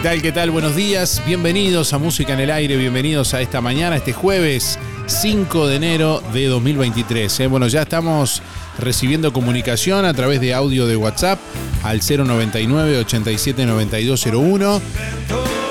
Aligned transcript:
¿Qué 0.00 0.08
tal? 0.08 0.22
¿Qué 0.22 0.32
tal? 0.32 0.50
Buenos 0.50 0.76
días. 0.76 1.22
Bienvenidos 1.26 1.92
a 1.92 1.98
Música 1.98 2.32
en 2.32 2.40
el 2.40 2.50
Aire. 2.50 2.78
Bienvenidos 2.78 3.34
a 3.34 3.42
esta 3.42 3.60
mañana, 3.60 3.96
este 3.96 4.14
jueves 4.14 4.78
5 5.04 5.66
de 5.66 5.76
enero 5.76 6.22
de 6.32 6.46
2023. 6.46 7.40
¿eh? 7.40 7.46
Bueno, 7.48 7.68
ya 7.68 7.82
estamos 7.82 8.40
recibiendo 8.78 9.30
comunicación 9.30 10.06
a 10.06 10.14
través 10.14 10.40
de 10.40 10.54
audio 10.54 10.86
de 10.86 10.96
WhatsApp 10.96 11.38
al 11.82 12.00
099 12.00 12.96
87 12.96 13.66
9201 13.66 14.80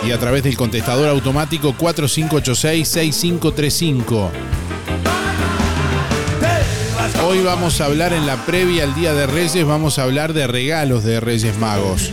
y 0.05 0.11
a 0.11 0.19
través 0.19 0.43
del 0.43 0.55
contestador 0.55 1.09
automático 1.09 1.73
4586 1.73 2.87
6535. 2.87 4.31
Hoy 7.25 7.41
vamos 7.41 7.81
a 7.81 7.85
hablar 7.85 8.13
en 8.13 8.27
la 8.27 8.45
previa 8.45 8.83
al 8.83 8.93
Día 8.93 9.15
de 9.15 9.25
Reyes, 9.25 9.65
vamos 9.65 9.97
a 9.97 10.03
hablar 10.03 10.33
de 10.33 10.45
regalos 10.45 11.03
de 11.03 11.19
Reyes 11.19 11.57
Magos 11.57 12.11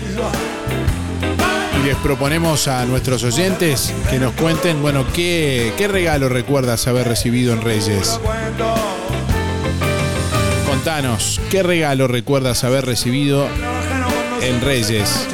les 1.86 1.96
proponemos 1.98 2.66
a 2.66 2.84
nuestros 2.84 3.22
oyentes 3.22 3.94
que 4.10 4.18
nos 4.18 4.32
cuenten, 4.32 4.82
bueno, 4.82 5.06
qué, 5.14 5.72
qué 5.78 5.86
regalo 5.86 6.28
recuerdas 6.28 6.88
haber 6.88 7.06
recibido 7.06 7.52
en 7.52 7.62
Reyes. 7.62 8.18
Contanos, 10.66 11.40
¿qué 11.48 11.62
regalo 11.62 12.08
recuerdas 12.08 12.64
haber 12.64 12.86
recibido 12.86 13.46
en 14.42 14.60
Reyes? 14.62 15.28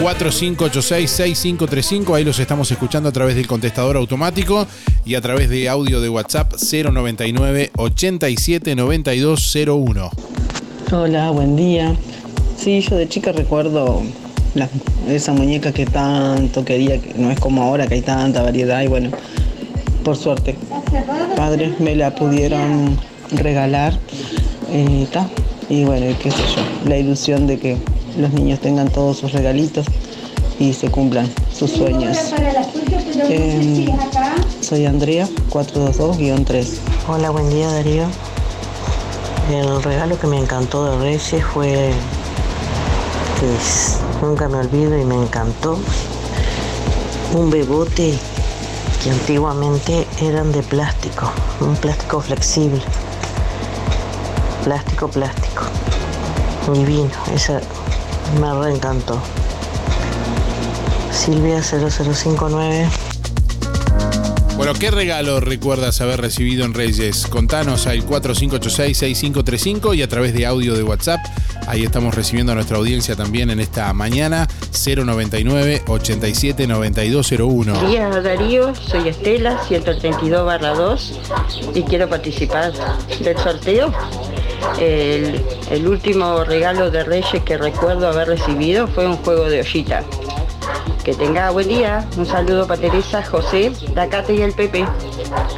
4586-6535, 0.00 2.16
ahí 2.16 2.24
los 2.24 2.38
estamos 2.38 2.70
escuchando 2.70 3.10
a 3.10 3.12
través 3.12 3.34
del 3.34 3.46
contestador 3.46 3.98
automático 3.98 4.66
y 5.04 5.16
a 5.16 5.20
través 5.20 5.50
de 5.50 5.68
audio 5.68 6.00
de 6.00 6.08
WhatsApp 6.08 6.54
099 6.54 7.72
87 7.76 8.74
Hola, 10.92 11.30
buen 11.30 11.56
día. 11.56 11.94
Sí, 12.56 12.80
yo 12.80 12.96
de 12.96 13.06
chica 13.06 13.32
recuerdo 13.32 14.02
esa 15.08 15.32
muñeca 15.32 15.72
que 15.72 15.86
tanto 15.86 16.64
quería, 16.64 17.00
que 17.00 17.14
no 17.14 17.30
es 17.30 17.38
como 17.38 17.62
ahora 17.62 17.86
que 17.86 17.94
hay 17.94 18.02
tanta 18.02 18.42
variedad 18.42 18.82
y 18.82 18.88
bueno, 18.88 19.10
por 20.04 20.16
suerte, 20.16 20.56
padres 21.36 21.78
me 21.78 21.94
la 21.94 22.14
pudieron 22.14 22.98
regalar 23.32 23.92
eh, 24.72 25.06
y 25.68 25.84
bueno, 25.84 26.06
qué 26.20 26.30
sé 26.30 26.42
yo, 26.56 26.88
la 26.88 26.96
ilusión 26.96 27.46
de 27.46 27.58
que 27.58 27.76
los 28.18 28.32
niños 28.32 28.60
tengan 28.60 28.88
todos 28.88 29.18
sus 29.18 29.32
regalitos 29.32 29.86
y 30.58 30.72
se 30.72 30.90
cumplan 30.90 31.28
sus 31.52 31.70
sueños. 31.70 32.18
Em, 33.28 33.86
soy 34.60 34.86
Andrea, 34.86 35.28
422-3. 35.50 36.66
Hola, 37.08 37.30
buen 37.30 37.48
día 37.50 37.68
Darío. 37.68 38.04
El 39.50 39.82
regalo 39.82 40.18
que 40.18 40.26
me 40.26 40.38
encantó 40.38 40.84
de 40.84 40.98
Reyes 40.98 41.44
fue, 41.52 41.90
que 43.40 43.46
nunca 44.20 44.48
me 44.48 44.58
olvido 44.58 44.98
y 44.98 45.04
me 45.04 45.14
encantó, 45.14 45.78
un 47.32 47.50
bebote 47.50 48.18
que 49.02 49.10
antiguamente 49.10 50.06
eran 50.20 50.52
de 50.52 50.62
plástico, 50.62 51.32
un 51.60 51.74
plástico 51.76 52.20
flexible. 52.20 52.82
Plástico, 54.64 55.08
plástico. 55.08 55.62
Divino, 56.70 57.10
esa 57.34 57.62
me 58.38 58.52
reencantó. 58.62 59.18
Silvia 61.10 61.62
0059. 61.62 62.88
Bueno, 64.58 64.74
¿qué 64.74 64.90
regalo 64.90 65.40
recuerdas 65.40 66.02
haber 66.02 66.20
recibido 66.20 66.66
en 66.66 66.74
Reyes? 66.74 67.26
Contanos 67.26 67.86
al 67.86 68.06
4586-6535 68.06 69.96
y 69.96 70.02
a 70.02 70.08
través 70.08 70.34
de 70.34 70.44
audio 70.44 70.74
de 70.74 70.82
WhatsApp. 70.82 71.20
Ahí 71.66 71.84
estamos 71.84 72.14
recibiendo 72.14 72.52
a 72.52 72.54
nuestra 72.54 72.78
audiencia 72.78 73.16
también 73.16 73.50
en 73.50 73.60
esta 73.60 73.92
mañana. 73.92 74.48
099 74.72 75.82
87 75.86 76.66
9201. 76.66 77.88
Día 77.88 78.08
Darío, 78.08 78.74
soy 78.74 79.08
Estela, 79.08 79.62
132 79.64 80.44
barra 80.44 80.74
2 80.74 81.20
y 81.74 81.82
quiero 81.82 82.08
participar 82.08 82.72
del 83.22 83.38
sorteo. 83.38 83.92
El, 84.78 85.40
el 85.70 85.88
último 85.88 86.44
regalo 86.44 86.90
de 86.90 87.04
Reyes 87.04 87.42
que 87.44 87.56
recuerdo 87.56 88.08
haber 88.08 88.28
recibido 88.28 88.86
fue 88.88 89.06
un 89.06 89.16
juego 89.16 89.48
de 89.48 89.60
ollita. 89.60 90.02
Que 91.04 91.14
tenga 91.14 91.50
buen 91.50 91.68
día. 91.68 92.06
Un 92.16 92.26
saludo 92.26 92.66
para 92.66 92.80
Teresa, 92.80 93.22
José, 93.24 93.72
Dacate 93.94 94.34
y 94.34 94.42
el 94.42 94.52
Pepe. 94.52 94.84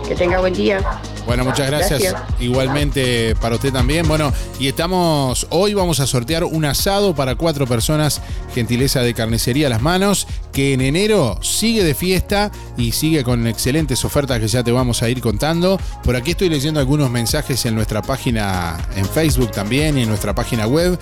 Que 0.06 0.14
tenga 0.14 0.40
buen 0.40 0.54
día. 0.54 0.80
Bueno, 1.26 1.44
muchas 1.44 1.68
gracias. 1.68 2.00
Gracias. 2.00 2.22
Igualmente 2.40 3.34
para 3.36 3.54
usted 3.54 3.72
también. 3.72 4.06
Bueno, 4.08 4.32
y 4.58 4.68
estamos, 4.68 5.46
hoy 5.50 5.74
vamos 5.74 6.00
a 6.00 6.06
sortear 6.06 6.44
un 6.44 6.64
asado 6.64 7.14
para 7.14 7.36
cuatro 7.36 7.66
personas, 7.66 8.20
gentileza 8.54 9.00
de 9.00 9.14
carnicería 9.14 9.68
a 9.68 9.70
las 9.70 9.82
manos, 9.82 10.26
que 10.52 10.74
en 10.74 10.80
enero 10.80 11.38
sigue 11.40 11.84
de 11.84 11.94
fiesta 11.94 12.50
y 12.76 12.92
sigue 12.92 13.22
con 13.24 13.46
excelentes 13.46 14.04
ofertas 14.04 14.40
que 14.40 14.48
ya 14.48 14.64
te 14.64 14.72
vamos 14.72 15.02
a 15.02 15.08
ir 15.08 15.20
contando. 15.20 15.78
Por 16.02 16.16
aquí 16.16 16.32
estoy 16.32 16.48
leyendo 16.48 16.80
algunos 16.80 17.10
mensajes 17.10 17.64
en 17.66 17.74
nuestra 17.74 18.02
página 18.02 18.76
en 18.96 19.06
Facebook 19.06 19.52
también 19.52 19.96
y 19.96 20.02
en 20.02 20.08
nuestra 20.08 20.34
página 20.34 20.66
web 20.66 20.98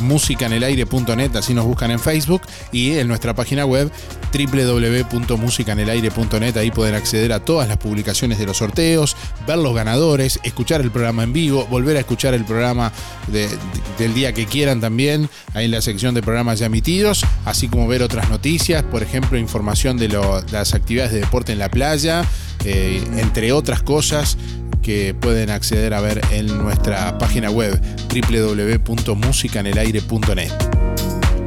musicanelaire.net, 0.00 1.36
así 1.36 1.54
nos 1.54 1.64
buscan 1.64 1.90
en 1.90 1.98
Facebook 2.00 2.42
y 2.72 2.92
en 2.92 3.08
nuestra 3.08 3.34
página 3.34 3.64
web 3.64 3.90
www.musicanelaire.net, 4.32 6.56
ahí 6.56 6.70
pueden 6.70 6.94
acceder 6.94 7.32
a 7.32 7.40
todas 7.40 7.68
las 7.68 7.76
publicaciones 7.78 8.38
de 8.38 8.46
los 8.46 8.58
sorteos, 8.58 9.16
ver 9.46 9.58
los 9.58 9.74
ganadores, 9.74 10.40
escuchar 10.42 10.80
el 10.80 10.90
programa 10.90 11.22
en 11.22 11.32
vivo, 11.32 11.66
volver 11.66 11.96
a 11.96 12.00
escuchar 12.00 12.34
el 12.34 12.44
programa 12.44 12.92
de- 13.28 13.48
de- 13.48 13.56
del 13.98 14.14
día 14.14 14.32
que 14.32 14.46
quieran 14.46 14.80
también, 14.80 15.28
ahí 15.54 15.66
en 15.66 15.70
la 15.70 15.82
sección 15.82 16.14
de 16.14 16.22
programas 16.22 16.58
ya 16.58 16.66
emitidos, 16.66 17.24
así 17.44 17.68
como 17.68 17.86
ver 17.88 18.02
otras 18.02 18.28
noticias, 18.28 18.82
por 18.82 19.02
ejemplo, 19.02 19.38
información 19.38 19.96
de 19.96 20.08
las 20.50 20.74
actividades 20.74 21.12
de 21.12 21.20
deporte 21.20 21.52
en 21.52 21.58
la 21.58 21.70
playa, 21.70 22.24
eh, 22.64 23.02
entre 23.18 23.52
otras 23.52 23.82
cosas 23.82 24.36
que 24.86 25.14
pueden 25.14 25.50
acceder 25.50 25.92
a 25.94 26.00
ver 26.00 26.20
en 26.30 26.46
nuestra 26.46 27.18
página 27.18 27.50
web 27.50 27.80
www.musicanelaire.net. 28.08 30.52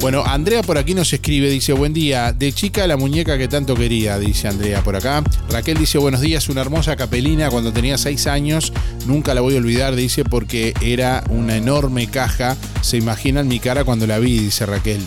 Bueno, 0.01 0.25
Andrea 0.25 0.62
por 0.62 0.77
aquí 0.77 0.94
nos 0.94 1.13
escribe, 1.13 1.50
dice, 1.50 1.71
buen 1.71 1.94
día, 1.94 2.33
de 2.33 2.51
chica 2.51 2.86
la 2.86 2.97
muñeca 2.97 3.38
que 3.38 3.47
tanto 3.47 3.75
quería, 3.75 4.19
dice 4.19 4.50
Andrea 4.50 4.83
por 4.83 4.97
acá. 4.97 5.24
Raquel 5.50 5.77
dice, 5.77 5.97
buenos 6.00 6.19
días, 6.19 6.50
una 6.50 6.59
hermosa 6.59 6.97
capelina 6.97 7.50
cuando 7.50 7.71
tenía 7.71 7.97
seis 7.97 8.27
años, 8.27 8.74
nunca 9.06 9.33
la 9.33 9.39
voy 9.39 9.56
a 9.56 9.59
olvidar, 9.59 9.95
dice, 9.95 10.25
porque 10.25 10.74
era 10.81 11.24
una 11.30 11.56
enorme 11.56 12.07
caja, 12.07 12.57
se 12.81 12.97
imaginan 12.97 13.47
mi 13.47 13.62
cara 13.62 13.86
cuando 13.86 14.06
la 14.06 14.19
vi, 14.19 14.38
dice 14.38 14.65
Raquel. 14.65 15.00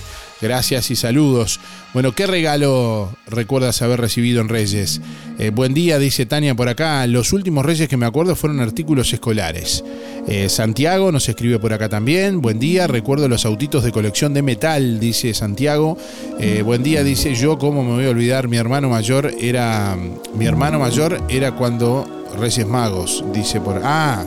Gracias 0.43 0.91
y 0.91 0.97
saludos. 0.97 1.61
Bueno, 1.95 2.13
¿qué 2.17 2.27
regalo 2.27 3.09
recuerdas 3.29 3.81
haber 3.81 4.01
recibido 4.01 4.41
en 4.41 4.49
Reyes? 4.49 5.01
Eh, 5.39 5.51
buen 5.51 5.73
día, 5.73 6.01
dice 6.01 6.27
Tania 6.27 6.57
por 6.57 6.69
acá. 6.69 7.07
Los 7.07 7.33
últimos 7.33 7.65
Reyes 7.65 7.89
que 7.89 7.97
me 7.97 8.07
acuerdo 8.07 8.35
fueron 8.35 8.59
artículos 8.59 9.13
escolares. 9.13 9.85
Eh, 10.27 10.49
Santiago 10.49 11.13
nos 11.13 11.29
escribe 11.29 11.61
por 11.61 11.73
acá 11.73 11.89
también. 11.89 12.43
Buen 12.43 12.59
día, 12.59 12.89
recuerdo 12.89 13.29
los 13.29 13.47
autitos 13.47 13.85
de 13.85 13.93
colección 13.93 14.35
de 14.35 14.43
metal, 14.43 14.99
dice 14.99 15.33
Santiago. 15.33 15.97
Eh, 16.41 16.63
buen 16.63 16.83
día, 16.83 17.05
dice 17.05 17.37
yo, 17.37 17.57
¿cómo 17.57 17.85
me 17.85 17.93
voy 17.93 18.07
a 18.07 18.11
olvidar? 18.11 18.49
Mi 18.49 18.57
hermano 18.57 18.89
mayor 18.89 19.33
era. 19.41 19.97
Mi 20.35 20.47
hermano 20.47 20.81
mayor 20.81 21.23
era 21.29 21.53
cuando 21.53 22.27
Reyes 22.37 22.67
Magos, 22.67 23.25
dice 23.33 23.61
por. 23.61 23.81
Ah, 23.85 24.25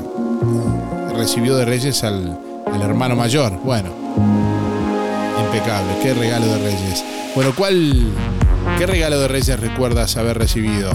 recibió 1.13 1.57
de 1.57 1.65
Reyes 1.65 2.05
al, 2.05 2.39
al 2.71 2.81
hermano 2.81 3.17
mayor. 3.17 3.59
Bueno 3.65 4.54
impecable. 5.55 5.93
Qué 6.01 6.13
regalo 6.13 6.45
de 6.47 6.57
Reyes. 6.59 7.03
Bueno, 7.33 7.53
¿cuál, 7.55 8.11
¿qué 8.77 8.85
regalo 8.85 9.19
de 9.19 9.27
Reyes 9.27 9.59
recuerdas 9.59 10.17
haber 10.17 10.37
recibido? 10.37 10.91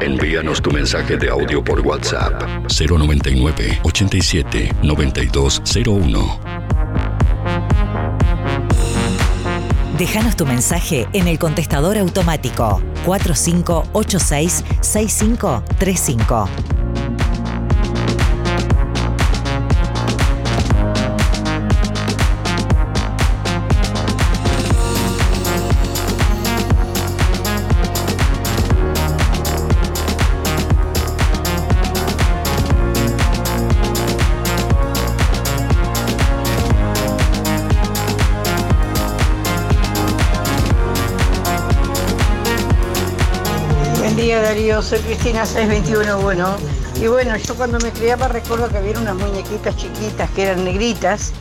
Envíanos 0.00 0.60
tu 0.60 0.70
mensaje 0.70 1.16
de 1.16 1.30
audio 1.30 1.62
por 1.62 1.80
WhatsApp 1.80 2.42
099 2.68 3.80
87 3.82 4.74
9201. 4.82 6.40
Déjanos 9.98 10.36
tu 10.36 10.44
mensaje 10.44 11.06
en 11.12 11.28
el 11.28 11.38
contestador 11.38 11.96
automático 11.98 12.82
4586 13.06 14.64
6535. 14.80 16.73
radio, 44.74 44.82
soy 44.82 44.98
Cristina 45.00 45.46
621, 45.46 46.20
bueno. 46.20 46.56
Y 47.00 47.06
bueno, 47.06 47.36
yo 47.36 47.54
cuando 47.54 47.78
me 47.78 47.90
criaba 47.90 48.28
recuerdo 48.28 48.68
que 48.68 48.78
había 48.78 48.98
unas 48.98 49.14
muñequitas 49.14 49.76
chiquitas 49.76 50.28
que 50.30 50.42
eran 50.42 50.64
negritas 50.64 51.32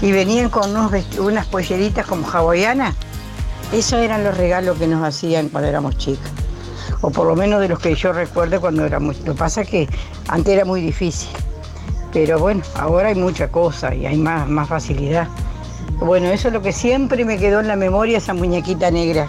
y 0.00 0.12
venían 0.12 0.50
con 0.50 0.70
unos 0.70 0.92
unas 1.18 1.46
polleritas 1.46 2.06
como 2.06 2.28
hawaianas. 2.30 2.94
Esos 3.72 4.00
eran 4.00 4.24
los 4.24 4.36
regalos 4.36 4.78
que 4.78 4.86
nos 4.86 5.02
hacían 5.02 5.48
cuando 5.48 5.68
éramos 5.70 5.96
chicas. 5.96 6.30
O 7.00 7.10
por 7.10 7.26
lo 7.26 7.34
menos 7.34 7.60
de 7.60 7.68
los 7.68 7.78
que 7.78 7.94
yo 7.94 8.12
recuerdo 8.12 8.60
cuando 8.60 8.84
éramos. 8.84 9.18
Lo 9.20 9.32
que 9.32 9.38
pasa 9.38 9.62
es 9.62 9.68
que 9.68 9.88
antes 10.28 10.52
era 10.52 10.64
muy 10.64 10.82
difícil. 10.82 11.30
Pero 12.12 12.38
bueno, 12.38 12.62
ahora 12.74 13.08
hay 13.08 13.14
mucha 13.14 13.48
cosa 13.48 13.94
y 13.94 14.04
hay 14.04 14.18
más, 14.18 14.46
más 14.48 14.68
facilidad. 14.68 15.28
Bueno, 15.98 16.28
eso 16.28 16.48
es 16.48 16.54
lo 16.54 16.60
que 16.60 16.72
siempre 16.72 17.24
me 17.24 17.38
quedó 17.38 17.60
en 17.60 17.68
la 17.68 17.76
memoria, 17.76 18.18
esa 18.18 18.34
muñequita 18.34 18.90
negra. 18.90 19.28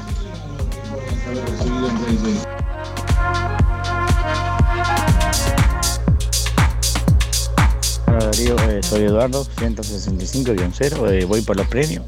Soy 8.93 9.05
Eduardo, 9.05 9.43
165-0, 9.57 11.09
eh, 11.11 11.25
voy 11.25 11.41
por 11.41 11.57
los 11.57 11.67
premios. 11.67 12.03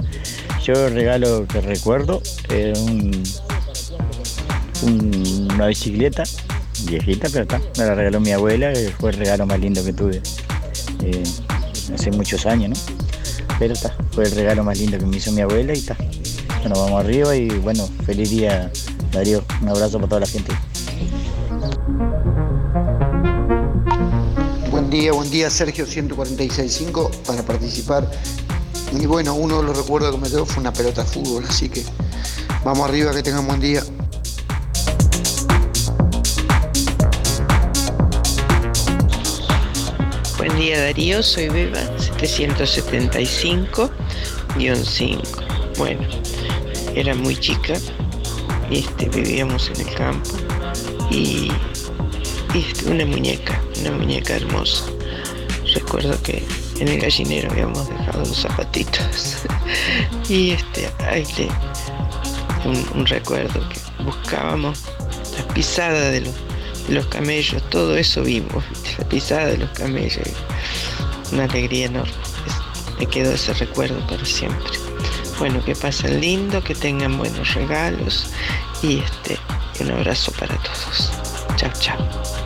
Yo 0.63 0.87
regalo 0.89 1.47
que 1.47 1.59
recuerdo 1.61 2.21
un- 2.77 3.23
una 5.53 5.65
bicicleta 5.67 6.23
viejita, 6.83 7.27
pero 7.31 7.43
está, 7.43 7.59
me 7.79 7.85
la 7.85 7.95
regaló 7.95 8.19
mi 8.19 8.31
abuela, 8.33 8.71
que 8.73 8.91
fue 8.99 9.09
el 9.11 9.17
regalo 9.17 9.47
más 9.47 9.59
lindo 9.59 9.83
que 9.83 9.93
tuve 9.93 10.21
eh, 11.03 11.23
hace 11.93 12.11
muchos 12.11 12.45
años, 12.45 12.69
¿no? 12.77 12.95
Pero 13.57 13.73
está, 13.73 13.95
fue 14.11 14.25
el 14.25 14.31
regalo 14.31 14.63
más 14.63 14.77
lindo 14.77 14.99
que 14.99 15.05
me 15.07 15.17
hizo 15.17 15.31
mi 15.31 15.41
abuela 15.41 15.73
y 15.73 15.79
está. 15.79 15.95
Bueno, 16.59 16.75
vamos 16.79 17.03
arriba 17.03 17.35
y 17.35 17.47
bueno, 17.47 17.87
feliz 18.05 18.29
día 18.29 18.71
Darío, 19.11 19.43
un 19.61 19.69
abrazo 19.69 19.97
para 19.97 20.07
toda 20.09 20.21
la 20.21 20.27
gente. 20.27 20.51
Día, 24.97 25.11
buen 25.11 25.29
día, 25.29 25.49
Sergio 25.49 25.85
146.5 25.85 27.11
para 27.25 27.43
participar. 27.43 28.09
Y 28.97 29.05
bueno, 29.05 29.35
uno 29.35 29.57
de 29.57 29.63
los 29.63 29.75
recuerdos 29.77 30.15
que 30.15 30.21
me 30.21 30.29
quedó 30.29 30.45
fue 30.45 30.61
una 30.61 30.71
pelota 30.71 31.03
de 31.03 31.09
fútbol, 31.09 31.43
así 31.49 31.67
que 31.67 31.83
vamos 32.63 32.87
arriba, 32.87 33.11
que 33.13 33.21
tengan 33.21 33.45
buen 33.45 33.59
día. 33.59 33.83
Buen 40.37 40.57
día 40.57 40.81
Darío, 40.81 41.21
soy 41.21 41.49
Beba 41.49 41.81
775-5. 42.21 43.91
Bueno, 45.77 46.07
era 46.95 47.13
muy 47.15 47.35
chica, 47.35 47.73
este, 48.71 49.09
vivíamos 49.09 49.69
en 49.75 49.89
el 49.89 49.93
campo 49.93 50.29
y 51.11 51.51
y 52.55 52.65
una 52.89 53.05
muñeca, 53.05 53.61
una 53.81 53.91
muñeca 53.91 54.37
hermosa. 54.37 54.85
Recuerdo 55.73 56.21
que 56.23 56.41
en 56.79 56.87
el 56.87 57.01
gallinero 57.01 57.51
habíamos 57.51 57.89
dejado 57.89 58.19
los 58.19 58.37
zapatitos 58.37 59.37
y 60.29 60.51
este 60.51 60.89
ahí 60.99 61.25
un, 62.63 63.05
recuerdo 63.05 63.59
que 63.69 64.03
buscábamos 64.03 64.83
la 65.37 65.53
pisada 65.53 66.11
de 66.11 66.31
los, 66.89 67.05
camellos, 67.07 67.61
todo 67.69 67.97
eso 67.97 68.23
vimos, 68.23 68.63
la 68.97 69.07
pisada 69.09 69.47
de 69.47 69.57
los 69.57 69.69
camellos, 69.71 70.27
una 71.33 71.43
alegría 71.43 71.87
enorme. 71.87 72.13
Me 72.99 73.05
quedó 73.05 73.33
ese 73.33 73.53
recuerdo 73.53 73.99
para 74.07 74.23
siempre. 74.23 74.79
Bueno, 75.39 75.63
que 75.65 75.75
pasen 75.75 76.21
lindo, 76.21 76.63
que 76.63 76.73
tengan 76.73 77.17
buenos 77.17 77.53
regalos 77.53 78.31
y 78.81 78.99
este 78.99 79.37
un 79.81 79.91
abrazo 79.91 80.31
para 80.39 80.55
todos. 80.57 81.11
Chao, 81.57 81.71
chao. 81.79 82.44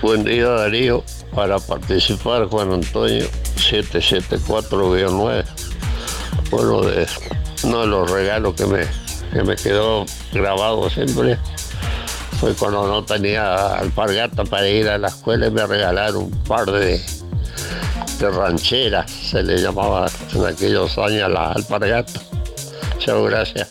Buen 0.00 0.22
día 0.22 0.48
Darío, 0.48 1.02
para 1.34 1.58
participar 1.58 2.46
Juan 2.46 2.72
Antonio 2.72 3.26
774-9. 3.56 5.44
Bueno, 6.50 6.82
de 6.82 7.06
uno 7.64 7.80
de 7.80 7.86
los 7.88 8.08
regalos 8.08 8.54
que 8.54 8.64
me, 8.66 8.86
me 9.42 9.56
quedó 9.56 10.06
grabado 10.32 10.88
siempre 10.88 11.36
fue 12.38 12.54
cuando 12.54 12.86
no 12.86 13.04
tenía 13.04 13.74
alpargata 13.74 14.44
para 14.44 14.68
ir 14.68 14.88
a 14.88 14.98
la 14.98 15.08
escuela 15.08 15.48
y 15.48 15.50
me 15.50 15.66
regalaron 15.66 16.22
un 16.24 16.44
par 16.44 16.70
de, 16.70 17.00
de 18.20 18.30
rancheras, 18.30 19.10
se 19.10 19.42
le 19.42 19.58
llamaba 19.58 20.08
en 20.32 20.46
aquellos 20.46 20.96
años 20.96 21.28
la 21.28 21.50
alpargata. 21.50 22.20
Chao, 22.98 23.24
gracias. 23.24 23.68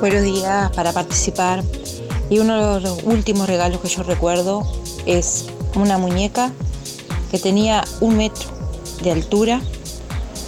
Buenos 0.00 0.24
días 0.24 0.70
para 0.72 0.92
participar. 0.92 1.64
Y 2.28 2.38
uno 2.38 2.74
de 2.74 2.80
los 2.82 3.02
últimos 3.04 3.48
regalos 3.48 3.80
que 3.80 3.88
yo 3.88 4.02
recuerdo 4.02 4.62
es 5.06 5.46
una 5.74 5.96
muñeca 5.96 6.52
que 7.30 7.38
tenía 7.38 7.82
un 8.00 8.18
metro 8.18 8.46
de 9.02 9.12
altura, 9.12 9.62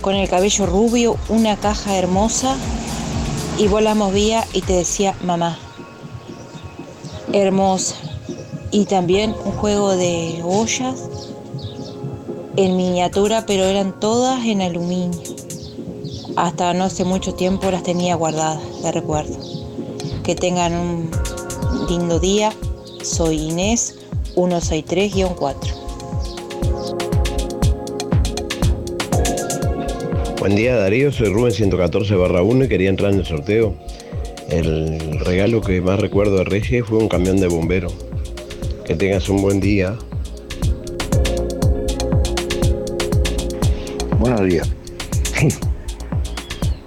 con 0.02 0.16
el 0.16 0.28
cabello 0.28 0.66
rubio, 0.66 1.16
una 1.30 1.56
caja 1.56 1.96
hermosa, 1.96 2.56
y 3.56 3.68
vos 3.68 3.82
la 3.82 3.94
movías 3.94 4.46
y 4.52 4.60
te 4.60 4.74
decía 4.74 5.14
mamá. 5.24 5.58
Hermosa. 7.32 7.96
Y 8.70 8.84
también 8.84 9.34
un 9.46 9.52
juego 9.52 9.96
de 9.96 10.42
ollas 10.44 11.08
en 12.56 12.76
miniatura, 12.76 13.46
pero 13.46 13.64
eran 13.64 13.98
todas 13.98 14.44
en 14.44 14.60
aluminio. 14.60 15.37
Hasta 16.38 16.72
no 16.72 16.84
hace 16.84 17.04
mucho 17.04 17.34
tiempo 17.34 17.68
las 17.68 17.82
tenía 17.82 18.14
guardadas 18.14 18.62
de 18.84 18.92
recuerdo. 18.92 19.36
Que 20.22 20.36
tengan 20.36 20.72
un 20.72 21.10
lindo 21.88 22.20
día. 22.20 22.52
Soy 23.02 23.48
Inés 23.48 23.98
163-4. 24.36 25.56
Buen 30.38 30.54
día 30.54 30.76
Darío, 30.76 31.10
soy 31.10 31.32
Rubén 31.32 31.50
114 31.50 32.14
1 32.14 32.64
y 32.64 32.68
quería 32.68 32.90
entrar 32.90 33.12
en 33.12 33.18
el 33.18 33.26
sorteo. 33.26 33.74
El 34.48 35.18
regalo 35.18 35.60
que 35.60 35.80
más 35.80 35.98
recuerdo 35.98 36.36
de 36.36 36.44
Reyes 36.44 36.86
fue 36.86 36.98
un 36.98 37.08
camión 37.08 37.40
de 37.40 37.48
bombero. 37.48 37.88
Que 38.84 38.94
tengas 38.94 39.28
un 39.28 39.42
buen 39.42 39.58
día. 39.58 39.98
Buenos 44.20 44.46
días. 44.46 44.70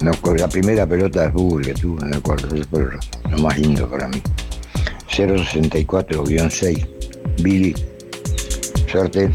No, 0.02 0.12
la 0.36 0.48
primera 0.48 0.88
pelota 0.88 1.24
de 1.24 1.32
fútbol 1.32 1.62
que 1.64 1.74
tuve, 1.76 2.04
me 2.06 2.16
acuerdo, 2.18 2.56
eso 2.56 2.66
fue 2.72 2.90
lo 3.30 3.38
más 3.38 3.58
lindo 3.60 3.88
para 3.88 4.08
mí. 4.08 4.20
064-6, 5.10 6.88
Billy. 7.44 7.76
Suerte. 8.92 9.30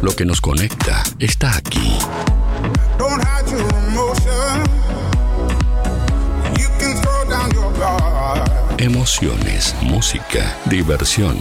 Lo 0.00 0.16
que 0.16 0.24
nos 0.24 0.40
conecta 0.40 1.02
está 1.18 1.56
aquí. 1.58 1.98
Emociones, 8.78 9.74
música, 9.82 10.56
diversión. 10.66 11.36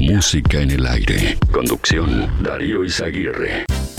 Música 0.00 0.60
en 0.60 0.72
el 0.72 0.84
aire. 0.86 1.38
Conducción, 1.52 2.42
Darío 2.42 2.84
Izaguirre. 2.84 3.66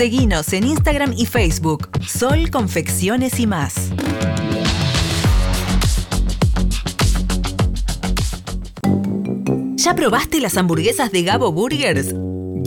Seguinos 0.00 0.54
en 0.54 0.66
Instagram 0.66 1.12
y 1.14 1.26
Facebook, 1.26 1.90
Sol 2.08 2.50
Confecciones 2.50 3.38
y 3.38 3.46
más. 3.46 3.90
¿Ya 9.76 9.94
probaste 9.94 10.40
las 10.40 10.56
hamburguesas 10.56 11.12
de 11.12 11.22
Gabo 11.22 11.52
Burgers? 11.52 12.14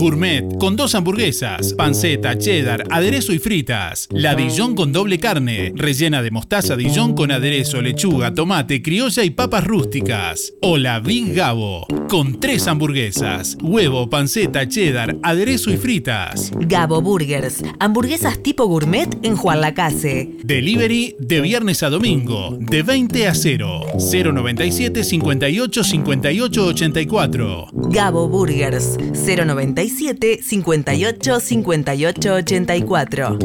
Gourmet 0.03 0.43
con 0.59 0.75
dos 0.75 0.95
hamburguesas, 0.95 1.75
panceta, 1.75 2.37
cheddar, 2.37 2.83
aderezo 2.89 3.31
y 3.31 3.39
fritas. 3.39 4.09
La 4.11 4.35
Dijon 4.35 4.75
con 4.75 4.91
doble 4.91 5.17
carne, 5.17 5.71
rellena 5.77 6.21
de 6.21 6.29
mostaza 6.29 6.75
Dijon 6.75 7.15
con 7.15 7.31
aderezo, 7.31 7.81
lechuga, 7.81 8.33
tomate, 8.33 8.81
criolla 8.81 9.23
y 9.23 9.29
papas 9.29 9.63
rústicas. 9.63 10.55
O 10.61 10.75
la 10.75 10.99
Big 10.99 11.33
Gabo 11.33 11.87
con 12.09 12.37
tres 12.41 12.67
hamburguesas, 12.67 13.57
huevo, 13.61 14.09
panceta, 14.09 14.67
cheddar, 14.67 15.15
aderezo 15.23 15.71
y 15.71 15.77
fritas. 15.77 16.51
Gabo 16.59 17.01
Burgers, 17.01 17.63
hamburguesas 17.79 18.43
tipo 18.43 18.65
gourmet 18.65 19.07
en 19.23 19.37
Juan 19.37 19.61
Lacase. 19.61 20.31
Delivery 20.43 21.15
de 21.17 21.39
viernes 21.39 21.81
a 21.81 21.89
domingo, 21.89 22.57
de 22.59 22.83
20 22.83 23.27
a 23.29 23.33
0. 23.33 23.85
097 24.11 25.01
58 25.01 25.83
58 25.85 26.65
84. 26.65 27.67
Gabo 27.71 28.27
Burgers 28.27 28.97
097 29.13 29.92
58 29.97 31.39
58 31.39 32.33
84. 32.33 33.39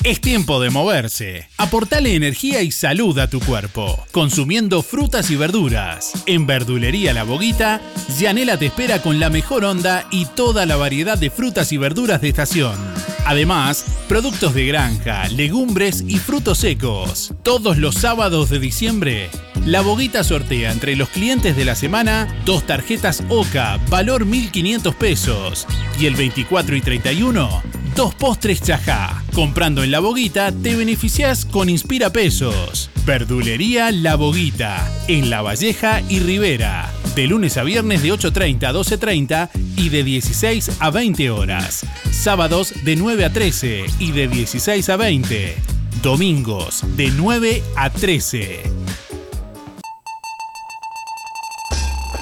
Es 0.07 0.21
tiempo 0.21 0.61
de 0.61 0.69
moverse. 0.69 1.49
Aportale 1.57 2.15
energía 2.15 2.61
y 2.61 2.71
salud 2.71 3.19
a 3.19 3.29
tu 3.29 3.41
cuerpo, 3.41 4.05
consumiendo 4.13 4.81
frutas 4.81 5.29
y 5.31 5.35
verduras. 5.35 6.13
En 6.25 6.47
Verdulería 6.47 7.11
La 7.11 7.23
Boguita, 7.23 7.81
Yanela 8.17 8.57
te 8.57 8.67
espera 8.67 9.01
con 9.01 9.19
la 9.19 9.29
mejor 9.29 9.65
onda 9.65 10.07
y 10.09 10.23
toda 10.23 10.65
la 10.65 10.77
variedad 10.77 11.17
de 11.17 11.29
frutas 11.29 11.73
y 11.73 11.77
verduras 11.77 12.21
de 12.21 12.29
estación. 12.29 12.77
Además, 13.25 13.83
productos 14.07 14.53
de 14.53 14.65
granja, 14.67 15.27
legumbres 15.27 16.05
y 16.07 16.19
frutos 16.19 16.59
secos. 16.59 17.33
Todos 17.43 17.75
los 17.77 17.95
sábados 17.95 18.49
de 18.49 18.59
diciembre, 18.59 19.29
La 19.65 19.81
Boguita 19.81 20.23
sortea 20.23 20.71
entre 20.71 20.95
los 20.95 21.09
clientes 21.09 21.57
de 21.57 21.65
la 21.65 21.75
semana 21.75 22.33
dos 22.45 22.65
tarjetas 22.65 23.25
OCA, 23.27 23.75
valor 23.89 24.25
1.500 24.25 24.95
pesos. 24.95 25.67
Y 25.99 26.05
el 26.05 26.15
24 26.15 26.77
y 26.77 26.81
31, 26.81 27.61
dos 27.97 28.13
postres 28.13 28.61
chajá. 28.61 29.23
Comprando 29.33 29.83
en 29.83 29.89
La 29.89 29.99
Boguita 29.99 30.51
te 30.51 30.75
beneficias 30.75 31.45
con 31.45 31.67
Inspira 31.67 32.11
Pesos. 32.11 32.91
Verdulería 33.07 33.91
La 33.91 34.15
Boguita, 34.15 34.87
en 35.07 35.31
La 35.31 35.41
Valleja 35.41 36.01
y 36.07 36.19
Rivera. 36.19 36.91
De 37.15 37.25
lunes 37.25 37.57
a 37.57 37.63
viernes 37.63 38.03
de 38.03 38.13
8.30 38.13 38.67
a 38.67 38.73
12.30 38.73 39.49
y 39.77 39.89
de 39.89 40.03
16 40.03 40.73
a 40.79 40.91
20 40.91 41.31
horas. 41.31 41.87
Sábados 42.11 42.71
de 42.83 42.95
9 42.95 43.25
a 43.25 43.33
13 43.33 43.85
y 43.99 44.11
de 44.11 44.27
16 44.27 44.89
a 44.89 44.97
20. 44.97 45.55
Domingos 46.03 46.83
de 46.95 47.09
9 47.09 47.63
a 47.75 47.89
13. 47.89 48.61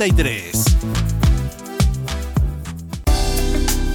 93. 0.00 1.29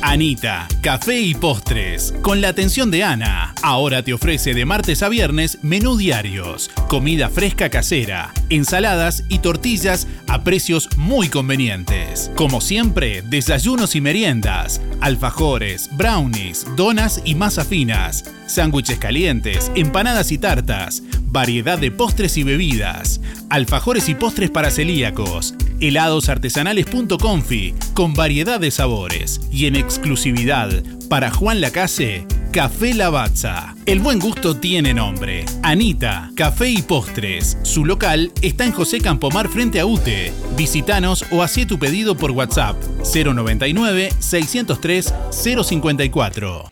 Anita, 0.07 0.67
café 0.81 1.19
y 1.19 1.33
postres. 1.33 2.13
Con 2.21 2.39
la 2.39 2.49
atención 2.49 2.91
de 2.91 3.03
Ana. 3.03 3.55
Ahora 3.63 4.03
te 4.03 4.13
ofrece 4.13 4.53
de 4.53 4.63
martes 4.63 5.01
a 5.01 5.09
viernes 5.09 5.57
menú 5.63 5.97
diarios, 5.97 6.69
comida 6.87 7.27
fresca 7.27 7.71
casera, 7.71 8.31
ensaladas 8.49 9.23
y 9.29 9.39
tortillas 9.39 10.07
a 10.27 10.43
precios 10.43 10.89
muy 10.95 11.29
convenientes. 11.29 12.29
Como 12.35 12.61
siempre, 12.61 13.23
desayunos 13.23 13.95
y 13.95 14.01
meriendas, 14.01 14.79
alfajores, 15.01 15.89
brownies, 15.93 16.67
donas 16.75 17.23
y 17.25 17.33
masa 17.33 17.65
finas, 17.65 18.25
sándwiches 18.45 18.99
calientes, 18.99 19.71
empanadas 19.73 20.31
y 20.31 20.37
tartas, 20.37 21.01
variedad 21.35 21.79
de 21.79 21.89
postres 21.89 22.37
y 22.37 22.43
bebidas, 22.43 23.21
alfajores 23.49 24.07
y 24.07 24.15
postres 24.15 24.51
para 24.51 24.69
celíacos, 24.69 25.55
heladosartesanales.confi 25.79 27.73
con 27.93 28.13
variedad 28.13 28.59
de 28.59 28.71
sabores 28.71 29.41
y 29.51 29.65
en 29.65 29.75
exclusividad 29.95 30.69
para 31.09 31.31
Juan 31.31 31.61
Lacase, 31.61 32.27
Café 32.51 32.93
Lavazza. 32.93 33.75
El 33.85 34.01
buen 34.01 34.19
gusto 34.19 34.57
tiene 34.57 34.93
nombre. 34.93 35.45
Anita, 35.63 36.31
Café 36.35 36.69
y 36.69 36.81
Postres. 36.81 37.57
Su 37.63 37.85
local 37.85 38.33
está 38.41 38.65
en 38.65 38.73
José 38.73 38.99
Campomar 38.99 39.47
frente 39.47 39.79
a 39.79 39.85
UTE. 39.85 40.33
Visítanos 40.57 41.23
o 41.31 41.41
hacé 41.41 41.65
tu 41.65 41.79
pedido 41.79 42.17
por 42.17 42.31
WhatsApp 42.31 42.75
099 43.13 44.09
603 44.19 45.13
054. 45.31 46.71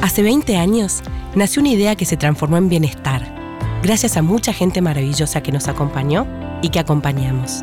Hace 0.00 0.22
20 0.22 0.56
años 0.56 1.02
nació 1.34 1.60
una 1.60 1.70
idea 1.70 1.96
que 1.96 2.06
se 2.06 2.16
transformó 2.16 2.56
en 2.56 2.68
bienestar, 2.68 3.34
gracias 3.82 4.16
a 4.16 4.22
mucha 4.22 4.52
gente 4.52 4.80
maravillosa 4.80 5.42
que 5.42 5.52
nos 5.52 5.68
acompañó 5.68 6.26
y 6.62 6.70
que 6.70 6.78
acompañamos. 6.78 7.62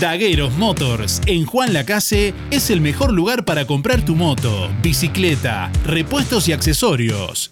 Dagueros 0.00 0.56
Motors 0.56 1.20
en 1.26 1.44
Juan 1.44 1.72
Lacase 1.72 2.32
es 2.52 2.70
el 2.70 2.80
mejor 2.80 3.12
lugar 3.12 3.44
para 3.44 3.66
comprar 3.66 4.04
tu 4.04 4.14
moto, 4.14 4.70
bicicleta, 4.80 5.72
repuestos 5.84 6.46
y 6.46 6.52
accesorios. 6.52 7.50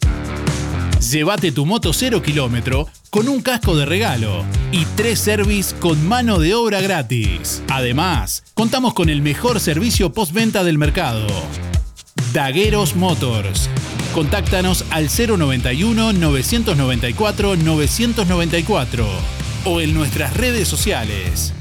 Llévate 1.10 1.50
tu 1.50 1.66
moto 1.66 1.92
0 1.92 2.22
kilómetro 2.22 2.86
con 3.10 3.28
un 3.28 3.42
casco 3.42 3.74
de 3.74 3.84
regalo 3.84 4.44
y 4.70 4.84
tres 4.94 5.18
service 5.18 5.74
con 5.74 6.06
mano 6.06 6.38
de 6.38 6.54
obra 6.54 6.80
gratis. 6.80 7.64
Además, 7.68 8.44
contamos 8.54 8.94
con 8.94 9.08
el 9.08 9.22
mejor 9.22 9.58
servicio 9.58 10.12
postventa 10.12 10.62
del 10.62 10.78
mercado. 10.78 11.26
Dagueros 12.32 12.94
Motors. 12.94 13.68
Contáctanos 14.14 14.84
al 14.90 15.08
091 15.08 16.12
994 16.12 17.56
994 17.56 19.06
o 19.64 19.80
en 19.80 19.94
nuestras 19.94 20.36
redes 20.36 20.68
sociales. 20.68 21.55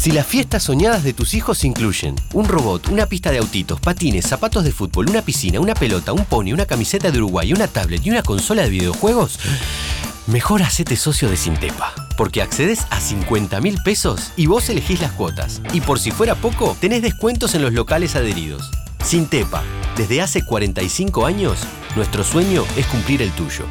Si 0.00 0.12
las 0.12 0.26
fiestas 0.26 0.62
soñadas 0.62 1.04
de 1.04 1.12
tus 1.12 1.34
hijos 1.34 1.62
incluyen 1.62 2.16
un 2.32 2.48
robot, 2.48 2.88
una 2.88 3.04
pista 3.04 3.30
de 3.30 3.36
autitos, 3.36 3.80
patines, 3.80 4.26
zapatos 4.26 4.64
de 4.64 4.72
fútbol, 4.72 5.10
una 5.10 5.20
piscina, 5.20 5.60
una 5.60 5.74
pelota, 5.74 6.14
un 6.14 6.24
pony, 6.24 6.54
una 6.54 6.64
camiseta 6.64 7.10
de 7.10 7.18
Uruguay, 7.18 7.52
una 7.52 7.68
tablet 7.68 8.06
y 8.06 8.08
una 8.08 8.22
consola 8.22 8.62
de 8.62 8.70
videojuegos, 8.70 9.38
mejor 10.26 10.62
hacete 10.62 10.96
socio 10.96 11.28
de 11.28 11.36
Sintepa. 11.36 11.92
Porque 12.16 12.40
accedes 12.40 12.86
a 12.88 12.98
50 12.98 13.60
mil 13.60 13.76
pesos 13.84 14.32
y 14.36 14.46
vos 14.46 14.70
elegís 14.70 15.02
las 15.02 15.12
cuotas. 15.12 15.60
Y 15.74 15.82
por 15.82 15.98
si 15.98 16.12
fuera 16.12 16.34
poco, 16.34 16.74
tenés 16.80 17.02
descuentos 17.02 17.54
en 17.54 17.60
los 17.60 17.74
locales 17.74 18.16
adheridos. 18.16 18.70
Sintepa, 19.04 19.62
desde 19.98 20.22
hace 20.22 20.42
45 20.42 21.26
años, 21.26 21.58
nuestro 21.94 22.24
sueño 22.24 22.64
es 22.78 22.86
cumplir 22.86 23.20
el 23.20 23.32
tuyo. 23.32 23.66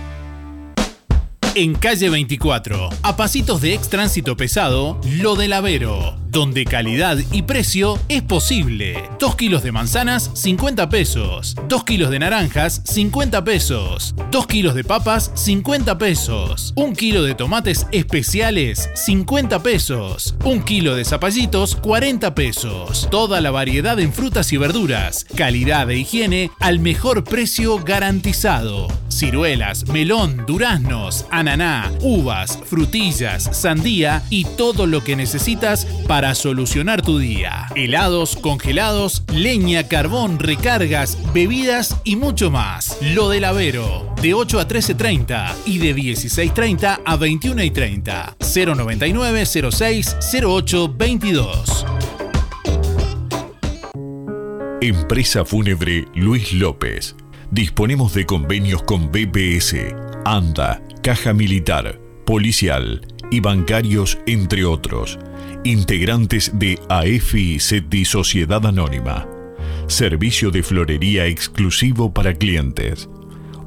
En 1.56 1.74
calle 1.74 2.10
24, 2.10 2.90
a 3.02 3.18
pasitos 3.18 3.60
de 3.62 3.74
ex 3.74 3.90
tránsito 3.90 4.38
pesado, 4.38 5.02
Lo 5.18 5.36
del 5.36 5.54
Avero, 5.54 6.16
donde 6.30 6.64
calidad 6.64 7.18
y 7.32 7.42
precio 7.42 7.98
es 8.08 8.22
posible. 8.22 9.10
2 9.20 9.36
kilos 9.36 9.64
de 9.64 9.72
manzanas, 9.72 10.30
50 10.36 10.90
pesos. 10.90 11.56
2 11.68 11.84
kilos 11.86 12.12
de 12.12 12.20
naranjas, 12.20 12.82
50 12.86 13.44
pesos. 13.44 14.14
2 14.30 14.48
kilos 14.48 14.76
de 14.76 14.84
papas, 14.84 15.32
50 15.34 15.98
pesos. 15.98 16.72
1 16.76 16.94
kilo 16.94 17.24
de 17.24 17.34
tomates 17.34 17.88
especiales, 17.92 18.90
50 18.94 19.64
pesos. 19.64 20.36
1 20.44 20.66
kilo 20.66 20.96
de 20.96 21.04
zapallitos, 21.04 21.76
40 21.76 22.36
pesos. 22.36 23.08
Toda 23.10 23.42
la 23.42 23.50
variedad 23.50 24.00
en 24.00 24.14
frutas 24.14 24.54
y 24.54 24.58
verduras. 24.58 25.26
Calidad 25.36 25.90
e 25.90 25.98
higiene 25.98 26.52
al 26.60 26.80
mejor 26.80 27.24
precio 27.24 27.80
garantizado. 27.80 28.88
Ciruelas, 29.10 29.88
melón, 29.88 30.46
duraznos, 30.46 31.26
ananá, 31.40 31.92
uvas, 32.02 32.60
frutillas, 32.66 33.50
sandía 33.52 34.24
y 34.30 34.46
todo 34.46 34.88
lo 34.88 35.04
que 35.04 35.16
necesitas 35.16 35.86
para 36.08 36.36
solucionar 36.36 37.02
tu 37.02 37.20
día. 37.20 37.68
Helados, 37.76 38.36
congelados, 38.36 39.24
leña, 39.34 39.88
carbón, 39.88 40.40
recargas, 40.40 41.18
bebidas 41.34 41.96
y 42.04 42.16
mucho 42.16 42.52
más. 42.52 42.98
Lo 43.02 43.30
del 43.30 43.46
Avero, 43.46 44.14
de 44.22 44.34
8 44.34 44.60
a 44.60 44.68
13.30 44.68 45.56
y 45.66 45.78
de 45.78 45.96
16.30 45.96 47.02
a 47.06 47.18
21.30. 47.18 48.36
099 48.76 49.46
06 49.72 50.18
08 50.44 50.94
22. 50.98 51.86
Empresa 54.82 55.44
Fúnebre 55.44 56.08
Luis 56.16 56.54
López. 56.54 57.16
Disponemos 57.52 58.14
de 58.14 58.26
convenios 58.26 58.82
con 58.84 59.12
BPS, 59.12 59.76
ANDA, 60.24 60.82
Caja 61.02 61.34
Militar, 61.34 62.00
Policial 62.26 63.02
y 63.32 63.40
bancarios, 63.40 64.20
entre 64.28 64.66
otros. 64.66 65.18
Integrantes 65.64 66.52
de 66.60 66.78
AFI 66.90 67.60
SETI 67.60 68.04
Sociedad 68.06 68.64
Anónima. 68.66 69.28
Servicio 69.88 70.52
de 70.52 70.62
florería 70.62 71.26
exclusivo 71.26 72.14
para 72.14 72.34
clientes. 72.34 73.10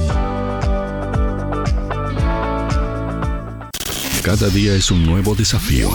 Cada 4.23 4.49
día 4.51 4.75
es 4.75 4.93
un 4.93 5.05
nuevo 5.05 5.35
desafío. 5.35 5.91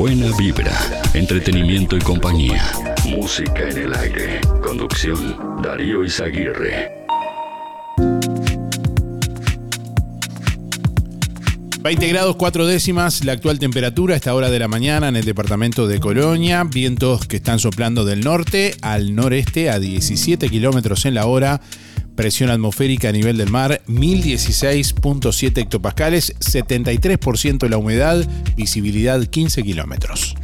Buena 0.00 0.34
vibra, 0.38 0.72
entretenimiento 1.12 1.94
y 1.94 1.98
compañía. 1.98 2.72
Música 3.04 3.68
en 3.68 3.76
el 3.76 3.94
aire. 3.94 4.40
Conducción, 4.64 5.60
Darío 5.62 6.02
Izaguirre. 6.02 6.90
20 11.82 12.08
grados 12.08 12.36
4 12.36 12.66
décimas 12.66 13.26
la 13.26 13.32
actual 13.32 13.58
temperatura 13.58 14.14
a 14.14 14.16
esta 14.16 14.34
hora 14.34 14.48
de 14.48 14.58
la 14.58 14.68
mañana 14.68 15.08
en 15.08 15.16
el 15.16 15.26
departamento 15.26 15.86
de 15.86 16.00
Colonia. 16.00 16.64
Vientos 16.64 17.26
que 17.26 17.36
están 17.36 17.58
soplando 17.58 18.06
del 18.06 18.20
norte 18.20 18.76
al 18.80 19.14
noreste 19.14 19.68
a 19.68 19.78
17 19.78 20.48
kilómetros 20.48 21.04
en 21.04 21.12
la 21.12 21.26
hora. 21.26 21.60
Presión 22.20 22.50
atmosférica 22.50 23.08
a 23.08 23.12
nivel 23.12 23.38
del 23.38 23.48
mar 23.48 23.80
1016.7 23.88 25.56
hectopascales, 25.56 26.36
73% 26.38 27.66
la 27.66 27.78
humedad, 27.78 28.28
visibilidad 28.58 29.24
15 29.24 29.62
kilómetros. 29.62 30.34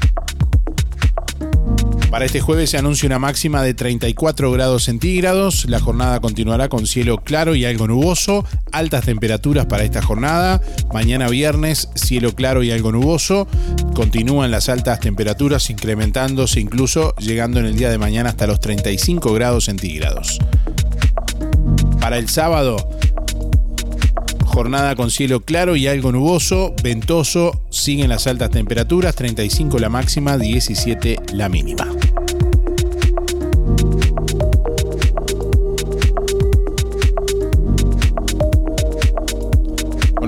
Para 2.10 2.24
este 2.24 2.40
jueves 2.40 2.70
se 2.70 2.78
anuncia 2.78 3.06
una 3.06 3.18
máxima 3.18 3.62
de 3.62 3.74
34 3.74 4.50
grados 4.52 4.84
centígrados. 4.84 5.66
La 5.68 5.78
jornada 5.78 6.18
continuará 6.20 6.70
con 6.70 6.86
cielo 6.86 7.18
claro 7.18 7.54
y 7.54 7.66
algo 7.66 7.86
nuboso. 7.86 8.46
Altas 8.72 9.04
temperaturas 9.04 9.66
para 9.66 9.84
esta 9.84 10.00
jornada. 10.00 10.62
Mañana 10.94 11.28
viernes, 11.28 11.90
cielo 11.94 12.34
claro 12.34 12.62
y 12.62 12.70
algo 12.70 12.90
nuboso. 12.90 13.46
Continúan 13.94 14.50
las 14.50 14.70
altas 14.70 15.00
temperaturas 15.00 15.68
incrementándose 15.68 16.58
incluso 16.58 17.14
llegando 17.16 17.60
en 17.60 17.66
el 17.66 17.76
día 17.76 17.90
de 17.90 17.98
mañana 17.98 18.30
hasta 18.30 18.46
los 18.46 18.60
35 18.60 19.34
grados 19.34 19.66
centígrados. 19.66 20.38
Para 22.06 22.18
el 22.18 22.28
sábado, 22.28 22.76
jornada 24.44 24.94
con 24.94 25.10
cielo 25.10 25.40
claro 25.40 25.74
y 25.74 25.88
algo 25.88 26.12
nuboso, 26.12 26.72
ventoso, 26.80 27.64
siguen 27.68 28.10
las 28.10 28.28
altas 28.28 28.50
temperaturas, 28.50 29.16
35 29.16 29.80
la 29.80 29.88
máxima, 29.88 30.38
17 30.38 31.18
la 31.32 31.48
mínima. 31.48 31.95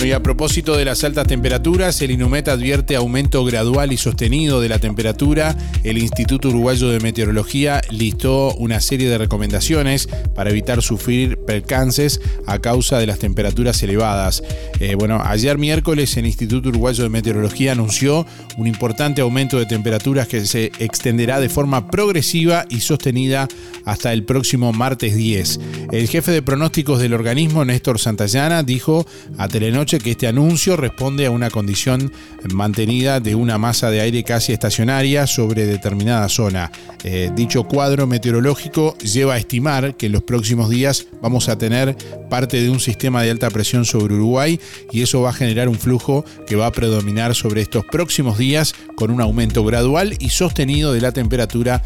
Y 0.04 0.12
a 0.12 0.22
propósito 0.22 0.76
de 0.76 0.84
las 0.84 1.02
altas 1.02 1.26
temperaturas, 1.26 2.00
el 2.02 2.12
INUMET 2.12 2.48
advierte 2.48 2.94
aumento 2.94 3.44
gradual 3.44 3.92
y 3.92 3.96
sostenido 3.96 4.60
de 4.60 4.68
la 4.68 4.78
temperatura. 4.78 5.56
El 5.82 5.98
Instituto 5.98 6.48
Uruguayo 6.48 6.88
de 6.88 7.00
Meteorología 7.00 7.82
listó 7.90 8.54
una 8.54 8.80
serie 8.80 9.08
de 9.08 9.18
recomendaciones 9.18 10.08
para 10.34 10.50
evitar 10.50 10.82
sufrir 10.82 11.36
percances 11.38 12.20
a 12.46 12.60
causa 12.60 12.98
de 12.98 13.06
las 13.06 13.18
temperaturas 13.18 13.82
elevadas. 13.82 14.42
Eh, 14.78 14.94
bueno, 14.94 15.20
ayer 15.24 15.58
miércoles 15.58 16.16
el 16.16 16.26
Instituto 16.26 16.68
Uruguayo 16.68 17.02
de 17.02 17.10
Meteorología 17.10 17.72
anunció 17.72 18.24
un 18.56 18.66
importante 18.66 19.20
aumento 19.20 19.58
de 19.58 19.66
temperaturas 19.66 20.28
que 20.28 20.46
se 20.46 20.66
extenderá 20.78 21.40
de 21.40 21.48
forma 21.48 21.90
progresiva 21.90 22.64
y 22.70 22.80
sostenida 22.80 23.48
hasta 23.84 24.12
el 24.12 24.24
próximo 24.24 24.72
martes 24.72 25.16
10. 25.16 25.60
El 25.92 26.08
jefe 26.08 26.30
de 26.30 26.42
pronósticos 26.42 27.00
del 27.00 27.14
organismo, 27.14 27.64
Néstor 27.64 27.98
Santayana, 27.98 28.62
dijo 28.62 29.06
a 29.36 29.48
Telenoche 29.48 29.87
que 29.96 30.10
este 30.10 30.26
anuncio 30.26 30.76
responde 30.76 31.24
a 31.24 31.30
una 31.30 31.48
condición 31.48 32.12
mantenida 32.52 33.20
de 33.20 33.34
una 33.34 33.56
masa 33.56 33.90
de 33.90 34.02
aire 34.02 34.22
casi 34.22 34.52
estacionaria 34.52 35.26
sobre 35.26 35.64
determinada 35.64 36.28
zona. 36.28 36.70
Eh, 37.04 37.30
dicho 37.34 37.64
cuadro 37.64 38.06
meteorológico 38.06 38.98
lleva 38.98 39.34
a 39.34 39.38
estimar 39.38 39.96
que 39.96 40.06
en 40.06 40.12
los 40.12 40.22
próximos 40.22 40.68
días 40.68 41.06
vamos 41.22 41.48
a 41.48 41.56
tener 41.56 41.96
parte 42.28 42.60
de 42.60 42.68
un 42.68 42.80
sistema 42.80 43.22
de 43.22 43.30
alta 43.30 43.48
presión 43.48 43.86
sobre 43.86 44.14
Uruguay 44.14 44.60
y 44.92 45.00
eso 45.00 45.22
va 45.22 45.30
a 45.30 45.32
generar 45.32 45.70
un 45.70 45.78
flujo 45.78 46.24
que 46.46 46.56
va 46.56 46.66
a 46.66 46.72
predominar 46.72 47.34
sobre 47.34 47.62
estos 47.62 47.86
próximos 47.86 48.36
días 48.36 48.74
con 48.94 49.10
un 49.10 49.22
aumento 49.22 49.64
gradual 49.64 50.16
y 50.18 50.28
sostenido 50.28 50.92
de 50.92 51.00
la 51.00 51.12
temperatura 51.12 51.82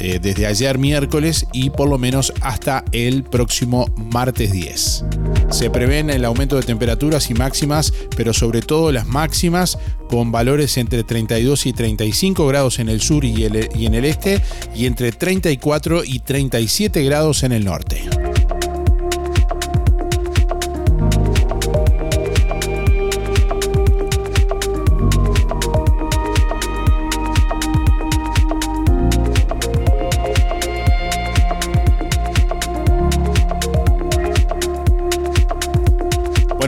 eh, 0.00 0.18
desde 0.20 0.46
ayer 0.46 0.78
miércoles 0.78 1.46
y 1.52 1.70
por 1.70 1.88
lo 1.88 1.98
menos 1.98 2.32
hasta 2.40 2.84
el 2.92 3.22
próximo 3.22 3.86
martes 3.96 4.50
10. 4.52 5.04
Se 5.50 5.70
prevén 5.70 6.10
el 6.10 6.24
aumento 6.24 6.56
de 6.56 6.62
temperaturas 6.62 7.30
y 7.30 7.34
máximas, 7.34 7.92
pero 8.16 8.32
sobre 8.32 8.62
todo 8.62 8.90
las 8.92 9.06
máximas 9.06 9.78
con 10.08 10.32
valores 10.32 10.76
entre 10.76 11.04
32 11.04 11.66
y 11.66 11.72
35 11.72 12.46
grados 12.46 12.78
en 12.78 12.88
el 12.88 13.00
sur 13.00 13.24
y, 13.24 13.44
el- 13.44 13.68
y 13.74 13.86
en 13.86 13.94
el 13.94 14.04
este 14.04 14.40
y 14.74 14.86
entre 14.86 15.12
34 15.12 16.04
y 16.04 16.18
37 16.20 17.02
grados 17.04 17.42
en 17.42 17.52
el 17.52 17.64
norte. 17.64 18.02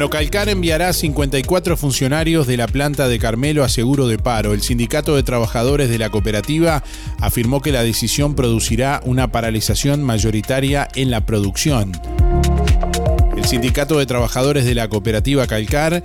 Bueno, 0.03 0.11
Calcar 0.19 0.49
enviará 0.49 0.93
54 0.93 1.77
funcionarios 1.77 2.49
de 2.49 2.57
la 2.57 2.67
planta 2.67 3.07
de 3.07 3.21
Carmelo 3.21 3.63
a 3.63 3.69
seguro 3.69 4.09
de 4.09 4.19
paro. 4.19 4.53
El 4.53 4.61
sindicato 4.61 5.15
de 5.15 5.23
trabajadores 5.23 5.89
de 5.91 5.99
la 5.99 6.11
cooperativa 6.11 6.83
afirmó 7.21 7.61
que 7.61 7.71
la 7.71 7.85
decisión 7.85 8.35
producirá 8.35 9.01
una 9.05 9.31
paralización 9.31 10.03
mayoritaria 10.03 10.89
en 10.97 11.13
la 11.13 11.25
producción. 11.25 11.93
El 13.43 13.49
sindicato 13.49 13.99
de 13.99 14.07
trabajadores 14.07 14.65
de 14.65 14.77
la 14.77 14.89
cooperativa 14.89 15.49
Calcar 15.49 16.05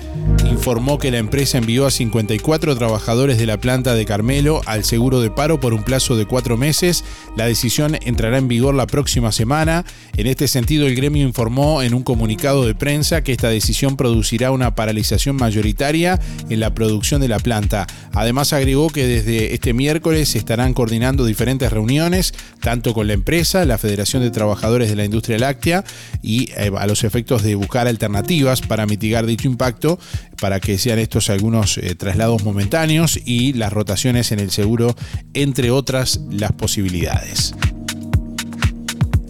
informó 0.49 0.97
que 0.97 1.11
la 1.11 1.19
empresa 1.19 1.59
envió 1.59 1.85
a 1.85 1.91
54 1.91 2.75
trabajadores 2.75 3.37
de 3.37 3.45
la 3.45 3.57
planta 3.57 3.93
de 3.93 4.05
Carmelo 4.05 4.61
al 4.65 4.83
seguro 4.83 5.21
de 5.21 5.29
paro 5.29 5.59
por 5.59 5.75
un 5.75 5.83
plazo 5.83 6.17
de 6.17 6.25
cuatro 6.25 6.57
meses. 6.57 7.03
La 7.37 7.45
decisión 7.45 7.95
entrará 8.01 8.39
en 8.39 8.47
vigor 8.47 8.73
la 8.73 8.87
próxima 8.87 9.31
semana. 9.31 9.85
En 10.17 10.25
este 10.25 10.47
sentido, 10.47 10.87
el 10.87 10.95
gremio 10.95 11.27
informó 11.27 11.83
en 11.83 11.93
un 11.93 12.01
comunicado 12.01 12.65
de 12.65 12.73
prensa 12.73 13.23
que 13.23 13.33
esta 13.33 13.49
decisión 13.49 13.97
producirá 13.97 14.49
una 14.49 14.73
paralización 14.73 15.35
mayoritaria 15.35 16.19
en 16.49 16.59
la 16.59 16.73
producción 16.73 17.21
de 17.21 17.27
la 17.27 17.37
planta. 17.37 17.85
Además, 18.13 18.51
agregó 18.51 18.89
que 18.89 19.05
desde 19.05 19.53
este 19.53 19.73
miércoles 19.73 20.29
se 20.29 20.39
estarán 20.39 20.73
coordinando 20.73 21.23
diferentes 21.23 21.71
reuniones, 21.71 22.33
tanto 22.61 22.95
con 22.95 23.05
la 23.05 23.13
empresa, 23.13 23.63
la 23.63 23.77
Federación 23.77 24.23
de 24.23 24.31
Trabajadores 24.31 24.89
de 24.89 24.95
la 24.95 25.05
Industria 25.05 25.37
Láctea 25.37 25.83
y 26.23 26.49
eh, 26.57 26.71
a 26.75 26.87
los 26.87 27.03
efectos 27.03 27.26
de 27.35 27.55
buscar 27.55 27.87
alternativas 27.87 28.61
para 28.61 28.85
mitigar 28.85 29.25
dicho 29.25 29.47
impacto, 29.47 29.99
para 30.39 30.59
que 30.59 30.77
sean 30.77 30.99
estos 30.99 31.29
algunos 31.29 31.77
eh, 31.77 31.95
traslados 31.95 32.43
momentáneos 32.43 33.19
y 33.25 33.53
las 33.53 33.73
rotaciones 33.73 34.31
en 34.31 34.39
el 34.39 34.51
seguro, 34.51 34.95
entre 35.33 35.71
otras 35.71 36.21
las 36.31 36.53
posibilidades. 36.53 37.53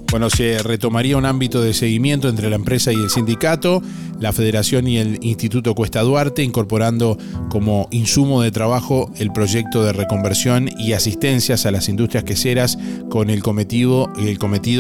Bueno, 0.10 0.30
se 0.30 0.58
retomaría 0.60 1.18
un 1.18 1.26
ámbito 1.26 1.62
de 1.62 1.74
seguimiento 1.74 2.30
entre 2.30 2.50
la 2.50 2.56
empresa 2.56 2.94
y 2.94 2.96
el 2.96 3.10
sindicato 3.10 3.82
la 4.20 4.34
Federación 4.34 4.88
y 4.88 4.98
el 4.98 5.20
Instituto 5.22 5.76
Cuesta 5.76 6.02
Duarte, 6.02 6.44
incorporando 6.44 7.18
como 7.50 7.88
insumo 7.92 8.42
de 8.42 8.52
trabajo 8.52 9.12
el 9.18 9.32
proyecto 9.32 9.84
de 9.84 9.94
reconversión 9.94 10.70
y 10.78 10.94
asistencias 10.94 11.66
a 11.66 11.72
las 11.72 11.90
industrias 11.90 12.24
queseras 12.24 12.78
con 13.10 13.30
el 13.30 13.44
cometido, 13.44 14.08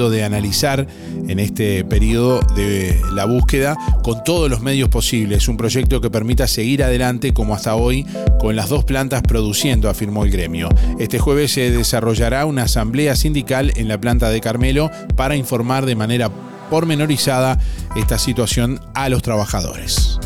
de 0.10 0.24
analizar 0.24 0.88
en 1.28 1.40
este 1.40 1.84
periodo 1.86 2.40
de 2.56 3.00
la 3.13 3.26
búsqueda 3.26 3.78
con 4.04 4.24
todos 4.24 4.50
los 4.50 4.62
medios 4.62 4.90
posibles, 4.90 5.48
un 5.48 5.58
proyecto 5.58 6.02
que 6.02 6.10
permita 6.10 6.48
seguir 6.48 6.84
adelante 6.84 7.34
como 7.34 7.56
hasta 7.56 7.76
hoy 7.76 8.06
con 8.40 8.56
las 8.56 8.70
dos 8.70 8.84
plantas 8.86 9.22
produciendo, 9.22 9.90
afirmó 9.90 10.24
el 10.24 10.32
gremio. 10.32 10.70
Este 11.00 11.20
jueves 11.20 11.52
se 11.52 11.72
desarrollará 11.72 12.46
una 12.46 12.63
asamblea 12.63 13.16
sindical 13.16 13.72
en 13.76 13.88
la 13.88 14.00
planta 14.00 14.30
de 14.30 14.42
Carmelo 14.42 14.92
para 15.17 15.36
informar 15.36 15.86
de 15.86 15.95
manera 15.95 16.30
pormenorizada 16.69 17.60
esta 17.97 18.17
situación 18.17 18.80
a 18.93 19.10
los 19.10 19.21
trabajadores. 19.21 20.19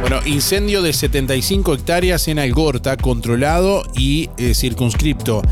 Bueno, 0.00 0.20
incendio 0.24 0.82
de 0.82 0.92
75 0.92 1.74
hectáreas 1.74 2.28
en 2.28 2.38
Algorta, 2.38 2.96
controlado 2.96 3.82
y 3.96 4.30
eh, 4.36 4.54
circunscripto 4.54 5.42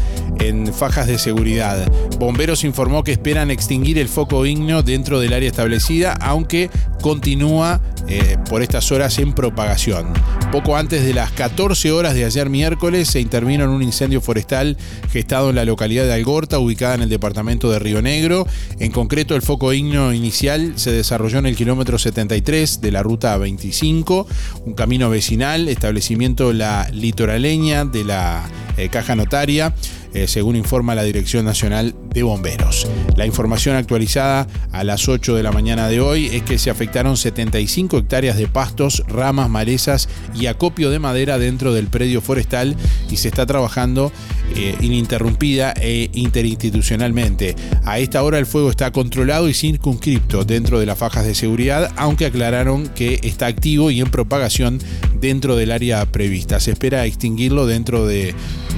en 0.40 0.72
fajas 0.72 1.06
de 1.06 1.18
seguridad. 1.18 1.90
Bomberos 2.18 2.64
informó 2.64 3.04
que 3.04 3.12
esperan 3.12 3.50
extinguir 3.50 3.98
el 3.98 4.08
foco 4.08 4.46
ígneo 4.46 4.82
dentro 4.82 5.20
del 5.20 5.32
área 5.32 5.48
establecida, 5.48 6.12
aunque 6.14 6.70
continúa 7.00 7.80
eh, 8.08 8.36
por 8.48 8.62
estas 8.62 8.90
horas 8.92 9.18
en 9.18 9.32
propagación. 9.32 10.12
Poco 10.52 10.76
antes 10.76 11.04
de 11.04 11.14
las 11.14 11.30
14 11.32 11.90
horas 11.90 12.14
de 12.14 12.24
ayer 12.24 12.48
miércoles 12.48 13.08
se 13.08 13.20
intervino 13.20 13.64
en 13.64 13.70
un 13.70 13.82
incendio 13.82 14.20
forestal 14.20 14.76
gestado 15.10 15.50
en 15.50 15.56
la 15.56 15.64
localidad 15.64 16.04
de 16.04 16.12
Algorta, 16.12 16.58
ubicada 16.58 16.94
en 16.94 17.02
el 17.02 17.08
departamento 17.08 17.70
de 17.70 17.78
Río 17.78 18.02
Negro. 18.02 18.46
En 18.78 18.92
concreto, 18.92 19.34
el 19.34 19.42
foco 19.42 19.72
ígneo 19.72 20.12
inicial 20.12 20.74
se 20.76 20.92
desarrolló 20.92 21.38
en 21.38 21.46
el 21.46 21.56
kilómetro 21.56 21.98
73 21.98 22.80
de 22.80 22.92
la 22.92 23.02
ruta 23.02 23.36
25, 23.36 24.26
un 24.64 24.74
camino 24.74 25.10
vecinal, 25.10 25.68
establecimiento 25.68 26.52
La 26.52 26.88
Litoraleña 26.92 27.84
de 27.84 28.04
la 28.04 28.44
eh, 28.76 28.88
Caja 28.88 29.14
Notaria. 29.14 29.74
Eh, 30.14 30.28
según 30.28 30.54
informa 30.54 30.94
la 30.94 31.02
Dirección 31.02 31.44
Nacional 31.44 31.92
de 32.14 32.22
Bomberos. 32.22 32.88
La 33.16 33.26
información 33.26 33.76
actualizada 33.76 34.46
a 34.72 34.84
las 34.84 35.08
8 35.08 35.34
de 35.34 35.42
la 35.42 35.52
mañana 35.52 35.88
de 35.88 36.00
hoy 36.00 36.26
es 36.26 36.42
que 36.42 36.58
se 36.58 36.70
afectaron 36.70 37.16
75 37.16 37.98
hectáreas 37.98 38.36
de 38.38 38.46
pastos, 38.46 39.02
ramas, 39.08 39.50
malezas 39.50 40.08
y 40.34 40.46
acopio 40.46 40.90
de 40.90 40.98
madera 40.98 41.38
dentro 41.38 41.74
del 41.74 41.88
predio 41.88 42.22
forestal 42.22 42.76
y 43.10 43.16
se 43.16 43.28
está 43.28 43.44
trabajando 43.46 44.12
eh, 44.56 44.76
ininterrumpida 44.80 45.74
e 45.76 46.10
interinstitucionalmente. 46.14 47.56
A 47.84 47.98
esta 47.98 48.22
hora 48.22 48.38
el 48.38 48.46
fuego 48.46 48.70
está 48.70 48.92
controlado 48.92 49.48
y 49.48 49.54
circunscripto 49.54 50.44
dentro 50.44 50.78
de 50.78 50.86
las 50.86 50.98
fajas 50.98 51.26
de 51.26 51.34
seguridad, 51.34 51.92
aunque 51.96 52.26
aclararon 52.26 52.88
que 52.88 53.20
está 53.22 53.46
activo 53.46 53.90
y 53.90 54.00
en 54.00 54.10
propagación 54.10 54.78
dentro 55.20 55.56
del 55.56 55.72
área 55.72 56.04
prevista. 56.06 56.60
Se 56.60 56.70
espera 56.70 57.04
extinguirlo 57.06 57.66
dentro 57.66 58.06
de, 58.06 58.34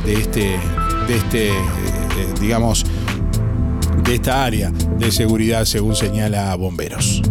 este, 0.07 0.57
de 1.09 1.17
este, 1.17 1.49
eh, 1.49 1.53
digamos, 2.41 2.87
de 4.07 4.15
esta 4.15 4.45
área 4.45 4.71
de 4.71 5.11
seguridad, 5.11 5.65
según 5.65 5.97
señala 5.97 6.55
Bomberos. 6.55 7.23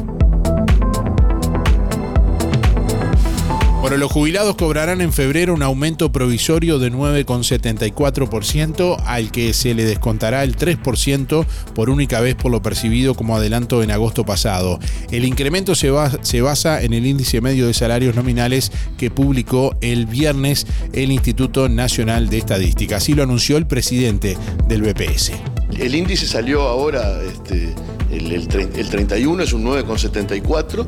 Bueno, 3.82 3.96
los 3.96 4.12
jubilados 4.12 4.54
cobrarán 4.54 5.00
en 5.00 5.12
febrero 5.12 5.54
un 5.54 5.64
aumento 5.64 6.12
provisorio 6.12 6.78
de 6.78 6.92
9,74% 6.92 9.02
al 9.04 9.32
que 9.32 9.52
se 9.52 9.74
le 9.74 9.84
descontará 9.84 10.44
el 10.44 10.56
3% 10.56 11.44
por 11.74 11.90
única 11.90 12.20
vez 12.20 12.36
por 12.36 12.52
lo 12.52 12.62
percibido 12.62 13.16
como 13.16 13.34
adelanto 13.34 13.82
en 13.82 13.90
agosto 13.90 14.24
pasado. 14.24 14.78
El 15.10 15.24
incremento 15.24 15.74
se, 15.74 15.90
se 16.20 16.40
basa 16.42 16.80
en 16.80 16.92
el 16.92 17.06
índice 17.06 17.40
medio 17.40 17.66
de 17.66 17.74
salarios 17.74 18.14
nominales 18.14 18.70
que 18.96 19.10
publicó 19.10 19.74
el 19.80 20.06
viernes 20.06 20.64
el 20.92 21.10
Instituto 21.10 21.68
Nacional 21.68 22.30
de 22.30 22.38
Estadística. 22.38 22.98
Así 22.98 23.14
lo 23.14 23.24
anunció 23.24 23.56
el 23.56 23.66
presidente 23.66 24.38
del 24.68 24.82
BPS. 24.82 25.32
El 25.76 25.96
índice 25.96 26.28
salió 26.28 26.62
ahora, 26.62 27.20
este, 27.22 27.74
el, 28.12 28.30
el 28.30 28.46
31 28.46 29.42
es 29.42 29.52
un 29.52 29.64
9,74 29.64 30.86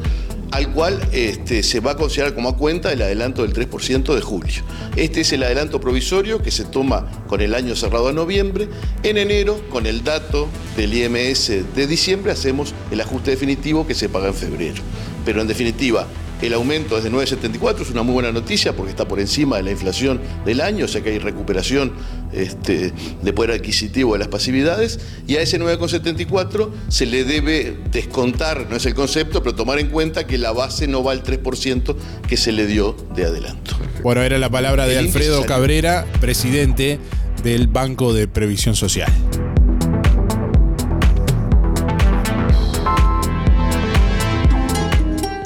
al 0.50 0.72
cual 0.72 1.00
este, 1.12 1.62
se 1.62 1.80
va 1.80 1.92
a 1.92 1.96
considerar 1.96 2.34
como 2.34 2.48
a 2.48 2.56
cuenta 2.56 2.92
el 2.92 3.02
adelanto 3.02 3.42
del 3.42 3.52
3% 3.52 4.14
de 4.14 4.20
julio. 4.20 4.62
Este 4.96 5.22
es 5.22 5.32
el 5.32 5.42
adelanto 5.42 5.80
provisorio 5.80 6.42
que 6.42 6.50
se 6.50 6.64
toma 6.64 7.06
con 7.26 7.40
el 7.40 7.54
año 7.54 7.74
cerrado 7.76 8.08
a 8.08 8.12
noviembre. 8.12 8.68
En 9.02 9.18
enero, 9.18 9.60
con 9.70 9.86
el 9.86 10.04
dato 10.04 10.48
del 10.76 10.94
IMS 10.94 11.48
de 11.74 11.86
diciembre, 11.86 12.32
hacemos 12.32 12.74
el 12.90 13.00
ajuste 13.00 13.30
definitivo 13.32 13.86
que 13.86 13.94
se 13.94 14.08
paga 14.08 14.28
en 14.28 14.34
febrero. 14.34 14.82
Pero 15.24 15.40
en 15.40 15.48
definitiva, 15.48 16.06
el 16.46 16.54
aumento 16.54 16.98
es 16.98 17.04
de 17.04 17.10
9,74, 17.10 17.82
es 17.82 17.90
una 17.90 18.02
muy 18.02 18.14
buena 18.14 18.32
noticia 18.32 18.74
porque 18.74 18.90
está 18.90 19.06
por 19.06 19.20
encima 19.20 19.56
de 19.56 19.62
la 19.62 19.70
inflación 19.70 20.20
del 20.44 20.60
año, 20.60 20.84
o 20.84 20.88
sea 20.88 21.02
que 21.02 21.10
hay 21.10 21.18
recuperación 21.18 21.92
este, 22.32 22.92
de 23.22 23.32
poder 23.32 23.52
adquisitivo 23.52 24.14
de 24.14 24.18
las 24.18 24.28
pasividades, 24.28 25.00
y 25.26 25.36
a 25.36 25.42
ese 25.42 25.60
9,74 25.60 26.70
se 26.88 27.06
le 27.06 27.24
debe 27.24 27.76
descontar, 27.90 28.66
no 28.68 28.76
es 28.76 28.86
el 28.86 28.94
concepto, 28.94 29.42
pero 29.42 29.54
tomar 29.54 29.78
en 29.78 29.88
cuenta 29.88 30.26
que 30.26 30.38
la 30.38 30.52
base 30.52 30.86
no 30.86 31.02
va 31.02 31.12
al 31.12 31.22
3% 31.22 31.96
que 32.28 32.36
se 32.36 32.52
le 32.52 32.66
dio 32.66 32.96
de 33.14 33.24
adelanto. 33.24 33.76
Bueno, 34.02 34.22
era 34.22 34.38
la 34.38 34.50
palabra 34.50 34.86
de 34.86 34.98
El 34.98 35.06
Alfredo. 35.06 35.44
Cabrera, 35.46 36.06
presidente 36.20 36.98
del 37.42 37.68
Banco 37.68 38.12
de 38.12 38.28
Previsión 38.28 38.76
Social. 38.76 39.12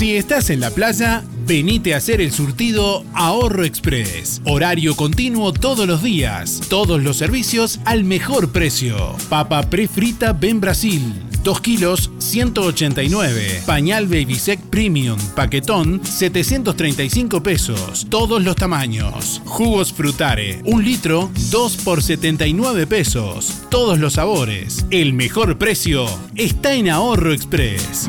Si 0.00 0.16
estás 0.16 0.48
en 0.48 0.60
la 0.60 0.70
playa, 0.70 1.24
venite 1.46 1.92
a 1.92 1.98
hacer 1.98 2.22
el 2.22 2.32
surtido 2.32 3.04
Ahorro 3.12 3.64
Express. 3.64 4.40
Horario 4.46 4.96
continuo 4.96 5.52
todos 5.52 5.86
los 5.86 6.02
días. 6.02 6.62
Todos 6.70 7.02
los 7.02 7.18
servicios 7.18 7.80
al 7.84 8.04
mejor 8.04 8.50
precio. 8.50 9.14
Papa 9.28 9.60
prefrita 9.64 10.32
Ben 10.32 10.58
Brasil. 10.58 11.12
2 11.44 11.60
kilos 11.60 12.10
189. 12.16 13.64
Pañal 13.66 14.06
Baby 14.06 14.36
Sec 14.36 14.58
Premium. 14.70 15.18
Paquetón 15.36 16.00
735 16.02 17.42
pesos. 17.42 18.06
Todos 18.08 18.42
los 18.42 18.56
tamaños. 18.56 19.42
Jugos 19.44 19.92
Frutare. 19.92 20.62
1 20.64 20.80
litro 20.80 21.30
2 21.50 21.76
por 21.76 22.02
79 22.02 22.86
pesos. 22.86 23.64
Todos 23.68 23.98
los 23.98 24.14
sabores. 24.14 24.86
El 24.90 25.12
mejor 25.12 25.58
precio 25.58 26.06
está 26.36 26.72
en 26.72 26.88
Ahorro 26.88 27.34
Express. 27.34 28.08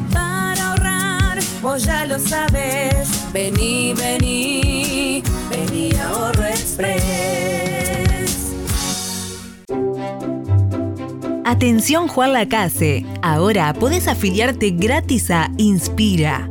Vos 1.62 1.86
ya 1.86 2.06
lo 2.06 2.18
sabes. 2.18 3.08
Vení, 3.32 3.94
vení, 3.94 5.22
vení 5.50 5.92
a 5.94 6.10
Ahorro 6.10 6.46
Express. 6.46 8.56
Atención 11.46 12.08
Juan 12.08 12.34
Lacase, 12.34 13.06
ahora 13.22 13.74
podés 13.74 14.08
afiliarte 14.08 14.72
gratis 14.72 15.30
a 15.30 15.52
Inspira. 15.58 16.51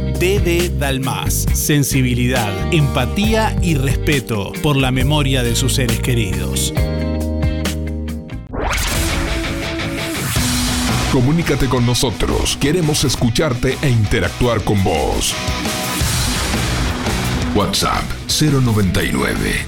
DD 0.21 0.77
Dalmas. 0.77 1.47
Sensibilidad, 1.51 2.71
empatía 2.71 3.57
y 3.63 3.73
respeto 3.73 4.53
por 4.61 4.77
la 4.77 4.91
memoria 4.91 5.41
de 5.41 5.55
sus 5.55 5.73
seres 5.73 5.99
queridos. 5.99 6.75
Comunícate 11.11 11.65
con 11.65 11.87
nosotros. 11.87 12.55
Queremos 12.57 13.03
escucharte 13.03 13.79
e 13.81 13.89
interactuar 13.89 14.63
con 14.63 14.83
vos. 14.83 15.33
WhatsApp 17.55 18.03
099 18.27 19.65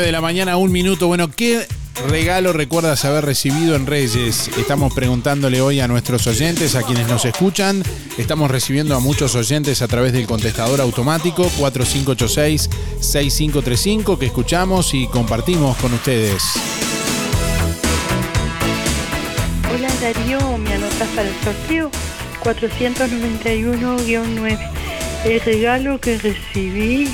de 0.00 0.12
la 0.12 0.20
mañana, 0.20 0.56
un 0.56 0.70
minuto. 0.72 1.06
Bueno, 1.06 1.30
¿qué 1.30 1.66
regalo 2.08 2.52
recuerdas 2.52 3.04
haber 3.04 3.24
recibido 3.24 3.76
en 3.76 3.86
Reyes? 3.86 4.50
Estamos 4.58 4.92
preguntándole 4.94 5.60
hoy 5.60 5.78
a 5.80 5.88
nuestros 5.88 6.26
oyentes, 6.26 6.74
a 6.74 6.82
quienes 6.82 7.06
nos 7.08 7.24
escuchan. 7.24 7.82
Estamos 8.16 8.50
recibiendo 8.50 8.96
a 8.96 9.00
muchos 9.00 9.34
oyentes 9.34 9.82
a 9.82 9.88
través 9.88 10.12
del 10.12 10.26
contestador 10.26 10.80
automático 10.80 11.50
4586-6535 11.58 14.18
que 14.18 14.26
escuchamos 14.26 14.94
y 14.94 15.06
compartimos 15.06 15.76
con 15.76 15.92
ustedes. 15.92 16.42
Hola 19.72 19.88
Darío, 20.00 20.58
¿me 20.58 20.74
anotas 20.74 21.08
para 21.08 21.28
el 21.28 21.34
sorteo? 21.44 21.90
491-9. 22.42 24.58
El 25.24 25.40
regalo 25.40 26.00
que 26.00 26.16
recibí 26.16 27.08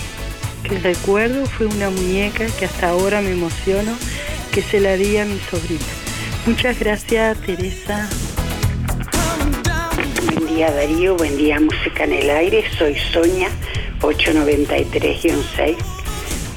que 0.69 0.79
recuerdo 0.79 1.47
fue 1.47 1.67
una 1.67 1.91
muñeca 1.91 2.47
que 2.59 2.65
hasta 2.65 2.91
ahora 2.91 3.21
me 3.21 3.33
emociono 3.33 3.97
que 4.53 4.63
se 4.63 4.81
la 4.81 4.97
di 4.97 5.17
a 5.17 5.25
mi 5.25 5.39
sobrina. 5.39 5.85
Muchas 6.47 6.79
gracias, 6.79 7.39
Teresa. 7.43 8.09
Buen 10.25 10.47
día, 10.47 10.71
Darío. 10.71 11.17
Buen 11.17 11.37
día, 11.37 11.61
Música 11.61 12.05
en 12.05 12.15
el 12.15 12.31
Aire. 12.31 12.65
Soy 12.79 12.97
Sonia, 13.13 13.49
893-6. 14.01 15.77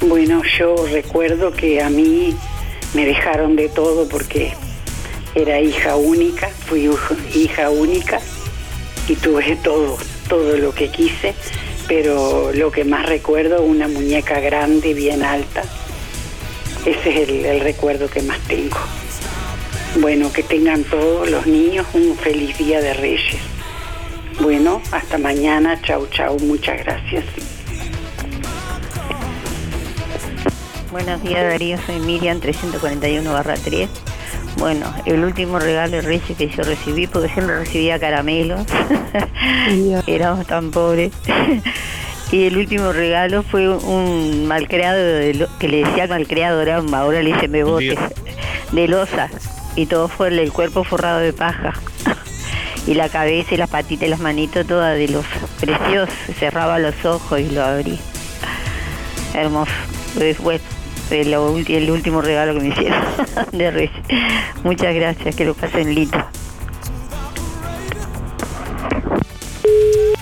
Bueno, 0.08 0.42
yo 0.58 0.74
recuerdo 0.90 1.52
que 1.52 1.80
a 1.80 1.88
mí 1.90 2.34
me 2.94 3.04
dejaron 3.04 3.54
de 3.54 3.68
todo 3.68 4.08
porque 4.08 4.54
era 5.34 5.60
hija 5.60 5.94
única, 5.94 6.48
fui 6.48 6.90
hija 7.34 7.70
única 7.70 8.20
y 9.06 9.14
tuve 9.14 9.56
todo, 9.62 9.98
todo 10.28 10.56
lo 10.56 10.74
que 10.74 10.88
quise 10.88 11.34
pero 11.90 12.52
lo 12.52 12.70
que 12.70 12.84
más 12.84 13.04
recuerdo, 13.04 13.62
una 13.62 13.88
muñeca 13.88 14.38
grande, 14.38 14.94
bien 14.94 15.24
alta. 15.24 15.64
Ese 16.86 17.22
es 17.22 17.28
el, 17.28 17.60
recuerdo 17.62 18.08
que 18.08 18.22
más 18.22 18.38
tengo. 18.46 18.78
Bueno, 19.96 20.32
que 20.32 20.44
tengan 20.44 20.84
todos 20.84 21.28
los 21.28 21.48
niños 21.48 21.84
un 21.92 22.16
feliz 22.16 22.56
día 22.58 22.80
de 22.80 22.94
Reyes. 22.94 23.40
Bueno, 24.40 24.80
hasta 24.92 25.18
mañana. 25.18 25.82
Chau, 25.82 26.06
chau. 26.06 26.38
Muchas 26.38 26.78
gracias. 26.84 27.24
Buenos 30.92 31.20
días, 31.24 31.42
Darío. 31.42 31.76
Soy 31.86 31.98
Miriam, 31.98 32.38
341 32.38 33.32
barra 33.32 33.54
3. 33.54 33.88
Bueno, 34.56 34.92
el 35.06 35.24
último 35.24 35.58
regalo 35.58 35.92
de 35.92 36.02
Reyes 36.02 36.36
que 36.36 36.48
yo 36.48 36.62
recibí, 36.62 37.06
porque 37.06 37.28
siempre 37.28 37.58
recibía 37.58 37.98
caramelos, 37.98 38.66
éramos 40.06 40.46
tan 40.46 40.70
pobres. 40.70 41.12
y 42.32 42.44
el 42.44 42.56
último 42.58 42.92
regalo 42.92 43.42
fue 43.42 43.68
un 43.68 44.46
malcriado, 44.46 44.98
de 44.98 45.48
que 45.58 45.68
le 45.68 45.84
decía 45.84 46.06
malcriado, 46.08 46.60
era, 46.60 46.76
ahora 46.76 47.22
le 47.22 47.32
dicen 47.32 47.52
bebotes, 47.52 47.98
de 48.72 48.88
losa. 48.88 49.30
Y 49.76 49.86
todo 49.86 50.08
fue 50.08 50.28
el 50.28 50.52
cuerpo 50.52 50.84
forrado 50.84 51.20
de 51.20 51.32
paja. 51.32 51.72
y 52.86 52.94
la 52.94 53.08
cabeza 53.08 53.54
y 53.54 53.56
las 53.56 53.70
patitas 53.70 54.08
y 54.08 54.10
las 54.10 54.20
manitos 54.20 54.66
todas 54.66 54.96
de 54.96 55.08
losa. 55.08 55.28
Precioso, 55.60 56.12
cerraba 56.38 56.78
los 56.78 57.04
ojos 57.04 57.40
y 57.40 57.50
lo 57.50 57.64
abrí. 57.64 57.98
Hermoso. 59.32 59.72
Pues, 60.14 60.60
el, 61.10 61.32
el 61.32 61.90
último 61.90 62.20
regalo 62.22 62.54
que 62.54 62.60
me 62.60 62.68
hicieron 62.68 63.02
de 63.52 63.70
Reyes. 63.70 63.92
Muchas 64.62 64.94
gracias, 64.94 65.34
que 65.36 65.44
lo 65.44 65.54
pasen 65.54 65.94
lindo. 65.94 66.18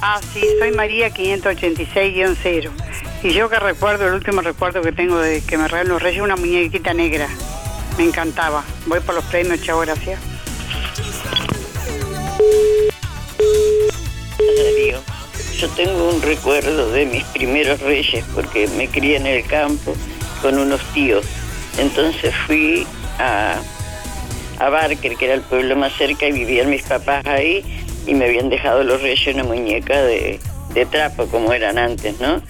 Ah, 0.00 0.20
sí, 0.32 0.42
soy 0.58 0.72
María 0.72 1.10
586-0. 1.10 2.70
Y 3.22 3.30
yo 3.30 3.48
que 3.50 3.58
recuerdo, 3.58 4.06
el 4.06 4.14
último 4.14 4.40
recuerdo 4.40 4.80
que 4.80 4.92
tengo 4.92 5.18
de 5.18 5.42
que 5.42 5.58
me 5.58 5.66
regaló 5.68 5.94
los 5.94 6.02
Reyes, 6.02 6.22
una 6.22 6.36
muñequita 6.36 6.94
negra. 6.94 7.28
Me 7.96 8.04
encantaba. 8.04 8.64
Voy 8.86 9.00
por 9.00 9.14
los 9.14 9.24
premios, 9.24 9.60
chao, 9.60 9.80
gracias. 9.80 10.20
Yo 15.58 15.68
tengo 15.70 16.10
un 16.10 16.22
recuerdo 16.22 16.92
de 16.92 17.04
mis 17.06 17.24
primeros 17.24 17.80
reyes 17.80 18.24
porque 18.32 18.68
me 18.76 18.86
crié 18.86 19.16
en 19.16 19.26
el 19.26 19.44
campo 19.44 19.92
con 20.38 20.58
unos 20.58 20.80
tíos. 20.92 21.24
Entonces 21.78 22.34
fui 22.46 22.86
a, 23.18 23.60
a 24.58 24.68
Barker, 24.68 25.16
que 25.16 25.24
era 25.26 25.34
el 25.34 25.42
pueblo 25.42 25.76
más 25.76 25.92
cerca, 25.94 26.26
y 26.26 26.32
vivían 26.32 26.70
mis 26.70 26.82
papás 26.82 27.24
ahí 27.26 27.64
y 28.08 28.14
me 28.14 28.24
habían 28.24 28.48
dejado 28.48 28.82
los 28.84 29.02
reyes 29.02 29.34
una 29.34 29.44
muñeca 29.44 30.02
de, 30.02 30.40
trapo, 30.90 31.26
como 31.26 31.52
eran 31.52 31.76
antes, 31.76 32.18
¿no? 32.20 32.40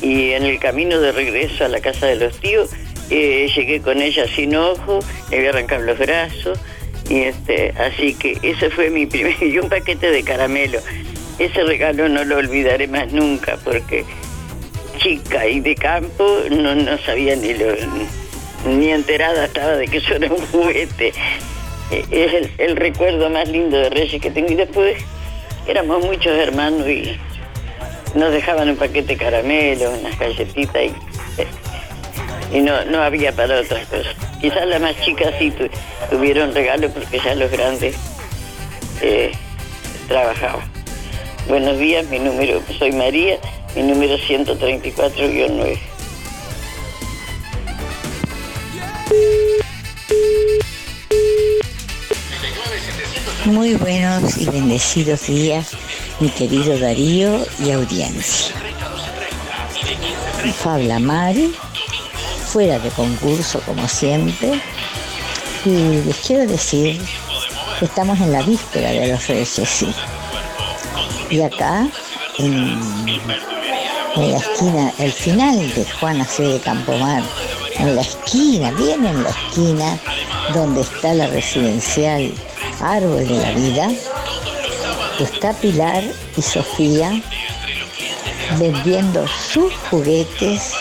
Y 0.00 0.30
en 0.32 0.44
el 0.44 0.58
camino 0.60 1.00
de 1.00 1.10
regreso 1.10 1.64
a 1.64 1.68
la 1.68 1.80
casa 1.80 2.06
de 2.06 2.16
los 2.16 2.38
tíos, 2.38 2.70
eh, 3.10 3.50
llegué 3.54 3.80
con 3.80 4.00
ella 4.00 4.26
sin 4.28 4.54
ojo, 4.54 5.00
le 5.30 5.38
había 5.38 5.50
arrancado 5.50 5.82
los 5.82 5.98
brazos, 5.98 6.58
y 7.08 7.22
este, 7.22 7.74
así 7.78 8.14
que 8.14 8.38
ese 8.42 8.70
fue 8.70 8.90
mi 8.90 9.06
primer, 9.06 9.42
y 9.42 9.58
un 9.58 9.68
paquete 9.68 10.10
de 10.10 10.22
caramelo. 10.22 10.78
Ese 11.38 11.62
regalo 11.64 12.08
no 12.08 12.24
lo 12.24 12.38
olvidaré 12.38 12.88
más 12.88 13.12
nunca, 13.12 13.58
porque 13.62 14.04
chica 14.96 15.46
y 15.46 15.60
de 15.60 15.74
campo 15.74 16.40
no, 16.50 16.74
no 16.74 16.98
sabía 16.98 17.36
ni 17.36 17.54
lo, 17.54 17.66
ni 18.66 18.90
enterada 18.90 19.44
estaba 19.44 19.76
de 19.76 19.86
que 19.86 19.98
eso 19.98 20.14
era 20.14 20.32
un 20.32 20.44
juguete. 20.46 21.12
E, 21.90 22.04
es 22.10 22.50
el, 22.58 22.76
recuerdo 22.76 23.30
más 23.30 23.48
lindo 23.48 23.76
de 23.76 23.90
Reyes 23.90 24.20
que 24.20 24.30
tengo. 24.30 24.50
Y 24.50 24.56
después 24.56 24.96
éramos 25.66 26.04
muchos 26.04 26.32
hermanos 26.32 26.86
y 26.88 27.16
nos 28.14 28.32
dejaban 28.32 28.68
un 28.68 28.76
paquete 28.76 29.14
de 29.14 29.16
caramelo, 29.16 29.90
unas 29.90 30.18
galletitas 30.18 30.82
y, 30.82 32.56
y 32.56 32.60
no, 32.60 32.84
no 32.86 33.02
había 33.02 33.32
para 33.32 33.60
otras 33.60 33.86
cosas. 33.86 34.14
Quizás 34.40 34.66
las 34.66 34.80
más 34.80 34.98
chicas 35.00 35.34
sí 35.38 35.52
tuvieron 36.10 36.54
regalo 36.54 36.88
porque 36.90 37.18
ya 37.18 37.34
los 37.34 37.50
grandes 37.50 37.96
eh, 39.00 39.32
trabajaban. 40.08 40.64
Buenos 41.48 41.78
días, 41.78 42.06
mi 42.06 42.18
número, 42.18 42.60
soy 42.78 42.92
María 42.92 43.38
mi 43.76 43.82
número 43.82 44.16
134-9. 44.16 45.78
Muy 53.44 53.74
buenos 53.74 54.38
y 54.38 54.46
bendecidos 54.46 55.26
días, 55.26 55.72
mi 56.20 56.30
querido 56.30 56.78
Darío 56.78 57.46
y 57.64 57.70
audiencia. 57.70 58.56
Fabla 60.62 60.98
Mari, 60.98 61.54
fuera 62.46 62.78
de 62.78 62.88
concurso 62.90 63.60
como 63.60 63.86
siempre, 63.86 64.58
y 65.66 66.02
les 66.06 66.16
quiero 66.26 66.46
decir 66.46 66.98
que 67.78 67.84
estamos 67.84 68.18
en 68.20 68.32
la 68.32 68.42
víspera 68.42 68.90
de 68.90 69.08
los 69.08 69.28
Reyes. 69.28 69.84
Y 71.28 71.42
acá, 71.42 71.86
en 72.38 72.80
en 74.16 74.32
la 74.32 74.38
esquina, 74.38 74.92
el 74.98 75.12
final 75.12 75.74
de 75.74 75.84
Juana 75.84 76.24
C. 76.24 76.42
de 76.42 76.60
Campomar, 76.60 77.22
en 77.78 77.94
la 77.94 78.00
esquina, 78.00 78.70
bien 78.72 79.04
en 79.04 79.22
la 79.22 79.30
esquina, 79.30 79.98
donde 80.54 80.80
está 80.80 81.14
la 81.14 81.26
residencial 81.26 82.32
Árbol 82.80 83.26
de 83.26 83.38
la 83.38 83.50
Vida, 83.52 83.90
está 85.20 85.52
Pilar 85.54 86.02
y 86.36 86.42
Sofía 86.42 87.20
vendiendo 88.58 89.26
sus 89.28 89.72
juguetes 89.90 90.72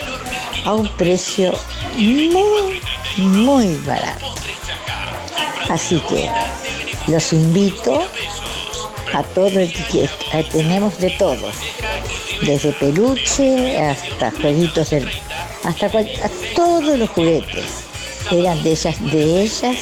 a 0.66 0.74
un 0.74 0.88
precio 0.90 1.54
muy, 1.98 2.82
muy 3.18 3.76
barato. 3.86 4.34
Así 5.70 6.00
que 6.08 6.30
los 7.08 7.34
invito 7.34 8.06
a 9.16 9.24
todo 9.24 9.60
el 9.60 9.72
que 9.72 10.10
tenemos 10.52 10.98
de 10.98 11.10
todo, 11.12 11.50
desde 12.42 12.74
peluche 12.74 13.78
hasta 13.78 14.30
jueguitos 14.32 14.92
hasta 15.64 15.90
todos 16.54 17.00
los 17.00 17.10
juguetes. 17.12 17.66
Eran 18.30 18.62
de 18.64 18.72
ellas, 18.72 19.12
de 19.12 19.42
ellas 19.44 19.78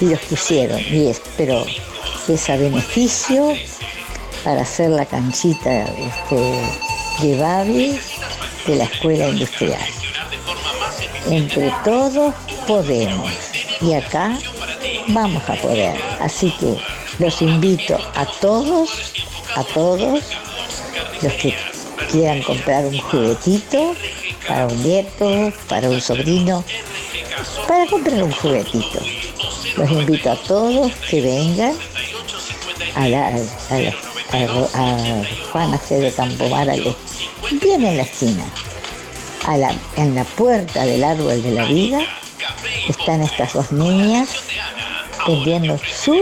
y 0.00 0.04
los 0.04 0.20
pusieron. 0.20 0.80
Y 0.90 1.08
es, 1.08 1.20
pero 1.36 1.64
es 2.28 2.50
a 2.50 2.56
beneficio 2.56 3.52
para 4.44 4.62
hacer 4.62 4.90
la 4.90 5.06
canchita 5.06 5.84
este, 5.84 7.26
de 7.26 7.36
Babi 7.36 7.98
de 8.66 8.76
la 8.76 8.84
escuela 8.84 9.28
industrial. 9.28 9.80
Entre 11.28 11.72
todos 11.84 12.32
podemos. 12.68 13.32
Y 13.80 13.94
acá 13.94 14.38
vamos 15.08 15.42
a 15.48 15.54
poder. 15.54 15.96
Así 16.20 16.52
que 16.60 16.76
los 17.18 17.42
invito 17.42 17.98
a 18.14 18.24
todos, 18.26 19.12
a 19.54 19.64
todos 19.64 20.22
los 21.22 21.32
que 21.34 21.54
quieran 22.10 22.42
comprar 22.42 22.84
un 22.86 22.98
juguetito 22.98 23.94
para 24.46 24.66
un 24.66 24.82
nieto, 24.82 25.52
para 25.68 25.88
un 25.88 26.00
sobrino, 26.00 26.64
para 27.68 27.86
comprar 27.86 28.22
un 28.22 28.32
juguetito. 28.32 29.00
Los 29.76 29.90
invito 29.90 30.30
a 30.32 30.36
todos 30.36 30.92
que 31.08 31.20
vengan 31.20 31.74
a 32.94 33.08
la, 33.08 33.28
a 33.28 33.78
la- 33.78 33.94
a- 34.32 34.68
a 34.74 35.22
Juana 35.52 35.78
C. 35.78 35.96
de 36.00 36.12
Campomar, 36.12 36.68
bien 37.60 37.84
en 37.84 37.96
la 37.98 38.02
esquina, 38.02 38.44
en 39.96 40.14
la 40.14 40.24
puerta 40.24 40.84
del 40.84 41.04
árbol 41.04 41.42
de 41.42 41.50
la 41.52 41.64
vida, 41.66 42.00
están 42.88 43.22
estas 43.22 43.52
dos 43.52 43.70
niñas 43.72 44.28
vendiendo 45.26 45.78
sus 45.78 46.20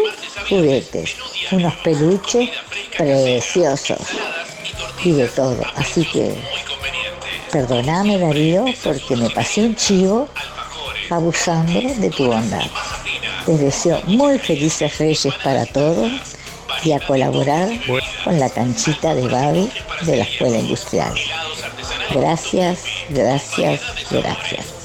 juguetes, 0.51 1.16
unos 1.53 1.74
peluches 1.76 2.51
preciosos 2.96 4.01
y 5.05 5.12
de 5.12 5.28
todo. 5.28 5.62
Así 5.76 6.05
que 6.05 6.34
perdoname 7.53 8.18
Darío 8.18 8.66
porque 8.82 9.16
me 9.16 9.30
pasé 9.30 9.62
un 9.62 9.76
chivo 9.76 10.28
abusando 11.09 11.80
de 11.80 12.11
tu 12.11 12.26
bondad. 12.26 12.66
Les 13.46 13.61
deseo 13.61 14.03
muy 14.07 14.38
felices 14.38 14.98
reyes 14.98 15.34
para 15.42 15.64
todos 15.66 16.11
y 16.84 16.92
a 16.92 17.01
colaborar 17.01 17.68
con 18.24 18.38
la 18.38 18.51
canchita 18.51 19.14
de 19.14 19.28
Babi 19.28 19.70
de 20.03 20.16
la 20.16 20.24
Escuela 20.24 20.59
Industrial. 20.59 21.14
Gracias, 22.14 22.84
gracias, 23.11 23.80
gracias. 24.11 24.80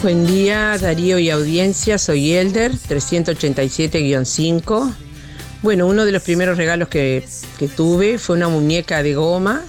Buen 0.00 0.28
día, 0.28 0.78
Darío 0.80 1.18
y 1.18 1.28
audiencia. 1.28 1.98
Soy 1.98 2.34
Elder, 2.34 2.70
387-5. 2.70 4.94
Bueno, 5.60 5.88
uno 5.88 6.04
de 6.04 6.12
los 6.12 6.22
primeros 6.22 6.56
regalos 6.56 6.88
que, 6.88 7.26
que 7.58 7.66
tuve 7.66 8.18
fue 8.18 8.36
una 8.36 8.48
muñeca 8.48 9.02
de 9.02 9.16
goma. 9.16 9.64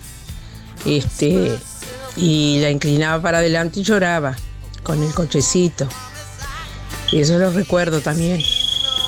Este, 0.85 1.57
y 2.15 2.59
la 2.61 2.69
inclinaba 2.69 3.19
para 3.23 3.39
adelante 3.39 3.79
y 3.79 3.83
lloraba 3.83 4.37
con 4.83 5.01
el 5.01 5.11
cochecito. 5.15 5.89
Y 7.11 7.21
eso 7.21 7.39
lo 7.39 7.51
recuerdo 7.51 8.01
también. 8.01 8.39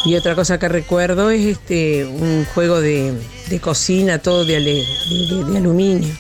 Y 0.06 0.16
otra 0.16 0.34
cosa 0.34 0.58
que 0.58 0.70
recuerdo 0.70 1.30
es 1.30 1.46
este 1.46 2.04
un 2.04 2.48
juego 2.56 2.82
de, 2.82 3.14
de 3.48 3.60
cocina, 3.60 4.18
todo 4.18 4.44
de, 4.44 4.60
de 4.60 5.58
aluminio. 5.58 6.16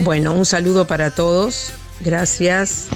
Bueno, 0.00 0.32
un 0.32 0.44
saludo 0.44 0.88
para 0.88 1.12
todos. 1.12 1.70
Gracias. 2.00 2.88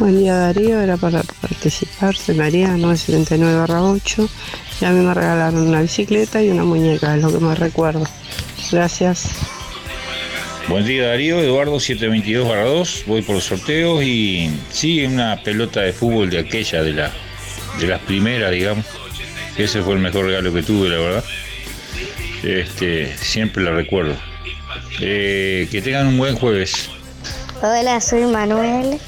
Buen 0.00 0.18
día 0.18 0.34
Darío, 0.34 0.80
era 0.80 0.96
para 0.96 1.22
participar, 1.22 2.16
soy 2.16 2.34
María 2.34 2.68
979-8 2.68 4.30
y 4.80 4.84
a 4.86 4.90
mí 4.92 5.04
me 5.04 5.12
regalaron 5.12 5.68
una 5.68 5.82
bicicleta 5.82 6.42
y 6.42 6.48
una 6.48 6.64
muñeca, 6.64 7.14
es 7.14 7.22
lo 7.22 7.30
que 7.30 7.38
más 7.38 7.58
recuerdo. 7.58 8.06
Gracias. 8.72 9.28
Buen 10.68 10.86
día 10.86 11.08
Darío, 11.08 11.38
Eduardo 11.40 11.78
722 11.78 12.48
2, 12.48 13.04
voy 13.08 13.20
por 13.20 13.34
los 13.34 13.44
sorteos 13.44 14.02
y 14.02 14.50
sí, 14.70 15.04
una 15.04 15.38
pelota 15.44 15.82
de 15.82 15.92
fútbol 15.92 16.30
de 16.30 16.38
aquella, 16.38 16.82
de, 16.82 16.94
la, 16.94 17.12
de 17.78 17.86
las 17.86 18.00
primeras, 18.00 18.52
digamos. 18.52 18.86
Ese 19.58 19.82
fue 19.82 19.92
el 19.92 20.00
mejor 20.00 20.24
regalo 20.24 20.50
que 20.50 20.62
tuve, 20.62 20.88
la 20.88 20.96
verdad. 20.96 21.24
Este, 22.42 23.14
siempre 23.18 23.62
la 23.62 23.72
recuerdo. 23.72 24.14
Eh, 25.02 25.68
que 25.70 25.82
tengan 25.82 26.06
un 26.06 26.16
buen 26.16 26.36
jueves. 26.36 26.88
Hola, 27.60 28.00
soy 28.00 28.24
Manuel, 28.24 28.98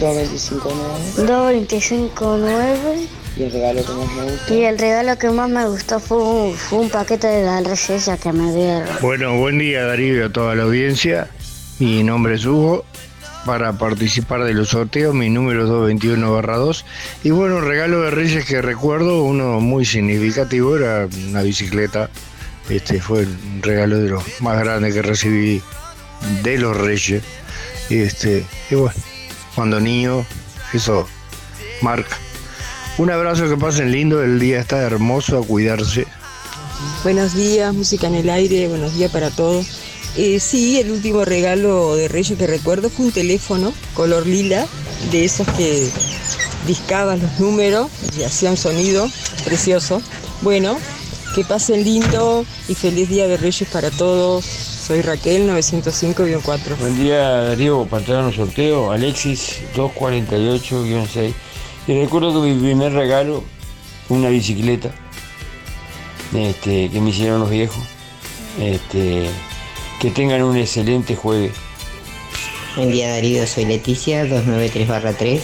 225 0.00 0.72
225.9 1.18 3.06
y 3.36 3.42
el 3.44 3.52
regalo 3.52 3.82
que 3.84 3.92
más 3.92 4.12
me 4.14 4.22
gusta. 4.24 4.54
y 4.54 4.64
el 4.64 4.78
regalo 4.78 5.18
que 5.18 5.30
más 5.30 5.48
me 5.48 5.66
gustó 5.66 6.00
fue 6.00 6.18
un, 6.18 6.54
fue 6.54 6.80
un 6.80 6.90
paquete 6.90 7.26
de 7.26 7.44
la 7.44 7.60
receta 7.60 8.16
que 8.18 8.32
me 8.32 8.52
dieron. 8.52 8.86
Bueno, 9.00 9.38
buen 9.38 9.58
día 9.58 9.86
Darío 9.86 10.16
y 10.16 10.20
a 10.22 10.30
toda 10.30 10.54
la 10.54 10.64
audiencia. 10.64 11.28
Mi 11.78 12.02
nombre 12.02 12.34
es 12.34 12.44
Hugo. 12.44 12.84
Para 13.46 13.72
participar 13.72 14.44
de 14.44 14.54
los 14.54 14.68
sorteos, 14.68 15.14
mi 15.14 15.28
número 15.28 15.64
es 15.64 15.70
221-2. 16.00 16.84
Y 17.24 17.30
bueno, 17.30 17.60
regalo 17.60 18.02
de 18.02 18.12
Reyes 18.12 18.44
que 18.44 18.62
recuerdo, 18.62 19.24
uno 19.24 19.58
muy 19.60 19.84
significativo, 19.84 20.76
era 20.76 21.08
una 21.28 21.42
bicicleta. 21.42 22.08
Este 22.68 23.00
fue 23.00 23.22
un 23.24 23.60
regalo 23.62 23.98
de 23.98 24.10
los 24.10 24.22
más 24.40 24.60
grandes 24.60 24.94
que 24.94 25.02
recibí 25.02 25.60
de 26.44 26.58
los 26.58 26.76
Reyes. 26.76 27.22
Y, 27.90 27.98
este, 27.98 28.44
y 28.70 28.76
bueno, 28.76 28.94
cuando 29.62 29.78
niño, 29.78 30.26
eso 30.72 31.06
marca. 31.82 32.18
Un 32.98 33.12
abrazo, 33.12 33.48
que 33.48 33.56
pasen 33.56 33.92
lindo, 33.92 34.20
el 34.20 34.40
día 34.40 34.58
está 34.58 34.78
hermoso, 34.78 35.38
a 35.38 35.46
cuidarse. 35.46 36.04
Buenos 37.04 37.34
días, 37.36 37.72
música 37.72 38.08
en 38.08 38.16
el 38.16 38.28
aire, 38.28 38.66
buenos 38.66 38.92
días 38.96 39.12
para 39.12 39.30
todos. 39.30 39.68
Eh, 40.16 40.40
sí, 40.40 40.80
el 40.80 40.90
último 40.90 41.24
regalo 41.24 41.94
de 41.94 42.08
Reyes 42.08 42.36
que 42.36 42.48
recuerdo 42.48 42.90
fue 42.90 43.06
un 43.06 43.12
teléfono 43.12 43.72
color 43.94 44.26
lila, 44.26 44.66
de 45.12 45.24
esos 45.24 45.46
que 45.56 45.88
discaban 46.66 47.22
los 47.22 47.38
números 47.38 47.88
y 48.18 48.24
hacían 48.24 48.56
sonido 48.56 49.08
precioso. 49.44 50.02
Bueno, 50.40 50.76
que 51.36 51.44
pasen 51.44 51.84
lindo 51.84 52.44
y 52.66 52.74
feliz 52.74 53.08
día 53.08 53.28
de 53.28 53.36
Reyes 53.36 53.68
para 53.68 53.92
todos. 53.92 54.71
Soy 54.84 55.00
Raquel 55.00 55.48
905-4. 55.48 56.76
Buen 56.80 56.96
día 56.96 57.20
Darío, 57.20 57.86
para 57.86 58.00
entrar 58.00 58.18
en 58.18 58.24
un 58.26 58.32
sorteo, 58.32 58.90
Alexis 58.90 59.60
248-6. 59.76 61.32
Y 61.86 62.00
recuerdo 62.02 62.42
que 62.42 62.48
mi 62.48 62.60
primer 62.60 62.92
regalo 62.92 63.44
fue 64.08 64.16
una 64.16 64.28
bicicleta 64.28 64.90
este, 66.34 66.90
que 66.90 67.00
me 67.00 67.10
hicieron 67.10 67.38
los 67.38 67.50
viejos. 67.50 67.78
Este, 68.58 69.28
que 70.00 70.10
tengan 70.10 70.42
un 70.42 70.56
excelente 70.56 71.14
jueves. 71.14 71.52
Buen 72.74 72.90
día 72.90 73.10
Darío, 73.10 73.46
soy 73.46 73.66
Leticia, 73.66 74.24
293-3. 74.24 75.42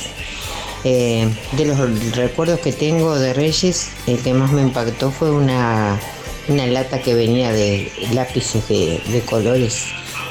Eh, 0.83 1.33
de 1.53 1.65
los 1.65 2.17
recuerdos 2.17 2.59
que 2.59 2.73
tengo 2.73 3.17
de 3.17 3.35
Reyes, 3.35 3.91
el 4.09 4.19
que 4.19 4.35
más 4.35 4.51
me 4.51 4.63
impactó 4.63 5.13
fue 5.13 5.31
una, 5.31 6.01
una 6.49 6.67
lata 6.67 7.01
que 7.01 7.15
venía 7.15 7.53
de 7.53 7.93
lápices 8.13 8.67
de, 8.69 9.01
de 9.09 9.21
colores 9.23 9.85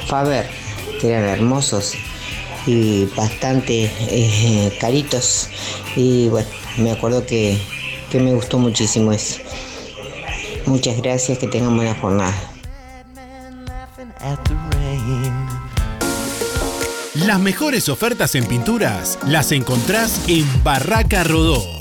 Faber, 0.07 0.49
que 0.99 1.09
eran 1.09 1.25
hermosos 1.25 1.93
y 2.65 3.05
bastante 3.15 3.91
eh, 4.09 4.77
caritos. 4.79 5.49
Y 5.95 6.29
bueno, 6.29 6.47
me 6.77 6.91
acuerdo 6.91 7.25
que, 7.25 7.57
que 8.11 8.19
me 8.19 8.33
gustó 8.33 8.57
muchísimo 8.59 9.11
eso. 9.11 9.37
Muchas 10.65 10.97
gracias, 10.97 11.37
que 11.37 11.47
tengan 11.47 11.75
buena 11.75 11.95
jornada. 11.95 12.33
Las 17.15 17.39
mejores 17.39 17.89
ofertas 17.89 18.35
en 18.35 18.45
pinturas 18.45 19.17
las 19.25 19.51
encontrás 19.51 20.21
en 20.27 20.45
Barraca 20.63 21.23
Rodó. 21.23 21.76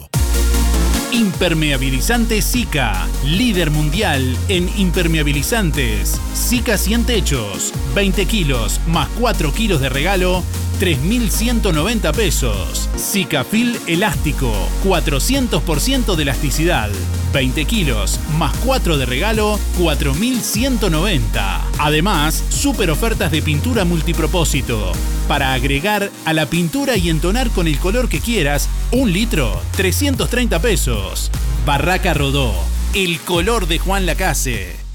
Impermeabilizante 1.17 2.43
Zika, 2.43 3.09
líder 3.25 3.71
mundial 3.71 4.37
en 4.49 4.69
impermeabilizantes. 4.77 6.21
Zika 6.35 6.77
100 6.77 7.07
techos, 7.07 7.73
20 7.95 8.27
kilos 8.27 8.83
más 8.87 9.09
4 9.19 9.51
kilos 9.55 9.81
de 9.81 9.89
regalo, 9.89 10.43
3.190 10.81 12.13
pesos. 12.13 12.89
Zicafil 12.97 13.79
elástico, 13.87 14.53
400% 14.85 16.15
de 16.15 16.23
elasticidad. 16.23 16.91
20 17.33 17.65
kilos 17.65 18.21
más 18.39 18.57
4 18.65 18.99
de 18.99 19.07
regalo, 19.07 19.59
4.190. 19.79 21.61
Además, 21.79 22.45
super 22.49 22.91
ofertas 22.91 23.31
de 23.31 23.43
pintura 23.43 23.85
multipropósito. 23.85 24.93
Para 25.29 25.55
agregar 25.55 26.11
a 26.25 26.33
la 26.33 26.47
pintura 26.47 26.97
y 26.97 27.11
entonar 27.11 27.51
con 27.51 27.67
el 27.67 27.79
color 27.79 28.09
que 28.09 28.21
quieras, 28.21 28.69
un 28.93 29.13
litro, 29.13 29.61
330 29.77 30.61
pesos. 30.61 31.31
Barraca 31.65 32.15
Rodó, 32.15 32.55
el 32.95 33.19
color 33.21 33.67
de 33.67 33.79
Juan 33.79 34.07
Lacase. 34.07 34.86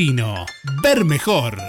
Ver 0.82 1.06
mejor. 1.06 1.62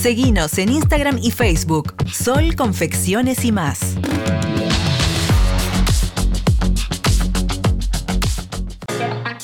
Seguinos 0.00 0.58
en 0.58 0.70
Instagram 0.70 1.18
y 1.20 1.32
Facebook, 1.32 1.92
Sol 2.12 2.54
Confecciones 2.54 3.44
y 3.44 3.50
más. 3.50 3.96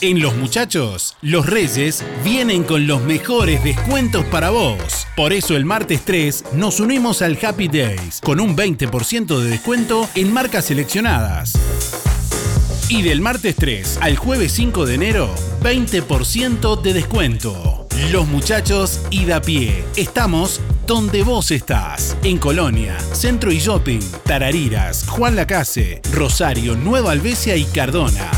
En 0.01 0.21
Los 0.21 0.37
Muchachos, 0.37 1.17
los 1.23 1.47
Reyes 1.47 2.05
vienen 2.23 2.63
con 2.63 2.87
los 2.87 3.03
mejores 3.03 3.65
descuentos 3.65 4.25
para 4.27 4.51
vos. 4.51 5.09
Por 5.17 5.33
eso 5.33 5.57
el 5.57 5.65
martes 5.65 6.03
3 6.05 6.45
nos 6.55 6.79
unimos 6.79 7.21
al 7.21 7.37
Happy 7.43 7.67
Days 7.67 8.21
con 8.23 8.39
un 8.39 8.57
20% 8.57 9.41
de 9.41 9.51
descuento 9.51 10.09
en 10.15 10.33
marcas 10.33 10.67
seleccionadas. 10.67 11.55
Y 12.89 13.03
del 13.03 13.21
martes 13.21 13.57
3 13.57 13.99
al 14.03 14.17
jueves 14.17 14.53
5 14.53 14.87
de 14.87 14.95
enero, 14.95 15.35
20% 15.63 16.81
de 16.81 16.93
descuento. 16.93 17.74
Los 18.11 18.27
muchachos 18.27 19.01
y 19.11 19.25
da 19.25 19.41
pie. 19.41 19.85
Estamos 19.97 20.61
donde 20.87 21.23
vos 21.23 21.51
estás. 21.51 22.17
En 22.23 22.39
Colonia, 22.39 22.99
Centro 23.13 23.51
y 23.51 23.59
Shopping, 23.59 24.01
Tarariras, 24.25 25.07
Juan 25.09 25.37
Lacase, 25.37 26.03
Rosario, 26.13 26.77
Nueva 26.77 27.13
Albesia 27.13 27.57
y 27.57 27.65
Cardona. 27.65 28.31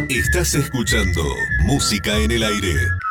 Estás 0.09 0.55
escuchando 0.55 1.21
Música 1.59 2.17
en 2.19 2.31
el 2.31 2.45
Aire. 2.45 3.06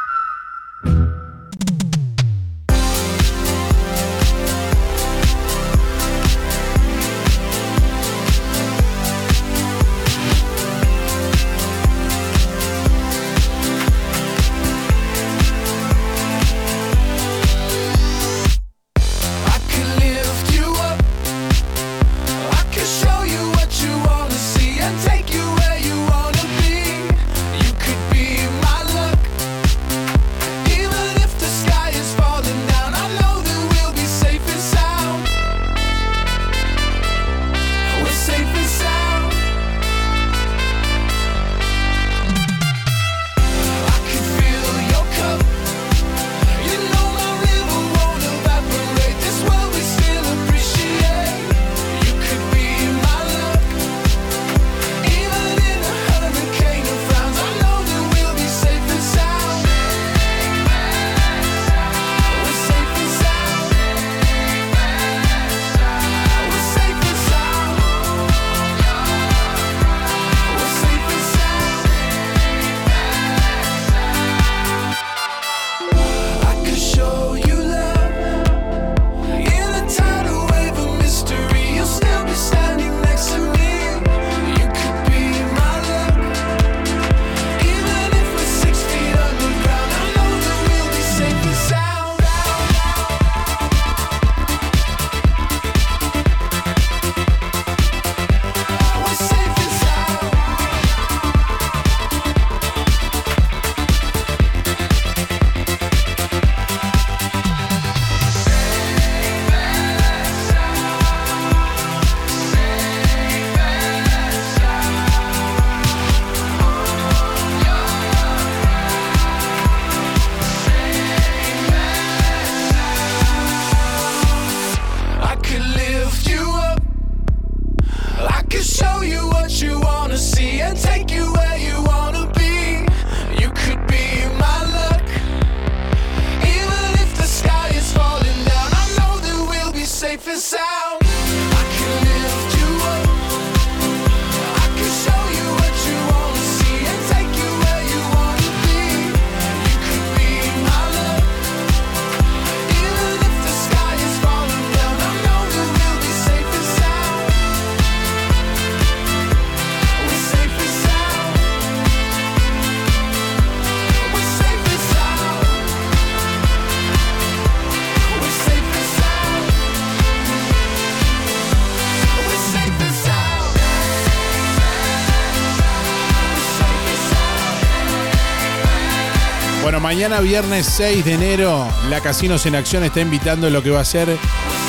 Mañana 179.96 180.20
viernes 180.20 180.66
6 180.76 181.06
de 181.06 181.14
enero, 181.14 181.66
la 181.90 182.02
Casinos 182.02 182.46
en 182.46 182.56
Acción 182.56 182.84
está 182.84 183.00
invitando 183.00 183.50
lo 183.50 183.64
que 183.64 183.70
va 183.70 183.80
a 183.80 183.86
ser 183.86 184.10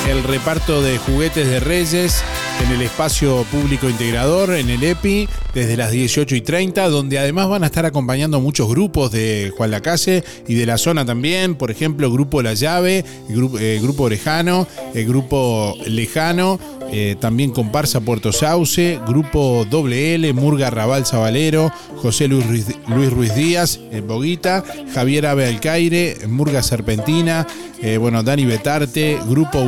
el 0.09 0.23
reparto 0.23 0.81
de 0.83 0.99
juguetes 0.99 1.49
de 1.49 1.59
Reyes 1.59 2.23
en 2.65 2.71
el 2.71 2.83
espacio 2.83 3.45
público 3.51 3.91
integrador, 3.91 4.55
en 4.55 4.71
el 4.71 4.85
EPI, 4.85 5.29
desde 5.53 5.77
las 5.77 5.91
18 5.91 6.37
y 6.37 6.41
30, 6.43 6.89
donde 6.89 7.19
además 7.19 7.49
van 7.49 7.65
a 7.65 7.67
estar 7.67 7.85
acompañando 7.87 8.41
muchos 8.41 8.69
grupos 8.69 9.11
de 9.11 9.53
Juan 9.57 9.73
Lacase 9.73 10.23
y 10.47 10.55
de 10.55 10.65
la 10.65 10.79
zona 10.79 11.05
también, 11.05 11.57
por 11.57 11.73
ejemplo, 11.73 12.11
Grupo 12.13 12.41
La 12.41 12.55
Llave, 12.55 13.05
eh, 13.29 13.79
grupo 13.83 14.05
Orejano, 14.05 14.69
el 14.95 15.07
Grupo 15.07 15.75
Lejano, 15.87 16.61
eh, 16.93 17.17
también 17.19 17.51
Comparsa 17.51 18.01
Puerto 18.01 18.33
Sauce, 18.33 18.99
Grupo 19.07 19.67
WL, 19.71 20.33
Murga 20.35 20.71
Raval 20.71 21.05
Zabalero, 21.07 21.73
José 21.97 22.29
Luis, 22.29 22.47
Ruiz- 22.47 22.77
Luis 22.89 23.11
Ruiz 23.11 23.35
Díaz, 23.35 23.81
eh, 23.93 24.01
Boguita, 24.01 24.65
Javier 24.95 25.27
Ave 25.27 25.47
Alcaire, 25.47 26.17
Murga 26.29 26.63
Serpentina, 26.63 27.47
eh, 27.83 27.99
bueno, 27.99 28.23
Dani 28.23 28.45
Betarte, 28.45 29.19
Grupo 29.29 29.63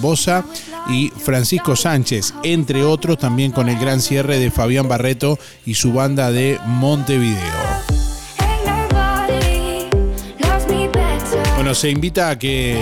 Bosa 0.00 0.44
y 0.90 1.10
Francisco 1.10 1.76
Sánchez, 1.76 2.34
entre 2.42 2.82
otros, 2.82 3.18
también 3.18 3.52
con 3.52 3.68
el 3.68 3.78
gran 3.78 4.00
cierre 4.00 4.38
de 4.38 4.50
Fabián 4.50 4.88
Barreto 4.88 5.38
y 5.66 5.74
su 5.74 5.92
banda 5.92 6.30
de 6.30 6.58
Montevideo. 6.66 7.77
Se 11.74 11.90
invita 11.90 12.30
a 12.30 12.38
que 12.38 12.76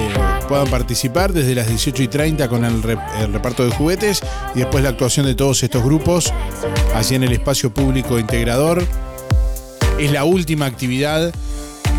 puedan 0.49 0.69
participar 0.69 1.33
desde 1.33 1.55
las 1.55 1.69
18 1.69 2.03
y 2.05 2.09
30 2.09 2.49
con 2.49 2.65
el, 2.65 2.83
el 3.21 3.33
reparto 3.33 3.65
de 3.65 3.71
juguetes 3.71 4.21
y 4.55 4.61
después 4.61 4.83
la 4.83 4.91
actuación 4.91 5.27
de 5.27 5.35
todos 5.35 5.63
estos 5.63 5.83
grupos 5.83 6.33
allí 6.95 7.17
en 7.17 7.25
el 7.25 7.33
espacio 7.33 7.75
público 7.75 8.19
integrador. 8.19 8.87
Es 9.99 10.13
la 10.13 10.25
última 10.25 10.67
actividad 10.67 11.33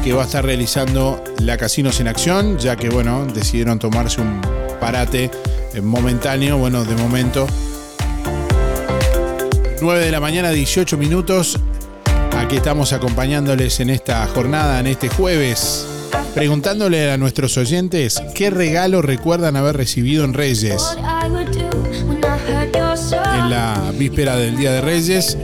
que 0.04 0.14
va 0.14 0.24
a 0.24 0.26
estar 0.26 0.46
realizando 0.46 1.24
la 1.40 1.58
Casinos 1.58 2.00
en 2.00 2.08
Acción, 2.08 2.58
ya 2.58 2.76
que, 2.76 2.90
bueno, 2.90 3.26
decidieron 3.26 3.80
tomarse 3.80 4.22
un 4.22 4.42
parate 4.80 5.30
eh, 5.74 5.82
momentáneo, 5.82 6.58
bueno, 6.58 6.86
de 6.86 6.96
momento. 6.96 7.48
9 9.82 10.06
de 10.06 10.12
la 10.12 10.20
mañana, 10.20 10.52
18 10.52 10.98
minutos. 10.98 11.60
Aquí 12.38 12.56
estamos 12.56 12.94
acompañándoles 12.94 13.80
en 13.80 13.90
esta 13.90 14.26
jornada, 14.28 14.80
en 14.80 14.88
este 14.88 15.10
jueves, 15.10 15.86
preguntándole 16.38 17.12
a 17.12 17.18
nuestros 17.18 17.58
oyentes 17.58 18.22
qué 18.36 18.52
regalo 18.52 19.02
recuerdan 19.02 19.56
haber 19.56 19.76
recibido 19.76 20.24
en 20.24 20.36
Reyes. 20.36 20.96
En 23.34 23.50
la 23.50 23.92
víspera 23.98 24.36
del 24.36 24.56
Día 24.56 24.72
de 24.72 24.82
Reyes, 24.82 25.36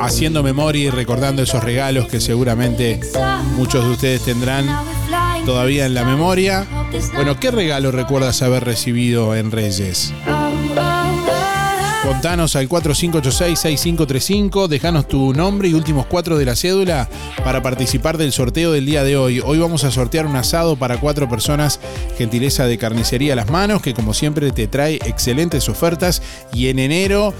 haciendo 0.00 0.42
memoria 0.42 0.84
y 0.84 0.90
recordando 0.90 1.42
esos 1.42 1.62
regalos 1.62 2.08
que 2.08 2.22
seguramente 2.22 3.00
muchos 3.54 3.84
de 3.84 3.90
ustedes 3.90 4.22
tendrán 4.22 4.66
todavía 5.44 5.84
en 5.84 5.92
la 5.92 6.04
memoria. 6.04 6.66
Bueno, 7.14 7.38
¿qué 7.38 7.50
regalo 7.50 7.90
recuerdas 7.92 8.40
haber 8.40 8.64
recibido 8.64 9.34
en 9.34 9.50
Reyes? 9.50 10.14
Al 12.24 12.40
4586-6535, 12.40 14.66
dejanos 14.66 15.06
tu 15.06 15.34
nombre 15.34 15.68
y 15.68 15.74
últimos 15.74 16.06
cuatro 16.06 16.38
de 16.38 16.46
la 16.46 16.56
cédula 16.56 17.06
para 17.44 17.62
participar 17.62 18.16
del 18.16 18.32
sorteo 18.32 18.72
del 18.72 18.86
día 18.86 19.04
de 19.04 19.18
hoy. 19.18 19.42
Hoy 19.44 19.58
vamos 19.58 19.84
a 19.84 19.90
sortear 19.90 20.24
un 20.24 20.34
asado 20.34 20.76
para 20.76 20.98
cuatro 20.98 21.28
personas, 21.28 21.80
gentileza 22.16 22.64
de 22.64 22.78
carnicería 22.78 23.36
Las 23.36 23.50
Manos, 23.50 23.82
que 23.82 23.92
como 23.92 24.14
siempre 24.14 24.52
te 24.52 24.68
trae 24.68 24.94
excelentes 25.04 25.68
ofertas 25.68 26.22
y 26.50 26.68
en 26.68 26.78
enero 26.78 27.34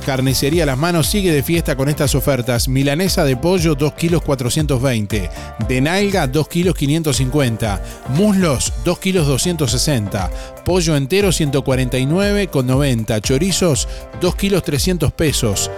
Carnicería 0.00 0.66
Las 0.66 0.78
Manos 0.78 1.06
sigue 1.06 1.32
de 1.32 1.42
fiesta 1.42 1.76
con 1.76 1.88
estas 1.88 2.14
ofertas. 2.14 2.68
Milanesa 2.68 3.24
de 3.24 3.36
pollo 3.36 3.74
2 3.74 3.92
kilos 3.94 4.22
420. 4.22 5.30
De 5.68 5.80
nalga 5.80 6.26
2 6.26 6.48
kilos 6.48 6.74
550. 6.74 7.82
Muslos 8.08 8.72
2 8.84 8.98
kilos 8.98 9.26
260. 9.26 10.30
Pollo 10.64 10.96
entero 10.96 11.28
149,90. 11.28 13.20
Chorizos 13.20 13.88
2 14.20 14.34
kilos 14.36 14.62
300 14.62 15.12
pesos. 15.12 15.70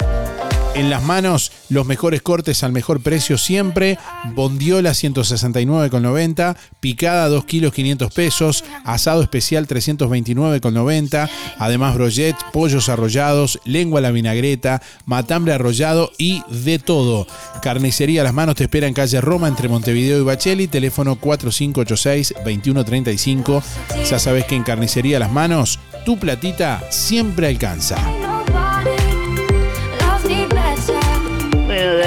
En 0.74 0.88
las 0.88 1.02
manos, 1.02 1.52
los 1.68 1.84
mejores 1.84 2.22
cortes 2.22 2.64
al 2.64 2.72
mejor 2.72 3.02
precio 3.02 3.36
siempre. 3.36 3.98
Bondiola 4.34 4.92
169,90. 4.92 6.56
Picada 6.80 7.28
2 7.28 7.44
kilos 7.44 7.74
500 7.74 8.10
pesos. 8.14 8.64
Asado 8.84 9.20
especial 9.22 9.68
329,90. 9.68 11.28
Además, 11.58 11.94
brochets, 11.94 12.42
pollos 12.54 12.88
arrollados, 12.88 13.60
lengua 13.66 13.98
a 13.98 14.02
la 14.02 14.12
vinagreta, 14.12 14.80
matambre 15.04 15.52
arrollado 15.52 16.10
y 16.16 16.42
de 16.48 16.78
todo. 16.78 17.26
Carnicería 17.60 18.24
Las 18.24 18.32
Manos 18.32 18.54
te 18.54 18.64
espera 18.64 18.86
en 18.86 18.94
calle 18.94 19.20
Roma 19.20 19.48
entre 19.48 19.68
Montevideo 19.68 20.20
y 20.20 20.24
Bacheli. 20.24 20.68
Teléfono 20.68 21.20
4586-2135. 21.20 23.62
Ya 24.08 24.18
sabes 24.18 24.46
que 24.46 24.56
en 24.56 24.62
Carnicería 24.62 25.18
Las 25.18 25.32
Manos, 25.32 25.78
tu 26.06 26.18
platita 26.18 26.82
siempre 26.90 27.48
alcanza. 27.48 27.98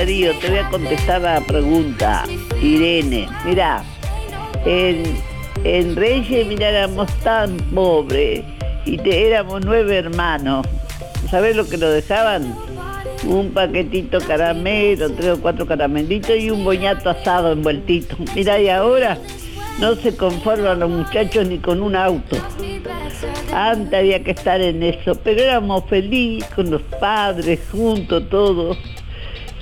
Te 0.06 0.50
voy 0.50 0.60
a 0.60 0.70
contestar 0.70 1.22
la 1.22 1.42
pregunta. 1.42 2.26
Irene, 2.62 3.28
mira, 3.44 3.84
en, 4.64 5.02
en 5.64 5.96
Reyes, 5.96 6.46
mira, 6.46 6.70
éramos 6.70 7.12
tan 7.24 7.58
pobres 7.74 8.44
y 8.86 9.00
te- 9.00 9.26
éramos 9.28 9.66
nueve 9.66 9.98
hermanos. 9.98 10.68
¿Sabes 11.32 11.56
lo 11.56 11.68
que 11.68 11.78
nos 11.78 11.92
dejaban? 11.92 12.56
Un 13.26 13.50
paquetito 13.50 14.20
caramelo, 14.20 15.12
tres 15.14 15.40
o 15.40 15.42
cuatro 15.42 15.66
caramelitos 15.66 16.38
y 16.38 16.52
un 16.52 16.64
boñato 16.64 17.10
asado 17.10 17.54
envueltito. 17.54 18.16
Mira, 18.36 18.62
y 18.62 18.70
ahora 18.70 19.18
no 19.80 19.96
se 19.96 20.16
conforman 20.16 20.82
los 20.82 20.90
muchachos 20.92 21.48
ni 21.48 21.58
con 21.58 21.82
un 21.82 21.96
auto. 21.96 22.38
Antes 23.52 23.94
había 24.00 24.24
que 24.24 24.32
estar 24.32 24.62
en 24.62 24.84
eso, 24.84 25.16
pero 25.24 25.42
éramos 25.42 25.84
felices 25.90 26.48
con 26.56 26.70
los 26.70 26.84
padres, 27.00 27.60
juntos 27.72 28.30
todos. 28.30 28.78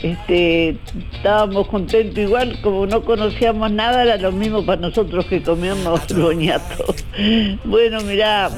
Este, 0.04 0.78
estábamos 1.14 1.68
contentos 1.70 2.18
igual, 2.18 2.60
como 2.62 2.86
no 2.86 3.06
conocíamos 3.06 3.72
nada, 3.72 4.04
era 4.04 4.18
lo 4.18 4.34
mismo 4.34 4.66
para 4.66 4.82
nosotros 4.82 5.26
que 5.28 5.41
comíamos 5.41 6.06
boñato. 6.14 6.93
Bueno, 7.64 8.01
mirá, 8.01 8.49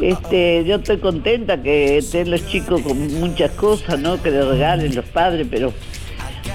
este, 0.00 0.64
yo 0.64 0.76
estoy 0.76 0.96
contenta 0.96 1.62
que 1.62 1.98
estén 1.98 2.30
los 2.30 2.46
chicos 2.46 2.80
con 2.80 3.20
muchas 3.20 3.50
cosas, 3.52 3.98
¿no? 3.98 4.20
Que 4.22 4.30
les 4.30 4.46
regalen 4.46 4.94
los 4.94 5.04
padres, 5.04 5.46
pero 5.50 5.70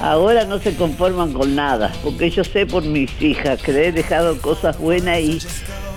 ahora 0.02 0.46
no 0.46 0.58
se 0.58 0.76
conforman 0.76 1.32
con 1.32 1.56
nada, 1.56 1.92
porque 2.04 2.32
yo 2.32 2.44
sé 2.44 2.66
por 2.66 2.84
mis 2.84 3.12
hijas 3.22 3.62
que 3.62 3.72
les 3.72 3.88
he 3.90 3.92
dejado 3.92 4.42
cosas 4.42 4.80
buenas 4.80 5.20
y, 5.20 5.40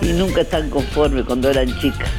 y 0.02 0.12
nunca 0.12 0.42
están 0.42 0.68
conformes 0.68 1.24
cuando 1.24 1.48
eran 1.48 1.74
chicas. 1.80 2.10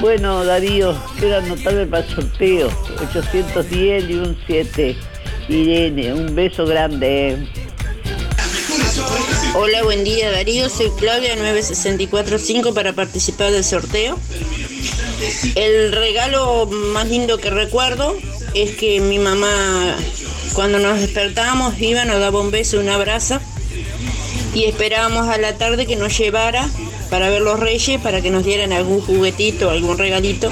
Bueno, 0.00 0.44
Darío, 0.44 0.96
quiero 1.18 1.38
anotarme 1.38 1.86
para 1.86 2.04
el 2.04 2.14
sorteo. 2.14 2.68
810 3.00 4.10
y 4.10 4.14
un 4.14 4.36
7. 4.46 4.96
Irene, 5.48 6.12
un 6.12 6.34
beso 6.34 6.66
grande. 6.66 7.46
Hola, 9.54 9.82
buen 9.82 10.02
día 10.02 10.30
Darío, 10.30 10.68
soy 10.68 10.90
Claudia 10.98 11.36
9645 11.36 12.74
para 12.74 12.94
participar 12.94 13.52
del 13.52 13.64
sorteo. 13.64 14.18
El 15.54 15.92
regalo 15.92 16.66
más 16.66 17.08
lindo 17.08 17.38
que 17.38 17.50
recuerdo 17.50 18.16
es 18.54 18.76
que 18.76 19.00
mi 19.00 19.18
mamá 19.18 19.96
cuando 20.54 20.78
nos 20.78 21.00
despertábamos 21.00 21.80
iba, 21.80 22.04
nos 22.04 22.20
daba 22.20 22.40
un 22.40 22.50
beso 22.50 22.78
un 22.78 22.88
abrazo 22.88 23.40
y 24.54 24.64
esperábamos 24.64 25.28
a 25.28 25.38
la 25.38 25.56
tarde 25.56 25.86
que 25.86 25.96
nos 25.96 26.16
llevara 26.16 26.68
para 27.12 27.28
ver 27.28 27.42
los 27.42 27.60
reyes, 27.60 28.00
para 28.00 28.22
que 28.22 28.30
nos 28.30 28.42
dieran 28.42 28.72
algún 28.72 29.02
juguetito, 29.02 29.68
algún 29.68 29.98
regalito, 29.98 30.50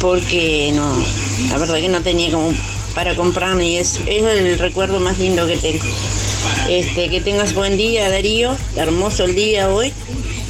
porque 0.00 0.72
no, 0.74 1.00
la 1.48 1.58
verdad 1.58 1.76
que 1.76 1.88
no 1.88 2.00
tenía 2.00 2.32
como 2.32 2.52
para 2.92 3.14
comprar 3.14 3.62
y 3.62 3.76
es, 3.76 4.00
es 4.04 4.24
el 4.24 4.58
recuerdo 4.58 4.98
más 4.98 5.16
lindo 5.20 5.46
que 5.46 5.56
tengo. 5.56 5.84
Este, 6.68 7.08
que 7.08 7.20
tengas 7.20 7.54
buen 7.54 7.76
día 7.76 8.10
Darío, 8.10 8.56
hermoso 8.74 9.26
el 9.26 9.36
día 9.36 9.68
hoy. 9.68 9.92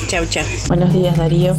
Chau, 0.06 0.24
chau. 0.24 0.46
Buenos 0.68 0.94
días, 0.94 1.18
Darío. 1.18 1.54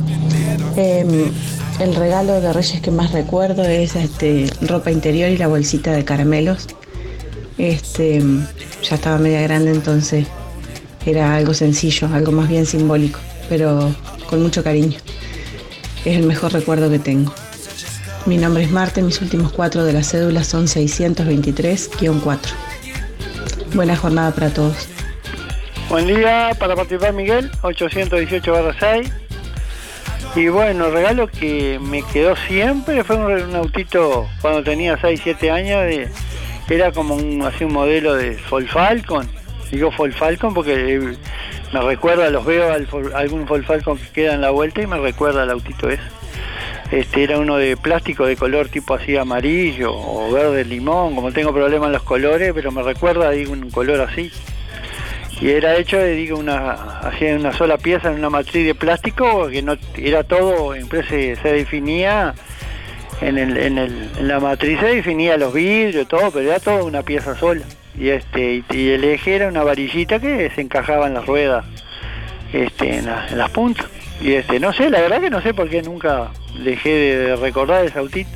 Em, 0.75 1.31
el 1.79 1.95
regalo 1.95 2.41
de 2.41 2.51
Reyes 2.51 2.81
que 2.81 2.89
más 2.89 3.11
recuerdo 3.11 3.61
es 3.63 3.95
este, 3.95 4.49
ropa 4.61 4.89
interior 4.89 5.29
y 5.29 5.37
la 5.37 5.45
bolsita 5.45 5.91
de 5.91 6.03
caramelos. 6.03 6.65
Este, 7.59 8.23
ya 8.81 8.95
estaba 8.95 9.19
media 9.19 9.41
grande, 9.41 9.69
entonces 9.69 10.25
era 11.09 11.35
algo 11.35 11.53
sencillo, 11.53 12.07
algo 12.13 12.31
más 12.31 12.47
bien 12.49 12.65
simbólico, 12.65 13.19
pero 13.49 13.93
con 14.29 14.41
mucho 14.41 14.63
cariño. 14.63 14.97
Es 16.05 16.17
el 16.17 16.25
mejor 16.25 16.53
recuerdo 16.53 16.89
que 16.89 16.99
tengo. 16.99 17.33
Mi 18.25 18.37
nombre 18.37 18.63
es 18.63 18.71
Marte, 18.71 19.01
mis 19.01 19.21
últimos 19.21 19.51
cuatro 19.51 19.83
de 19.83 19.93
la 19.93 20.03
cédula 20.03 20.43
son 20.43 20.67
623-4. 20.67 22.37
Buena 23.73 23.95
jornada 23.95 24.31
para 24.31 24.49
todos. 24.53 24.87
Buen 25.89 26.07
día, 26.07 26.51
para 26.59 26.75
participar 26.75 27.13
Miguel, 27.13 27.49
818 27.61 28.73
6. 28.79 29.11
Y 30.35 30.47
bueno, 30.49 30.91
regalo 30.91 31.27
que 31.27 31.79
me 31.81 32.03
quedó 32.03 32.35
siempre 32.47 33.03
fue 33.03 33.15
un, 33.15 33.55
autito 33.55 34.27
cuando 34.41 34.63
tenía 34.63 34.97
6, 35.01 35.21
7 35.23 35.49
años, 35.49 36.09
era 36.69 36.91
como 36.91 37.15
un, 37.15 37.41
así 37.41 37.63
un 37.63 37.73
modelo 37.73 38.13
de 38.13 38.37
Ford 38.37 38.67
Falcon. 38.67 39.38
Digo 39.71 39.91
Ford 39.91 40.11
Falcon 40.13 40.53
porque 40.53 41.15
me 41.73 41.81
recuerda, 41.81 42.29
los 42.29 42.45
veo 42.45 42.73
algún 43.15 43.47
Ford 43.47 43.63
Falcon 43.63 43.97
que 43.97 44.07
queda 44.09 44.33
en 44.33 44.41
la 44.41 44.49
vuelta 44.49 44.81
y 44.81 44.87
me 44.87 44.97
recuerda 44.97 45.43
al 45.43 45.51
autito 45.51 45.89
ese. 45.89 46.03
Este 46.91 47.23
era 47.23 47.37
uno 47.37 47.57
de 47.57 47.77
plástico 47.77 48.25
de 48.25 48.35
color 48.35 48.69
tipo 48.69 48.95
así 48.95 49.15
amarillo 49.15 49.93
o 49.93 50.31
verde 50.31 50.65
limón, 50.65 51.13
como 51.13 51.31
tengo 51.31 51.53
problemas 51.53 51.87
en 51.87 51.93
los 51.93 52.03
colores, 52.03 52.51
pero 52.53 52.71
me 52.71 52.81
recuerda 52.81 53.29
digo 53.29 53.53
un 53.53 53.69
color 53.69 54.01
así. 54.01 54.31
Y 55.39 55.51
era 55.51 55.77
hecho 55.77 55.97
de 55.97 56.13
digo 56.13 56.37
una 56.37 57.01
en 57.19 57.39
una 57.41 57.53
sola 57.53 57.77
pieza 57.77 58.09
en 58.09 58.15
una 58.15 58.31
matriz 58.31 58.65
de 58.65 58.75
plástico 58.75 59.47
que 59.49 59.61
no 59.61 59.77
era 59.95 60.23
todo, 60.23 60.73
entonces 60.73 61.07
se, 61.07 61.35
se 61.35 61.53
definía 61.53 62.33
en, 63.21 63.37
el, 63.37 63.57
en, 63.57 63.77
el, 63.77 64.09
en 64.17 64.27
la 64.27 64.39
matriz 64.39 64.79
se 64.79 64.87
definía 64.87 65.37
los 65.37 65.53
vidrios 65.53 66.07
todo, 66.07 66.31
pero 66.31 66.49
era 66.49 66.59
todo 66.59 66.85
una 66.85 67.03
pieza 67.03 67.35
sola. 67.35 67.65
Y 67.97 68.09
este 68.09 68.55
y, 68.55 68.63
y 68.71 68.89
el 68.91 69.03
eje 69.03 69.35
era 69.35 69.47
una 69.47 69.63
varillita 69.63 70.19
que 70.19 70.49
se 70.55 70.61
encajaba 70.61 71.07
en 71.07 71.13
las 71.15 71.25
ruedas, 71.25 71.65
este 72.53 72.97
en, 72.97 73.05
la- 73.05 73.27
en 73.29 73.37
las 73.37 73.49
puntas. 73.51 73.87
Y 74.21 74.33
este 74.33 74.59
no 74.59 74.73
sé, 74.73 74.89
la 74.89 75.01
verdad 75.01 75.21
que 75.21 75.29
no 75.29 75.41
sé 75.41 75.53
por 75.53 75.69
qué 75.69 75.81
nunca 75.81 76.29
dejé 76.63 76.89
de 76.89 77.35
recordar 77.35 77.85
ese 77.85 77.99
autito. 77.99 78.29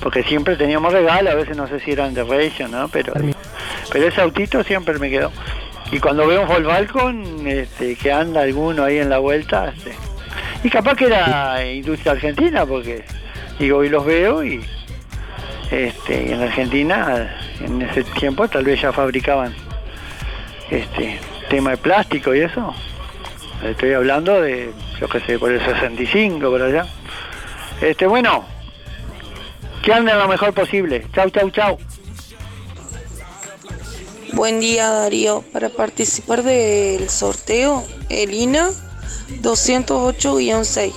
Porque 0.00 0.22
siempre 0.22 0.54
teníamos 0.54 0.92
regalos, 0.92 1.32
a 1.32 1.36
veces 1.36 1.56
no 1.56 1.66
sé 1.66 1.80
si 1.80 1.90
eran 1.90 2.14
de 2.14 2.22
Reyes, 2.22 2.70
¿no? 2.70 2.88
Pero, 2.88 3.14
pero 3.92 4.06
ese 4.06 4.20
autito 4.20 4.62
siempre 4.62 4.96
me 5.00 5.10
quedó. 5.10 5.32
Y 5.90 5.98
cuando 5.98 6.24
veo 6.26 6.42
un 6.42 6.48
Falcon, 6.48 7.46
este, 7.46 7.96
que 7.96 8.12
anda 8.12 8.42
alguno 8.42 8.84
ahí 8.84 8.98
en 8.98 9.10
la 9.10 9.18
vuelta, 9.18 9.72
este, 9.76 9.92
y 10.62 10.70
capaz 10.70 10.94
que 10.94 11.06
era 11.06 11.64
industria 11.66 12.12
argentina, 12.12 12.64
porque 12.64 13.02
digo, 13.58 13.78
hoy 13.78 13.88
los 13.88 14.04
veo 14.06 14.44
y 14.44 14.60
este, 15.70 16.32
en 16.32 16.40
Argentina, 16.40 17.36
en 17.60 17.82
ese 17.82 18.04
tiempo 18.04 18.48
tal 18.48 18.64
vez 18.64 18.80
ya 18.80 18.92
fabricaban 18.92 19.54
este 20.70 21.20
tema 21.50 21.70
de 21.70 21.76
plástico 21.76 22.34
y 22.34 22.40
eso. 22.40 22.74
Estoy 23.64 23.92
hablando 23.92 24.40
de, 24.40 24.70
yo 25.00 25.08
qué 25.08 25.20
sé, 25.20 25.38
por 25.38 25.50
el 25.50 25.60
65, 25.64 26.48
por 26.48 26.62
allá. 26.62 26.86
Este, 27.80 28.06
bueno, 28.06 28.44
que 29.82 29.92
anden 29.92 30.18
lo 30.18 30.28
mejor 30.28 30.54
posible. 30.54 31.06
Chau, 31.12 31.28
chau, 31.30 31.50
chau. 31.50 31.78
Buen 34.32 34.60
día 34.60 34.88
Darío, 34.90 35.42
para 35.52 35.68
participar 35.68 36.42
del 36.44 37.08
sorteo, 37.08 37.84
Elina 38.08 38.68
208-6. 39.42 40.92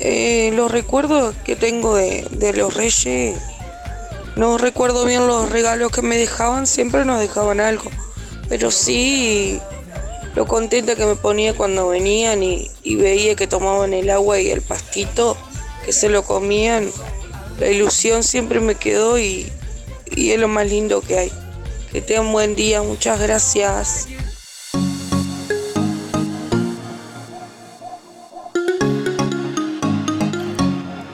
Eh, 0.00 0.52
los 0.54 0.70
recuerdos 0.70 1.34
que 1.36 1.56
tengo 1.56 1.94
de, 1.96 2.26
de 2.30 2.52
los 2.52 2.74
reyes 2.74 3.38
no 4.40 4.56
recuerdo 4.56 5.04
bien 5.04 5.26
los 5.26 5.50
regalos 5.50 5.92
que 5.92 6.00
me 6.00 6.16
dejaban, 6.16 6.66
siempre 6.66 7.04
nos 7.04 7.20
dejaban 7.20 7.60
algo. 7.60 7.90
Pero 8.48 8.70
sí 8.70 9.60
lo 10.34 10.46
contenta 10.46 10.96
que 10.96 11.04
me 11.04 11.14
ponía 11.14 11.52
cuando 11.52 11.88
venían 11.88 12.42
y, 12.42 12.70
y 12.82 12.96
veía 12.96 13.34
que 13.36 13.46
tomaban 13.46 13.92
el 13.92 14.08
agua 14.08 14.40
y 14.40 14.50
el 14.50 14.62
pastito, 14.62 15.36
que 15.84 15.92
se 15.92 16.08
lo 16.08 16.22
comían. 16.22 16.90
La 17.58 17.68
ilusión 17.68 18.22
siempre 18.22 18.60
me 18.60 18.76
quedó 18.76 19.18
y, 19.18 19.52
y 20.10 20.30
es 20.30 20.40
lo 20.40 20.48
más 20.48 20.66
lindo 20.66 21.02
que 21.02 21.18
hay. 21.18 21.32
Que 21.92 22.00
tengan 22.00 22.32
buen 22.32 22.54
día, 22.54 22.80
muchas 22.80 23.20
gracias. 23.20 24.08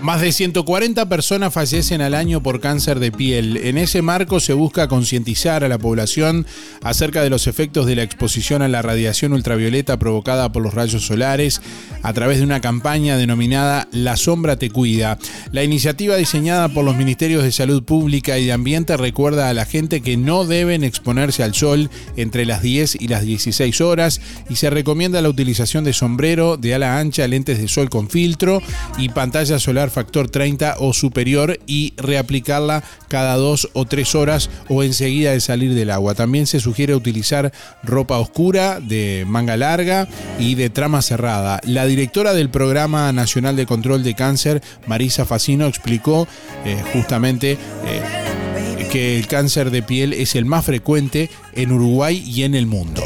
Más 0.07 0.21
de 0.21 0.31
140 0.31 1.09
personas 1.09 1.53
fallecen 1.53 2.01
al 2.01 2.15
año 2.15 2.41
por 2.41 2.61
cáncer 2.61 3.01
de 3.01 3.11
piel. 3.11 3.57
En 3.57 3.77
ese 3.77 4.03
marco 4.03 4.39
se 4.39 4.53
busca 4.53 4.87
concientizar 4.87 5.65
a 5.65 5.69
la 5.69 5.79
población 5.79 6.47
acerca 6.85 7.25
de 7.25 7.29
los 7.29 7.49
efectos 7.49 7.87
de 7.87 7.97
la 7.97 8.05
exposición 8.05 8.63
a 8.63 8.69
la 8.69 8.83
radiación 8.83 9.33
ultravioleta 9.33 9.99
provocada 9.99 10.53
por 10.53 10.63
los 10.63 10.75
rayos 10.75 11.05
solares 11.05 11.61
a 12.05 12.13
través 12.13 12.39
de 12.39 12.45
una 12.45 12.61
campaña 12.61 13.17
denominada 13.17 13.89
La 13.91 14.17
sombra 14.17 14.55
te 14.57 14.71
cuida. 14.71 15.19
La 15.51 15.65
iniciativa 15.65 16.15
diseñada 16.15 16.69
por 16.69 16.85
los 16.85 16.97
Ministerios 16.97 17.43
de 17.43 17.51
Salud 17.51 17.83
Pública 17.83 18.39
y 18.39 18.47
de 18.47 18.53
Ambiente 18.53 18.97
recuerda 18.97 19.49
a 19.49 19.55
la 19.55 19.65
gente 19.65 20.03
que 20.03 20.17
no 20.17 20.45
deben 20.45 20.85
exponerse 20.85 21.43
al 21.43 21.53
sol 21.53 21.91
entre 22.17 22.47
las 22.47 22.63
10 22.63 22.99
y 23.01 23.09
las 23.09 23.23
16 23.23 23.81
horas 23.81 24.21
y 24.49 24.55
se 24.55 24.71
recomienda 24.71 25.21
la 25.21 25.31
utilización 25.31 25.83
de 25.83 25.93
sombrero 25.93 26.57
de 26.57 26.77
ala 26.77 27.01
ancha, 27.01 27.27
lentes 27.27 27.59
de 27.59 27.67
sol 27.67 27.91
con 27.91 28.09
filtro 28.09 28.63
y 28.99 29.09
pantalla 29.09 29.59
solar 29.59 29.91
factor 29.97 30.29
30 30.29 30.77
o 30.81 30.93
superior 30.93 31.59
y 31.67 31.95
reaplicarla 31.97 32.85
cada 33.09 33.37
dos 33.37 33.71
o 33.73 33.87
tres 33.87 34.15
horas 34.15 34.51
o 34.69 34.83
enseguida 34.83 35.33
de 35.33 35.41
salir 35.41 35.73
del 35.73 35.91
agua. 35.91 36.15
También 36.15 36.47
se 36.47 36.61
sugiere 36.61 36.95
utilizar 36.95 37.51
ropa 37.83 38.19
oscura, 38.19 38.79
de 38.79 39.25
manga 39.27 39.57
larga 39.57 40.07
y 40.39 40.55
de 40.55 40.69
trama 40.69 41.01
cerrada. 41.01 41.63
La 41.65 41.87
directora 41.87 42.35
del 42.35 42.51
Programa 42.51 43.11
Nacional 43.13 43.57
de 43.57 43.65
Control 43.65 44.03
de 44.03 44.15
Cáncer, 44.15 44.63
Marisa 44.87 45.25
Facino, 45.25 45.67
explicó 45.67 46.29
eh, 46.67 46.83
justamente 46.93 47.53
eh, 47.53 48.89
que 48.93 49.19
el 49.19 49.27
cáncer 49.27 49.71
de 49.71 49.83
piel 49.83 50.13
es 50.13 50.35
el 50.35 50.45
más 50.45 50.67
frecuente 50.67 51.31
en 51.55 51.73
Uruguay 51.73 52.23
y 52.27 52.43
en 52.43 52.55
el 52.55 52.67
mundo. 52.67 53.03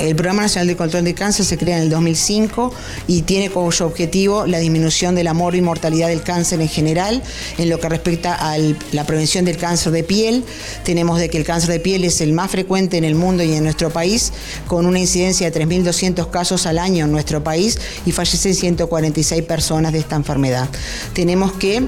El 0.00 0.14
Programa 0.14 0.42
Nacional 0.42 0.68
de 0.68 0.76
Control 0.76 1.02
de 1.02 1.14
Cáncer 1.14 1.44
se 1.44 1.58
crea 1.58 1.76
en 1.76 1.84
el 1.84 1.90
2005 1.90 2.72
y 3.08 3.22
tiene 3.22 3.50
como 3.50 3.72
su 3.72 3.84
objetivo 3.84 4.46
la 4.46 4.58
disminución 4.58 5.14
de 5.14 5.24
la 5.24 5.32
y 5.52 5.60
mortalidad 5.60 6.08
del 6.08 6.22
cáncer 6.22 6.60
en 6.60 6.68
general. 6.68 7.22
En 7.58 7.68
lo 7.68 7.80
que 7.80 7.88
respecta 7.88 8.34
a 8.34 8.56
la 8.92 9.04
prevención 9.04 9.44
del 9.44 9.56
cáncer 9.56 9.92
de 9.92 10.04
piel, 10.04 10.44
tenemos 10.84 11.18
de 11.18 11.28
que 11.28 11.38
el 11.38 11.44
cáncer 11.44 11.70
de 11.70 11.80
piel 11.80 12.04
es 12.04 12.20
el 12.20 12.32
más 12.32 12.50
frecuente 12.50 12.96
en 12.96 13.04
el 13.04 13.14
mundo 13.14 13.42
y 13.42 13.54
en 13.54 13.64
nuestro 13.64 13.90
país, 13.90 14.32
con 14.66 14.86
una 14.86 15.00
incidencia 15.00 15.50
de 15.50 15.66
3.200 15.66 16.30
casos 16.30 16.66
al 16.66 16.78
año 16.78 17.04
en 17.04 17.12
nuestro 17.12 17.42
país 17.42 17.78
y 18.06 18.12
fallecen 18.12 18.54
146 18.54 19.42
personas 19.42 19.92
de 19.92 19.98
esta 19.98 20.16
enfermedad. 20.16 20.68
Tenemos 21.12 21.52
que 21.52 21.82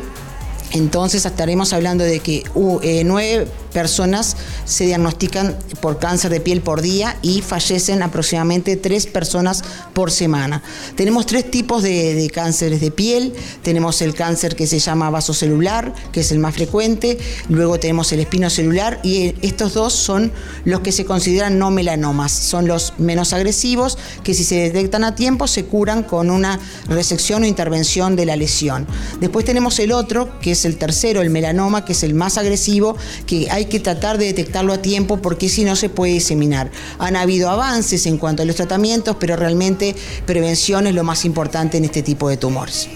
entonces 0.73 1.25
estaremos 1.25 1.73
hablando 1.73 2.05
de 2.05 2.21
que 2.21 2.45
uh, 2.55 2.79
eh, 2.83 3.03
nueve 3.05 3.49
personas 3.73 4.37
se 4.65 4.87
diagnostican 4.87 5.57
por 5.81 5.99
cáncer 5.99 6.31
de 6.31 6.41
piel 6.41 6.61
por 6.61 6.83
día 6.83 7.17
y 7.23 7.41
fallecen 7.43 8.03
aproximadamente 8.03 8.77
tres 8.77 9.07
personas 9.07 9.63
por 9.95 10.11
semana. 10.11 10.63
Tenemos 10.97 11.27
tres 11.27 11.51
tipos 11.51 11.83
de, 11.83 12.15
de 12.15 12.31
cánceres 12.31 12.81
de 12.81 12.91
piel. 12.91 13.33
Tenemos 13.63 14.03
el 14.03 14.15
cáncer 14.15 14.57
que 14.57 14.67
se 14.67 14.79
llama 14.79 15.11
vasocelular, 15.11 15.95
que 16.13 16.21
es 16.21 16.33
el 16.33 16.39
más 16.41 16.55
frecuente. 16.55 17.19
Luego 17.49 17.79
tenemos 17.79 18.13
el 18.13 18.21
espinocelular 18.21 19.01
y 19.03 19.35
estos 19.43 19.75
dos 19.75 19.93
son 19.93 20.33
los 20.65 20.81
que 20.81 20.93
se 20.93 21.05
consideran 21.05 21.59
no 21.59 21.71
melanomas. 21.71 22.33
Son 22.33 22.67
los 22.67 22.95
menos 22.99 23.33
agresivos 23.33 23.99
que 24.25 24.35
si 24.35 24.45
se 24.45 24.57
detectan 24.57 25.05
a 25.05 25.15
tiempo 25.15 25.47
se 25.47 25.65
curan 25.65 26.03
con 26.03 26.31
una 26.31 26.59
resección 26.89 27.45
o 27.45 27.47
intervención 27.47 28.17
de 28.17 28.27
la 28.27 28.37
lesión. 28.37 28.87
Después 29.21 29.45
tenemos 29.45 29.79
el 29.79 29.93
otro, 29.93 30.41
que 30.41 30.53
es 30.53 30.60
el 30.65 30.77
tercero, 30.77 31.21
el 31.23 31.31
melanoma, 31.31 31.85
que 31.85 31.93
es 31.93 32.03
el 32.03 32.15
más 32.15 32.39
agresivo, 32.39 32.97
que 33.27 33.51
hay 33.51 33.67
que 33.67 33.81
tratar 33.81 34.19
de 34.19 34.27
detectarlo 34.27 34.73
a 34.73 34.83
tiempo 34.83 35.21
porque 35.23 35.49
si 35.49 35.65
no 35.65 35.77
se 35.77 35.89
puede 35.89 36.15
diseminar. 36.15 36.71
Han 36.99 37.17
habido 37.17 37.51
avances 37.51 38.07
en 38.07 38.19
cuanto 38.19 38.43
a 38.43 38.47
los 38.47 38.57
tratamientos, 38.57 39.17
pero 39.19 39.37
realmente 39.37 39.95
prevención 40.27 40.87
es 40.87 40.95
lo 40.95 41.05
más 41.05 41.25
importante 41.25 41.79
en 41.79 41.85
este 41.85 42.03
tipo 42.03 42.29
de 42.29 42.37
tumores. 42.37 42.89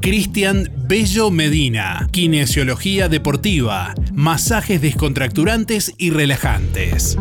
Cristian 0.00 0.70
Bello 0.86 1.32
Medina, 1.32 2.06
kinesiología 2.12 3.08
deportiva, 3.08 3.92
masajes 4.12 4.80
descontracturantes 4.80 5.94
y 5.98 6.10
relajantes. 6.10 7.16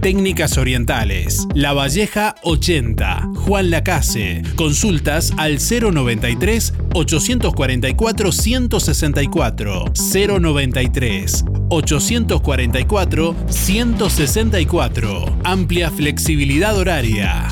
Técnicas 0.00 0.58
Orientales, 0.58 1.46
La 1.54 1.72
Valleja 1.72 2.36
80, 2.42 3.30
Juan 3.34 3.70
Lacase. 3.70 4.42
Consultas 4.54 5.32
al 5.36 5.58
093 5.58 6.72
844 6.94 8.32
164 8.32 9.84
093 10.40 11.44
844 11.68 13.36
164. 13.48 15.38
Amplia 15.44 15.90
flexibilidad 15.90 16.76
horaria. 16.78 17.48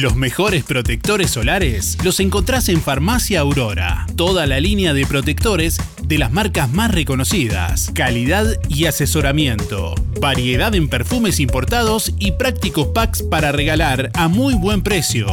Los 0.00 0.16
mejores 0.16 0.64
protectores 0.64 1.30
solares 1.30 1.96
los 2.04 2.20
encontrás 2.20 2.68
en 2.68 2.80
Farmacia 2.80 3.40
Aurora. 3.40 4.06
Toda 4.16 4.46
la 4.46 4.60
línea 4.60 4.92
de 4.92 5.06
protectores 5.06 5.78
de 6.08 6.18
las 6.18 6.32
marcas 6.32 6.70
más 6.72 6.90
reconocidas, 6.90 7.90
calidad 7.94 8.46
y 8.68 8.86
asesoramiento, 8.86 9.94
variedad 10.20 10.74
en 10.74 10.88
perfumes 10.88 11.38
importados 11.38 12.14
y 12.18 12.32
prácticos 12.32 12.88
packs 12.88 13.22
para 13.22 13.52
regalar 13.52 14.10
a 14.14 14.28
muy 14.28 14.54
buen 14.54 14.82
precio. 14.82 15.26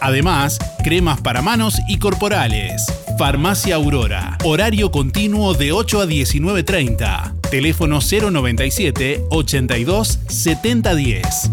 Además, 0.00 0.58
cremas 0.82 1.20
para 1.20 1.42
manos 1.42 1.78
y 1.88 1.98
corporales. 1.98 2.84
Farmacia 3.18 3.76
Aurora. 3.76 4.36
Horario 4.44 4.90
continuo 4.90 5.54
de 5.54 5.72
8 5.72 6.02
a 6.02 6.06
19.30. 6.06 7.40
Teléfono 7.50 8.00
097 8.00 9.24
82 9.30 10.18
7010. 10.28 11.50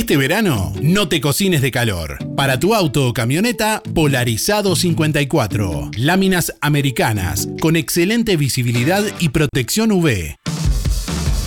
Este 0.00 0.16
verano, 0.16 0.72
no 0.80 1.08
te 1.08 1.20
cocines 1.20 1.60
de 1.60 1.70
calor. 1.70 2.16
Para 2.34 2.58
tu 2.58 2.74
auto 2.74 3.06
o 3.06 3.12
camioneta, 3.12 3.82
Polarizado 3.94 4.74
54. 4.74 5.90
Láminas 5.94 6.54
americanas, 6.62 7.46
con 7.60 7.76
excelente 7.76 8.38
visibilidad 8.38 9.04
y 9.18 9.28
protección 9.28 9.92
UV. 9.92 10.36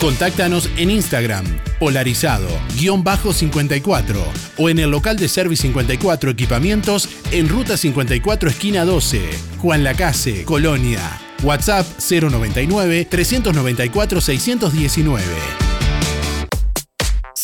Contáctanos 0.00 0.70
en 0.76 0.92
Instagram, 0.92 1.44
polarizado-54 1.80 4.14
o 4.58 4.70
en 4.70 4.78
el 4.78 4.92
local 4.92 5.16
de 5.16 5.26
Service 5.26 5.62
54 5.62 6.30
Equipamientos 6.30 7.08
en 7.32 7.48
Ruta 7.48 7.76
54 7.76 8.50
Esquina 8.50 8.84
12, 8.84 9.30
Juan 9.58 9.82
Lacase, 9.82 10.44
Colonia. 10.44 11.00
WhatsApp 11.42 11.84
099 11.98 13.08
394 13.10 14.20
619. 14.20 15.24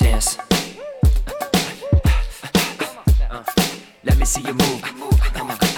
Dance. 0.00 0.38
Let 4.02 4.16
me 4.18 4.26
see 4.26 4.42
you 4.42 4.54
move. 4.54 4.82
Come 4.82 5.02
on, 5.02 5.10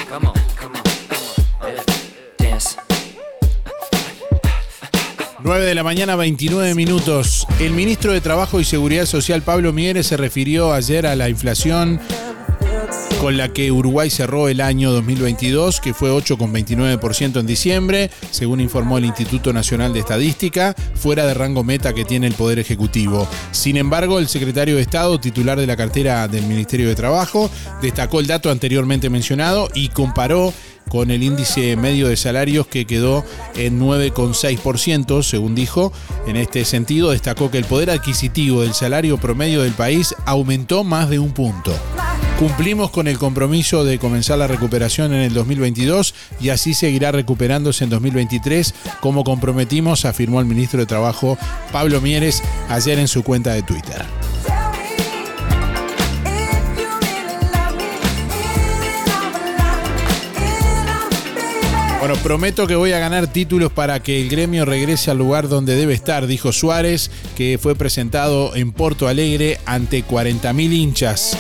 come 0.09 0.27
on, 0.29 0.35
Dance. 2.59 2.77
9 5.45 5.65
de 5.65 5.75
la 5.75 5.85
mañana, 5.85 6.17
29 6.17 6.75
minutos. 6.75 7.47
El 7.61 7.73
ministro 7.73 8.13
de 8.13 8.21
Trabajo 8.21 8.59
y 8.59 8.65
Seguridad 8.65 9.07
Social, 9.07 9.43
Pablo 9.43 9.73
Mieres, 9.73 10.09
se 10.09 10.17
refirió 10.17 10.73
ayer 10.73 11.07
a 11.07 11.15
la 11.15 11.29
inflación 11.29 12.01
con 13.21 13.37
la 13.37 13.53
que 13.53 13.73
Uruguay 13.73 14.11
cerró 14.11 14.49
el 14.49 14.61
año 14.61 14.93
2022, 14.93 15.81
que 15.81 15.93
fue 15.93 16.11
8,29% 16.11 17.41
en 17.41 17.47
diciembre, 17.47 18.11
según 18.31 18.61
informó 18.61 18.99
el 18.99 19.05
Instituto 19.05 19.53
Nacional 19.53 19.93
de 19.93 20.01
Estadística, 20.01 20.75
fuera 20.95 21.27
de 21.27 21.35
rango 21.35 21.65
meta 21.65 21.93
que 21.93 22.05
tiene 22.05 22.29
el 22.29 22.35
Poder 22.35 22.59
Ejecutivo. 22.59 23.27
Sin 23.51 23.77
embargo, 23.77 24.19
el 24.19 24.29
secretario 24.29 24.77
de 24.77 24.83
Estado, 24.83 25.19
titular 25.19 25.59
de 25.59 25.67
la 25.67 25.77
cartera 25.77 26.29
del 26.29 26.47
Ministerio 26.47 26.89
de 26.89 26.95
Trabajo, 26.95 27.51
destacó 27.83 28.21
el 28.21 28.29
dato 28.29 28.51
anteriormente 28.51 29.11
mencionado 29.11 29.69
y 29.75 29.89
comparó 29.89 30.53
con 30.89 31.11
el 31.11 31.23
índice 31.23 31.77
medio 31.77 32.09
de 32.09 32.17
salarios 32.17 32.67
que 32.67 32.87
quedó 32.87 33.25
en 33.57 33.81
9,6%, 33.81 35.23
según 35.23 35.55
dijo. 35.55 35.93
En 36.27 36.37
este 36.37 36.65
sentido, 36.65 37.11
destacó 37.11 37.51
que 37.51 37.59
el 37.59 37.65
poder 37.65 37.91
adquisitivo 37.91 38.63
del 38.63 38.75
salario 38.75 39.19
promedio 39.19 39.63
del 39.63 39.73
país 39.73 40.15
aumentó 40.25 40.85
más 40.85 41.11
de 41.11 41.19
un 41.19 41.33
punto. 41.33 41.75
Cumplimos 42.39 42.93
con 42.93 43.09
el 43.09 43.19
compromiso 43.19 43.85
de 43.85 43.99
comenzar 43.99 44.39
la 44.39 44.47
recuperación 44.47 45.13
en 45.13 45.23
el 45.23 45.35
2022 45.35 46.15
y 46.41 46.51
así 46.51 46.73
seguirá 46.73 47.11
recuperándose 47.11 47.83
en 47.83 47.91
2023, 47.91 48.75
como 49.01 49.25
comprometimos, 49.25 50.05
afirmó 50.05 50.39
el 50.39 50.47
ministro 50.47 50.79
de 50.79 50.87
Trabajo 50.87 51.37
Pablo 51.73 52.01
Mieres 52.01 52.45
ayer 52.69 53.01
en 53.01 53.09
su 53.09 53.25
cuenta 53.25 53.55
de 53.55 53.65
Twitter. 53.65 54.05
Bueno, 61.99 62.15
prometo 62.23 62.69
que 62.69 62.77
voy 62.77 62.93
a 62.93 63.01
ganar 63.01 63.27
títulos 63.27 63.73
para 63.73 64.01
que 64.01 64.23
el 64.23 64.29
gremio 64.29 64.65
regrese 64.65 65.11
al 65.11 65.19
lugar 65.19 65.49
donde 65.49 65.75
debe 65.75 65.95
estar, 65.95 66.29
dijo 66.29 66.53
Suárez, 66.53 67.11
que 67.37 67.59
fue 67.61 67.75
presentado 67.75 68.55
en 68.55 68.71
Porto 68.71 69.09
Alegre 69.09 69.59
ante 69.67 70.05
40.000 70.05 70.73
hinchas. 70.73 71.37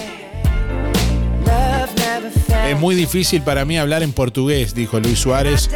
Es 2.69 2.79
muy 2.79 2.95
difícil 2.95 3.41
para 3.41 3.65
mí 3.65 3.79
hablar 3.79 4.03
en 4.03 4.13
portugués, 4.13 4.75
dijo 4.75 5.01
Luis 5.01 5.19
Suárez. 5.19 5.71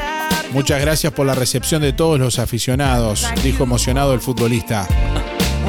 Muchas 0.53 0.79
gracias 0.79 1.11
por 1.15 1.25
la 1.25 1.35
recepción 1.35 1.81
de 1.81 1.95
todos 1.95 2.21
los 2.21 2.39
aficionados, 2.39 3.27
dijo 3.43 3.65
emocionado 3.65 4.13
el 4.13 4.21
futbolista. 4.21 4.87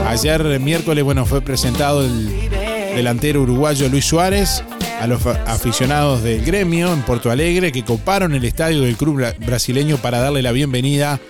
Ayer 0.06 0.60
miércoles, 0.60 1.02
bueno, 1.02 1.26
fue 1.26 1.40
presentado 1.40 2.04
el 2.04 2.50
delantero 2.94 3.42
uruguayo 3.42 3.88
Luis 3.88 4.04
Suárez 4.04 4.66
a 5.00 5.08
los 5.08 5.26
aficionados 5.26 6.24
del 6.24 6.44
gremio 6.44 6.92
en 6.92 7.04
Porto 7.04 7.32
Alegre 7.32 7.72
que 7.72 7.86
coparon 7.86 8.34
el 8.34 8.44
estadio 8.44 8.82
del 8.82 8.98
club 8.98 9.26
brasileño 9.46 9.96
para 10.00 10.20
darle 10.20 10.42
la 10.42 10.52
bienvenida 10.52 11.22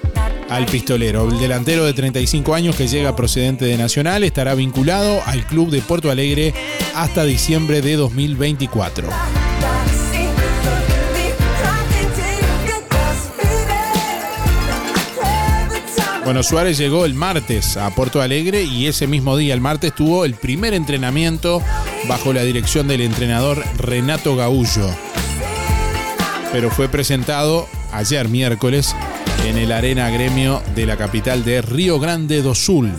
al 0.50 0.66
pistolero. 0.66 1.30
El 1.30 1.38
delantero 1.38 1.86
de 1.86 1.94
35 1.94 2.56
años 2.56 2.76
que 2.76 2.88
llega 2.88 3.16
procedente 3.16 3.66
de 3.66 3.78
Nacional 3.78 4.24
estará 4.24 4.56
vinculado 4.56 5.22
al 5.28 5.46
club 5.46 5.70
de 5.70 5.82
Porto 5.82 6.10
Alegre 6.10 6.52
hasta 6.96 7.26
diciembre 7.26 7.84
de 7.84 7.96
2024. 7.96 9.43
Bueno, 16.26 16.42
Suárez 16.42 16.78
llegó 16.78 17.04
el 17.04 17.14
martes 17.14 17.76
a 17.76 17.94
Porto 17.94 18.22
Alegre 18.22 18.64
y 18.64 18.88
ese 18.88 19.08
mismo 19.08 19.36
día, 19.36 19.54
el 19.54 19.60
martes, 19.60 19.94
tuvo 19.94 20.24
el 20.24 20.36
primer 20.36 20.74
entrenamiento 20.74 21.62
bajo 22.08 22.32
la 22.32 22.44
dirección 22.44 22.88
del 22.88 23.02
entrenador 23.02 23.62
Renato 23.78 24.36
Gaullo. 24.38 24.90
Pero 26.54 26.72
fue 26.72 26.88
presentado 26.88 27.68
ayer 27.92 28.30
miércoles 28.30 28.96
en 29.46 29.58
el 29.58 29.74
Arena 29.74 30.10
Gremio 30.10 30.62
de 30.76 30.86
la 30.86 30.96
capital 30.96 31.44
de 31.44 31.62
Río 31.62 32.00
Grande 32.00 32.42
do 32.42 32.56
Sul. 32.56 32.94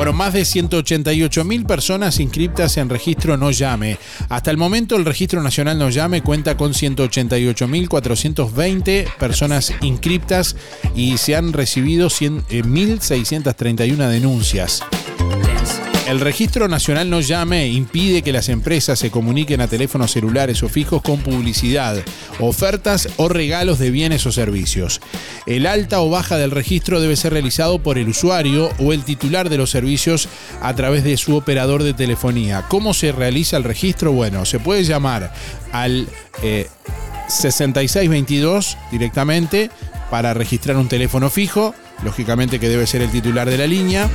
Bueno, 0.00 0.14
más 0.14 0.32
de 0.32 0.46
188 0.46 1.44
mil 1.44 1.66
personas 1.66 2.20
inscriptas 2.20 2.78
en 2.78 2.88
registro 2.88 3.36
No 3.36 3.50
Llame. 3.50 3.98
Hasta 4.30 4.50
el 4.50 4.56
momento 4.56 4.96
el 4.96 5.04
registro 5.04 5.42
nacional 5.42 5.78
No 5.78 5.90
Llame 5.90 6.22
cuenta 6.22 6.56
con 6.56 6.72
188 6.72 7.68
mil 7.68 7.86
420 7.86 9.06
personas 9.18 9.74
inscriptas 9.82 10.56
y 10.94 11.18
se 11.18 11.36
han 11.36 11.52
recibido 11.52 12.08
1.631 12.08 14.08
denuncias. 14.08 14.82
El 16.10 16.18
registro 16.18 16.66
nacional 16.66 17.08
no 17.08 17.20
llame 17.20 17.68
impide 17.68 18.22
que 18.22 18.32
las 18.32 18.48
empresas 18.48 18.98
se 18.98 19.12
comuniquen 19.12 19.60
a 19.60 19.68
teléfonos 19.68 20.10
celulares 20.10 20.60
o 20.64 20.68
fijos 20.68 21.02
con 21.02 21.20
publicidad, 21.20 22.02
ofertas 22.40 23.08
o 23.16 23.28
regalos 23.28 23.78
de 23.78 23.92
bienes 23.92 24.26
o 24.26 24.32
servicios. 24.32 25.00
El 25.46 25.68
alta 25.68 26.00
o 26.00 26.10
baja 26.10 26.36
del 26.36 26.50
registro 26.50 27.00
debe 27.00 27.14
ser 27.14 27.32
realizado 27.32 27.80
por 27.80 27.96
el 27.96 28.08
usuario 28.08 28.70
o 28.80 28.92
el 28.92 29.04
titular 29.04 29.48
de 29.48 29.58
los 29.58 29.70
servicios 29.70 30.28
a 30.60 30.74
través 30.74 31.04
de 31.04 31.16
su 31.16 31.36
operador 31.36 31.84
de 31.84 31.94
telefonía. 31.94 32.64
¿Cómo 32.66 32.92
se 32.92 33.12
realiza 33.12 33.56
el 33.56 33.62
registro? 33.62 34.10
Bueno, 34.10 34.44
se 34.46 34.58
puede 34.58 34.82
llamar 34.82 35.32
al 35.70 36.08
6622 37.28 38.76
directamente 38.90 39.70
para 40.10 40.34
registrar 40.34 40.76
un 40.76 40.88
teléfono 40.88 41.30
fijo, 41.30 41.72
lógicamente 42.02 42.58
que 42.58 42.68
debe 42.68 42.88
ser 42.88 43.02
el 43.02 43.12
titular 43.12 43.48
de 43.48 43.58
la 43.58 43.68
línea 43.68 44.10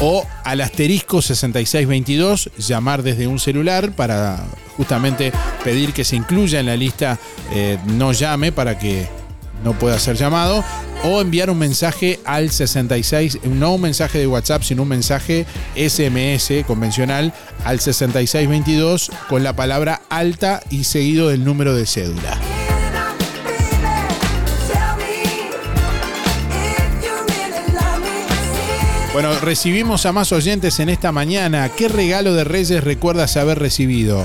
o 0.00 0.26
al 0.44 0.60
asterisco 0.60 1.22
6622, 1.22 2.50
llamar 2.58 3.02
desde 3.02 3.26
un 3.26 3.38
celular 3.38 3.92
para 3.92 4.44
justamente 4.76 5.32
pedir 5.64 5.92
que 5.92 6.04
se 6.04 6.16
incluya 6.16 6.60
en 6.60 6.66
la 6.66 6.76
lista 6.76 7.18
eh, 7.52 7.78
no 7.86 8.12
llame 8.12 8.52
para 8.52 8.78
que 8.78 9.08
no 9.64 9.72
pueda 9.76 9.98
ser 9.98 10.16
llamado, 10.16 10.64
o 11.02 11.20
enviar 11.20 11.50
un 11.50 11.58
mensaje 11.58 12.20
al 12.24 12.50
66, 12.50 13.40
no 13.44 13.74
un 13.74 13.80
mensaje 13.80 14.18
de 14.18 14.26
WhatsApp, 14.26 14.62
sino 14.62 14.82
un 14.82 14.88
mensaje 14.88 15.46
SMS 15.74 16.64
convencional 16.66 17.32
al 17.64 17.80
6622 17.80 19.10
con 19.28 19.42
la 19.42 19.54
palabra 19.54 20.02
alta 20.10 20.62
y 20.70 20.84
seguido 20.84 21.28
del 21.28 21.44
número 21.44 21.74
de 21.74 21.86
cédula. 21.86 22.57
Bueno, 29.20 29.36
recibimos 29.40 30.06
a 30.06 30.12
más 30.12 30.30
oyentes 30.30 30.78
en 30.78 30.88
esta 30.88 31.10
mañana. 31.10 31.68
¿Qué 31.74 31.88
regalo 31.88 32.34
de 32.34 32.44
Reyes 32.44 32.84
recuerdas 32.84 33.36
haber 33.36 33.58
recibido? 33.58 34.24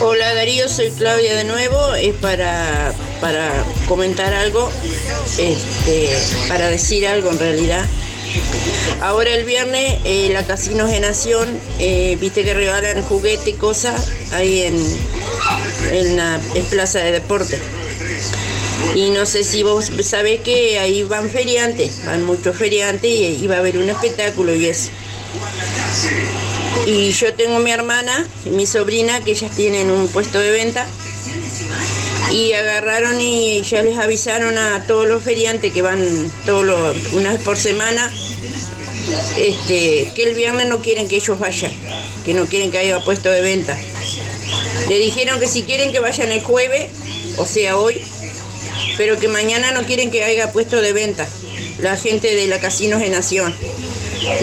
Hola 0.00 0.32
Darío, 0.32 0.68
soy 0.68 0.92
Claudia 0.92 1.34
de 1.34 1.42
nuevo. 1.42 1.96
Es 1.96 2.14
para, 2.14 2.94
para 3.20 3.50
comentar 3.88 4.32
algo, 4.32 4.70
este, 5.36 6.16
para 6.46 6.68
decir 6.68 7.04
algo 7.08 7.32
en 7.32 7.40
realidad. 7.40 7.84
Ahora 9.00 9.30
el 9.34 9.44
viernes, 9.44 9.98
eh, 10.04 10.30
la 10.32 10.44
Casino 10.44 10.86
Genación, 10.86 11.48
eh, 11.80 12.16
viste 12.20 12.44
que 12.44 12.54
regalan 12.54 13.02
juguete 13.02 13.50
y 13.50 13.54
cosas 13.54 14.12
ahí 14.30 14.62
en, 14.62 14.76
en 15.90 16.16
la 16.16 16.38
Plaza 16.70 17.00
de 17.00 17.10
Deporte. 17.10 17.58
Y 18.94 19.10
no 19.10 19.26
sé 19.26 19.44
si 19.44 19.62
vos 19.62 19.90
sabés 20.02 20.40
que 20.40 20.78
ahí 20.78 21.02
van 21.04 21.30
feriantes, 21.30 22.04
van 22.06 22.24
muchos 22.24 22.56
feriantes 22.56 23.10
y, 23.10 23.24
y 23.42 23.46
va 23.46 23.56
a 23.56 23.58
haber 23.58 23.78
un 23.78 23.88
espectáculo 23.88 24.54
y 24.54 24.66
eso. 24.66 24.90
Y 26.86 27.12
yo 27.12 27.34
tengo 27.34 27.58
mi 27.60 27.70
hermana 27.70 28.26
y 28.44 28.50
mi 28.50 28.66
sobrina 28.66 29.20
que 29.20 29.32
ellas 29.32 29.54
tienen 29.54 29.90
un 29.90 30.08
puesto 30.08 30.38
de 30.38 30.50
venta 30.50 30.86
y 32.32 32.52
agarraron 32.52 33.20
y 33.20 33.62
ya 33.62 33.82
les 33.82 33.98
avisaron 33.98 34.56
a 34.56 34.84
todos 34.86 35.06
los 35.06 35.22
feriantes 35.22 35.72
que 35.72 35.82
van 35.82 36.32
todos 36.46 36.64
los, 36.64 37.12
una 37.12 37.32
vez 37.32 37.42
por 37.42 37.56
semana 37.56 38.10
este, 39.36 40.12
que 40.14 40.22
el 40.22 40.34
viernes 40.34 40.68
no 40.68 40.80
quieren 40.80 41.08
que 41.08 41.16
ellos 41.16 41.38
vayan, 41.38 41.72
que 42.24 42.34
no 42.34 42.46
quieren 42.46 42.70
que 42.70 42.78
haya 42.78 43.00
puesto 43.00 43.30
de 43.30 43.40
venta. 43.40 43.78
Le 44.88 44.98
dijeron 44.98 45.40
que 45.40 45.48
si 45.48 45.62
quieren 45.62 45.92
que 45.92 46.00
vayan 46.00 46.30
el 46.30 46.42
jueves, 46.42 46.90
o 47.36 47.46
sea 47.46 47.76
hoy, 47.76 48.00
pero 49.00 49.18
que 49.18 49.28
mañana 49.28 49.72
no 49.72 49.86
quieren 49.86 50.10
que 50.10 50.24
haya 50.24 50.52
puesto 50.52 50.82
de 50.82 50.92
venta 50.92 51.26
la 51.78 51.96
gente 51.96 52.36
de 52.36 52.46
la 52.48 52.60
Casinos 52.60 53.00
de 53.00 53.08
Nación. 53.08 53.56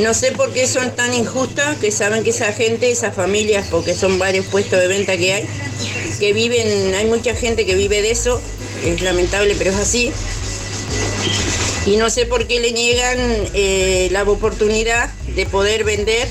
No 0.01 0.15
sé 0.15 0.31
por 0.31 0.51
qué 0.51 0.65
son 0.65 0.95
tan 0.95 1.13
injustas, 1.13 1.77
que 1.77 1.91
saben 1.91 2.23
que 2.23 2.31
esa 2.31 2.51
gente, 2.53 2.89
esas 2.89 3.13
familias, 3.13 3.67
porque 3.69 3.93
son 3.93 4.17
varios 4.17 4.47
puestos 4.47 4.79
de 4.79 4.87
venta 4.87 5.15
que 5.15 5.31
hay, 5.31 5.45
que 6.19 6.33
viven, 6.33 6.95
hay 6.95 7.05
mucha 7.05 7.35
gente 7.35 7.67
que 7.67 7.75
vive 7.75 8.01
de 8.01 8.09
eso, 8.09 8.41
es 8.83 8.99
lamentable, 9.01 9.53
pero 9.59 9.69
es 9.69 9.77
así. 9.77 10.11
Y 11.85 11.97
no 11.97 12.09
sé 12.09 12.25
por 12.25 12.47
qué 12.47 12.59
le 12.59 12.71
niegan 12.71 13.19
eh, 13.53 14.07
la 14.09 14.23
oportunidad 14.23 15.13
de 15.35 15.45
poder 15.45 15.83
vender, 15.83 16.27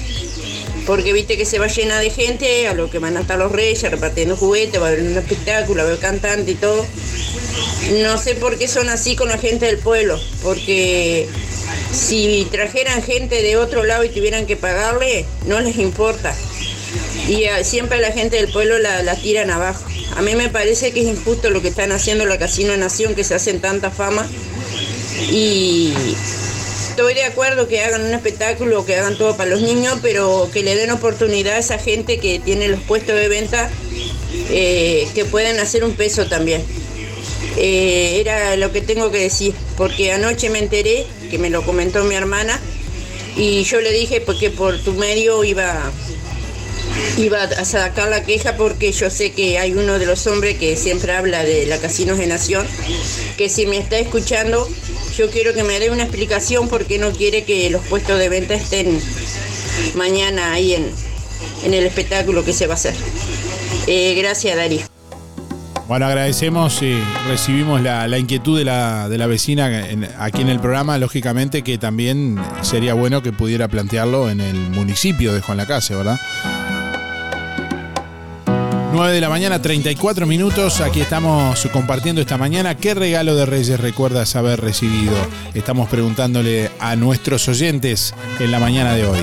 porque 0.85 1.13
viste 1.13 1.37
que 1.37 1.45
se 1.45 1.61
va 1.61 1.69
llena 1.69 2.01
de 2.01 2.11
gente, 2.11 2.67
a 2.67 2.75
lo 2.75 2.91
que 2.91 2.99
van 2.99 3.17
a 3.17 3.21
estar 3.21 3.39
los 3.39 3.53
reyes 3.53 3.89
repartiendo 3.89 4.37
juguetes, 4.37 4.81
va 4.81 4.87
a 4.87 4.89
haber 4.89 5.03
un 5.03 5.17
espectáculo, 5.17 5.77
va 5.77 5.83
a 5.83 5.87
haber 5.93 6.01
cantante 6.01 6.51
y 6.51 6.57
todo. 6.57 6.85
No 8.03 8.19
sé 8.19 8.35
por 8.35 8.59
qué 8.59 8.69
son 8.69 8.89
así 8.89 9.17
con 9.17 9.29
la 9.29 9.39
gente 9.39 9.67
del 9.67 9.79
pueblo, 9.79 10.21
porque 10.43 11.29
si 11.93 12.47
trajeran 12.51 13.03
gente 13.03 13.43
de 13.43 13.57
otro 13.57 13.85
lado 13.85 14.05
y 14.05 14.09
tuvieran 14.09 14.47
que 14.47 14.57
pagarle, 14.57 15.25
no 15.47 15.61
les 15.61 15.77
importa. 15.79 16.35
Y 17.29 17.45
a- 17.47 17.65
siempre 17.65 17.99
a 17.99 18.01
la 18.01 18.13
gente 18.13 18.37
del 18.37 18.53
pueblo 18.53 18.79
la, 18.79 19.15
tiran 19.17 19.51
abajo. 19.51 19.85
A 20.17 20.23
mí 20.23 20.35
me 20.35 20.49
parece 20.49 20.93
que 20.93 21.01
es 21.01 21.07
injusto 21.07 21.51
lo 21.51 21.61
que 21.63 21.69
están 21.69 21.93
haciendo 21.93 22.25
la 22.27 22.39
Casino 22.39 22.77
Nación, 22.77 23.15
que 23.15 23.25
se 23.25 23.35
hacen 23.35 23.61
tanta 23.61 23.91
fama. 23.91 24.27
Y 25.31 25.93
estoy 26.91 27.15
de 27.15 27.25
acuerdo 27.25 27.69
que 27.69 27.83
hagan 27.83 28.03
un 28.05 28.15
espectáculo, 28.15 28.85
que 28.85 28.97
hagan 28.97 29.17
todo 29.17 29.37
para 29.37 29.51
los 29.51 29.61
niños, 29.61 29.99
pero 30.03 30.49
que 30.53 30.63
le 30.63 30.75
den 30.77 30.91
oportunidad 30.91 31.55
a 31.55 31.59
esa 31.59 31.79
gente 31.79 32.19
que 32.19 32.39
tiene 32.39 32.69
los 32.69 32.81
puestos 32.83 33.17
de 33.17 33.29
venta, 33.29 33.71
eh, 34.51 35.07
que 35.15 35.25
puedan 35.25 35.59
hacer 35.59 35.85
un 35.85 35.95
peso 35.95 36.27
también. 36.27 36.63
Eh, 37.57 38.19
era 38.21 38.57
lo 38.57 38.73
que 38.73 38.81
tengo 38.81 39.11
que 39.11 39.19
decir, 39.19 39.55
porque 39.77 40.13
anoche 40.13 40.51
me 40.51 40.59
enteré, 40.59 41.07
que 41.31 41.39
me 41.39 41.51
lo 41.51 41.65
comentó 41.65 42.05
mi 42.05 42.15
hermana, 42.15 42.61
y 43.37 43.65
yo 43.65 43.81
le 43.81 43.93
dije 43.93 44.21
porque 44.21 44.51
por 44.51 44.79
tu 44.81 44.95
medio 44.95 45.45
iba 45.45 45.91
iba 47.19 47.43
a 47.43 47.65
sacar 47.65 48.09
la 48.09 48.25
queja 48.25 48.57
porque 48.57 48.93
yo 48.93 49.11
sé 49.11 49.33
que 49.33 49.59
hay 49.59 49.73
uno 49.73 49.99
de 49.99 50.07
los 50.07 50.27
hombres 50.27 50.59
que 50.59 50.77
siempre 50.77 51.13
habla 51.13 51.45
de 51.45 51.67
la 51.67 51.79
Casinos 51.79 52.19
de 52.19 52.27
Nación, 52.27 52.67
que 53.37 53.49
si 53.49 53.67
me 53.67 53.79
está 53.79 53.99
escuchando, 53.99 54.69
yo 55.17 55.31
quiero 55.31 55.55
que 55.55 55.63
me 55.63 55.79
dé 55.81 55.91
una 55.91 56.05
explicación 56.05 56.69
porque 56.69 56.99
no 56.99 57.13
quiere 57.13 57.45
que 57.45 57.71
los 57.71 57.85
puestos 57.87 58.19
de 58.19 58.29
venta 58.29 58.55
estén 58.55 59.01
mañana 59.95 60.53
ahí 60.53 60.75
en, 60.75 60.91
en 61.65 61.75
el 61.75 61.87
espectáculo 61.87 62.45
que 62.45 62.53
se 62.53 62.67
va 62.67 62.75
a 62.75 62.77
hacer. 62.77 62.95
Eh, 63.87 64.15
gracias, 64.15 64.57
Darío. 64.57 64.96
Bueno, 65.89 66.07
agradecemos 66.07 66.83
y 66.83 67.01
recibimos 67.29 67.81
la, 67.81 68.09
la 68.09 68.19
inquietud 68.19 68.59
de 68.59 68.65
la, 68.65 69.09
de 69.09 69.19
la 69.19 69.29
vecina 69.29 69.71
aquí 70.19 70.43
en 70.43 70.49
el 70.49 70.59
programa, 70.59 70.99
lógicamente 70.99 71.63
que 71.63 71.79
también 71.79 72.41
sería 72.63 72.95
bueno 72.95 73.23
que 73.23 73.33
pudiera 73.33 73.69
plantearlo 73.69 74.29
en 74.29 74.41
el 74.41 74.57
municipio 74.57 75.33
de 75.33 75.41
Juan 75.41 75.59
Lacase, 75.59 75.95
¿verdad? 75.95 76.19
9 78.93 79.13
de 79.13 79.21
la 79.21 79.29
mañana, 79.29 79.61
34 79.61 80.27
minutos. 80.27 80.81
Aquí 80.81 81.03
estamos 81.03 81.69
compartiendo 81.71 82.21
esta 82.23 82.39
mañana. 82.39 82.77
¿Qué 82.77 82.95
regalo 82.95 83.37
de 83.37 83.45
Reyes 83.45 83.79
recuerdas 83.79 84.35
haber 84.37 84.61
recibido? 84.61 85.15
Estamos 85.55 85.89
preguntándole 85.89 86.71
a 86.81 86.97
nuestros 86.97 87.47
oyentes 87.47 88.15
en 88.41 88.51
la 88.51 88.59
mañana 88.59 88.95
de 88.95 89.07
hoy. 89.07 89.21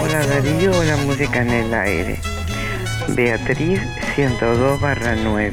Hola 0.00 0.24
Darío, 0.24 0.84
la 0.84 0.96
música 0.98 1.42
en 1.42 1.50
el 1.50 1.74
aire. 1.74 2.20
Beatriz 3.08 3.80
102 4.16 4.80
barra 4.80 5.14
9. 5.22 5.52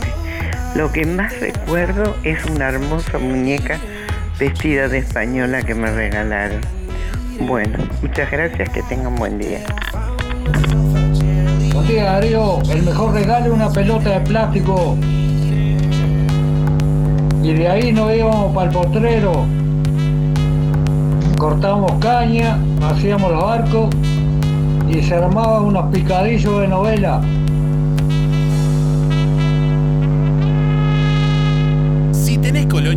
Lo 0.75 0.91
que 0.91 1.05
más 1.05 1.37
recuerdo 1.39 2.15
es 2.23 2.43
una 2.45 2.69
hermosa 2.69 3.19
muñeca 3.19 3.77
vestida 4.39 4.87
de 4.87 4.99
española 4.99 5.61
que 5.61 5.75
me 5.75 5.91
regalaron. 5.91 6.61
Bueno, 7.41 7.77
muchas 8.01 8.31
gracias, 8.31 8.69
que 8.69 8.81
tengan 8.83 9.15
buen 9.15 9.37
día. 9.37 9.59
Buen 11.73 11.87
día 11.87 12.05
Darío, 12.05 12.61
el 12.71 12.83
mejor 12.83 13.13
regalo 13.13 13.47
es 13.47 13.51
una 13.51 13.69
pelota 13.69 14.09
de 14.09 14.21
plástico. 14.21 14.97
Y 17.43 17.53
de 17.53 17.67
ahí 17.67 17.91
nos 17.91 18.15
íbamos 18.15 18.55
para 18.55 18.69
el 18.69 18.73
potrero. 18.73 19.45
Cortábamos 21.37 21.91
caña, 21.99 22.57
hacíamos 22.81 23.31
los 23.31 23.43
arcos 23.43 23.89
y 24.87 25.01
se 25.03 25.15
armaban 25.15 25.63
unos 25.65 25.91
picadillos 25.91 26.61
de 26.61 26.67
novela. 26.67 27.21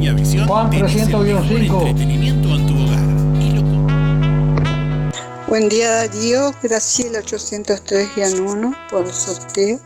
Colonia 0.05 0.23
Visión, 0.23 0.47
Juan 0.47 0.69
tenés 0.71 0.97
el 0.97 1.09
300-5. 1.15 1.39
mejor 1.41 1.89
entretenimiento 1.89 2.49
en 2.55 2.67
tu 2.67 2.75
hogar. 2.75 3.01
Buen 5.49 5.71
día 5.71 5.91
Darío, 5.91 6.53
Graciela 6.63 7.21
803-1 7.21 8.77
por 8.91 9.07
el 9.07 9.13
sorteo. 9.13 9.81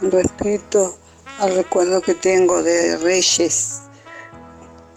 Con 0.00 0.10
respecto 0.12 0.96
al 1.40 1.56
recuerdo 1.56 2.00
que 2.00 2.14
tengo 2.14 2.62
de 2.62 2.96
Reyes, 2.96 3.82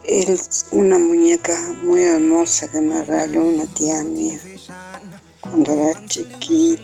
es 0.06 0.68
una 0.72 0.98
muñeca 0.98 1.58
muy 1.84 2.04
hermosa 2.04 2.72
que 2.72 2.80
me 2.80 3.04
regaló 3.04 3.44
una 3.44 3.66
tía 3.66 4.02
mía 4.04 4.40
cuando 5.42 5.74
era 5.74 6.06
chiquita. 6.06 6.84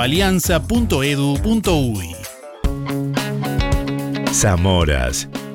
www.alianza.edu.uy. 0.00 2.08
Zamoras. 4.32 5.28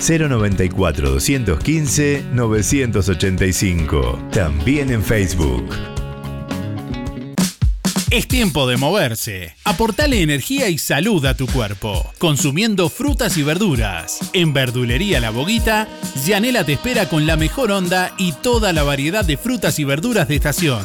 094 0.00 1.10
215 1.10 2.24
985. 2.32 4.28
También 4.32 4.90
en 4.90 5.02
Facebook. 5.02 5.68
Es 8.14 8.28
tiempo 8.28 8.68
de 8.68 8.76
moverse. 8.76 9.56
Aportale 9.64 10.22
energía 10.22 10.68
y 10.68 10.78
salud 10.78 11.26
a 11.26 11.36
tu 11.36 11.48
cuerpo, 11.48 12.12
consumiendo 12.18 12.88
frutas 12.88 13.36
y 13.36 13.42
verduras. 13.42 14.20
En 14.32 14.52
Verdulería 14.52 15.18
La 15.18 15.30
Boguita, 15.30 15.88
Yanela 16.24 16.64
te 16.64 16.74
espera 16.74 17.08
con 17.08 17.26
la 17.26 17.36
mejor 17.36 17.72
onda 17.72 18.14
y 18.16 18.30
toda 18.30 18.72
la 18.72 18.84
variedad 18.84 19.24
de 19.24 19.36
frutas 19.36 19.80
y 19.80 19.84
verduras 19.84 20.28
de 20.28 20.36
estación. 20.36 20.84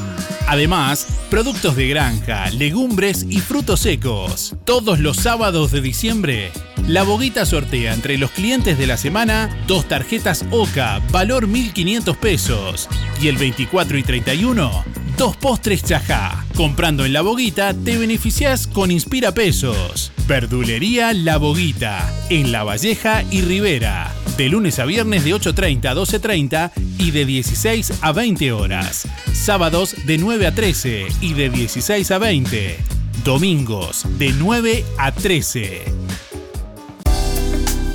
Además, 0.50 1.06
productos 1.30 1.76
de 1.76 1.88
granja, 1.88 2.50
legumbres 2.50 3.24
y 3.30 3.40
frutos 3.40 3.82
secos. 3.82 4.56
Todos 4.66 4.98
los 4.98 5.18
sábados 5.18 5.72
de 5.72 5.80
diciembre, 5.80 6.52
La 6.88 7.04
Boguita 7.04 7.46
sortea 7.46 7.94
entre 7.94 8.18
los 8.18 8.32
clientes 8.32 8.76
de 8.80 8.88
la 8.88 8.98
semana 8.98 9.56
dos 9.68 9.88
tarjetas 9.88 10.44
OCA, 10.50 11.04
valor 11.12 11.48
1.500 11.48 12.18
pesos. 12.18 12.90
Y 13.22 13.28
el 13.28 13.38
24 13.38 14.00
y 14.00 14.02
31, 14.02 14.86
dos 15.20 15.36
postres 15.36 15.84
chajá. 15.84 16.46
Comprando 16.56 17.06
en 17.06 17.12
La 17.12 17.22
Boguita 17.22 17.74
te 17.74 17.98
beneficias 17.98 18.68
con 18.68 18.90
Inspira 18.90 19.34
Pesos. 19.34 20.14
Verdulería 20.30 21.12
La 21.12 21.36
Boguita, 21.36 22.10
en 22.30 22.54
La 22.54 22.64
Valleja 22.64 23.26
y 23.30 23.41
Rivera. 23.41 24.14
De 24.38 24.48
lunes 24.48 24.80
a 24.80 24.86
viernes 24.86 25.26
de 25.26 25.36
8.30 25.36 25.90
a 25.90 25.96
12.30 25.96 26.72
y 26.98 27.12
de 27.12 27.26
16 27.26 27.96
a 28.02 28.14
20 28.14 28.54
horas. 28.54 29.10
Sábados 29.34 29.94
de 30.06 30.18
9 30.18 30.48
a 30.48 30.56
13 30.56 31.08
y 31.20 31.34
de 31.34 31.50
16 31.50 32.12
a 32.12 32.18
20. 32.18 32.78
Domingos 33.26 34.06
de 34.18 34.32
9 34.32 34.86
a 34.98 35.12
13. 35.12 35.84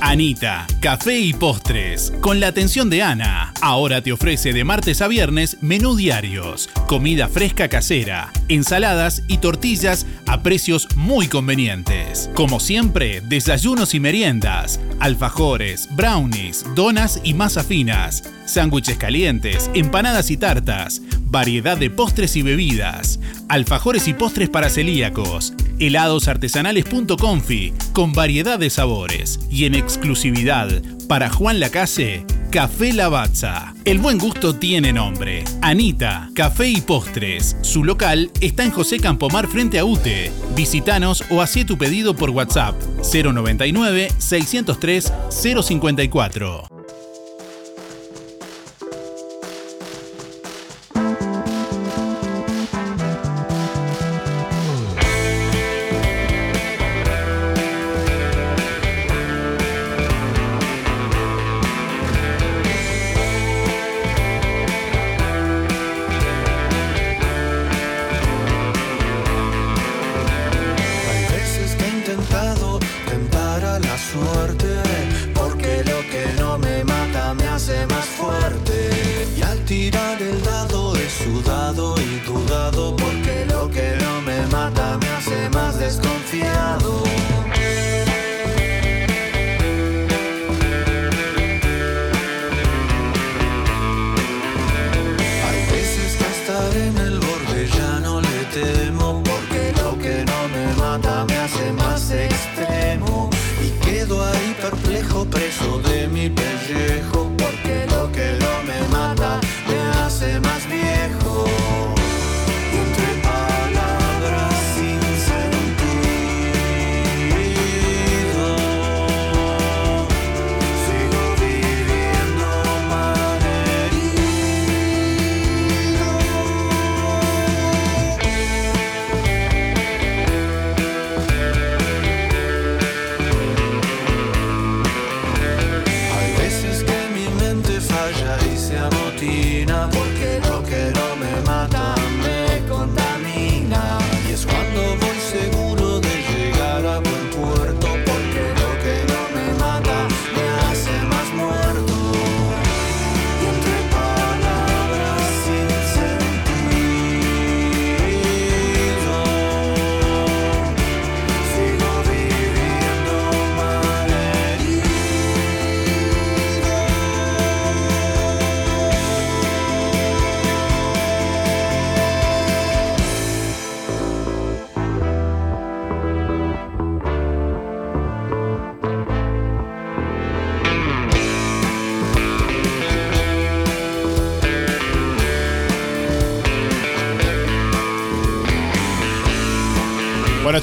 Anita, 0.07 0.67
café 0.81 1.19
y 1.19 1.33
postres. 1.33 2.13
Con 2.21 2.39
la 2.39 2.49
atención 2.49 2.91
de 2.91 3.03
Ana. 3.03 3.55
Ahora 3.63 4.03
te 4.03 4.13
ofrece 4.13 4.53
de 4.53 4.63
martes 4.63 5.01
a 5.01 5.09
viernes 5.09 5.57
menú 5.63 5.97
diarios, 5.97 6.69
comida 6.87 7.27
fresca 7.27 7.71
casera, 7.71 8.31
ensaladas 8.49 9.23
y 9.29 9.39
tortillas 9.39 10.07
a 10.27 10.43
precios 10.43 10.89
muy 10.95 11.29
convenientes. 11.29 12.29
Como 12.35 12.61
siempre, 12.61 13.23
desayunos 13.23 13.95
y 13.95 14.01
meriendas, 14.01 14.79
alfajores, 15.01 15.89
brownies, 15.93 16.67
donas 16.75 17.19
y 17.25 17.33
masa 17.33 17.65
finas, 17.65 18.25
sándwiches 18.45 18.99
calientes, 18.99 19.71
empanadas 19.73 20.31
y 20.31 20.37
tartas, 20.37 21.01
variedad 21.35 21.77
de 21.77 21.91
postres 21.91 22.37
y 22.37 22.43
bebidas, 22.43 23.19
alfajores 23.49 24.07
y 24.07 24.15
postres 24.15 24.49
para 24.49 24.71
celíacos, 24.71 25.53
heladosartesanales.confi 25.81 27.75
con 27.93 28.13
variedad 28.13 28.57
de 28.57 28.71
sabores 28.71 29.41
y 29.51 29.65
en 29.65 29.75
exclusividad 29.75 30.69
para 31.09 31.31
Juan 31.31 31.59
Lacase, 31.59 32.25
Café 32.53 32.93
Lavazza. 32.93 33.75
El 33.85 33.99
buen 33.99 34.19
gusto 34.19 34.55
tiene 34.55 34.93
nombre. 34.93 35.43
Anita, 35.61 36.31
Café 36.37 36.69
y 36.69 36.81
Postres. 36.81 37.57
Su 37.63 37.83
local 37.83 38.31
está 38.41 38.63
en 38.63 38.71
José 38.71 39.01
Campomar 39.01 39.49
frente 39.49 39.81
a 39.81 39.85
UTE. 39.85 40.31
Visítanos 40.55 41.25
o 41.31 41.43
hacé 41.43 41.65
tu 41.65 41.77
pedido 41.77 42.15
por 42.15 42.31
WhatsApp 42.31 42.81
099 43.13 44.07
603 44.19 45.13
054. 45.31 46.69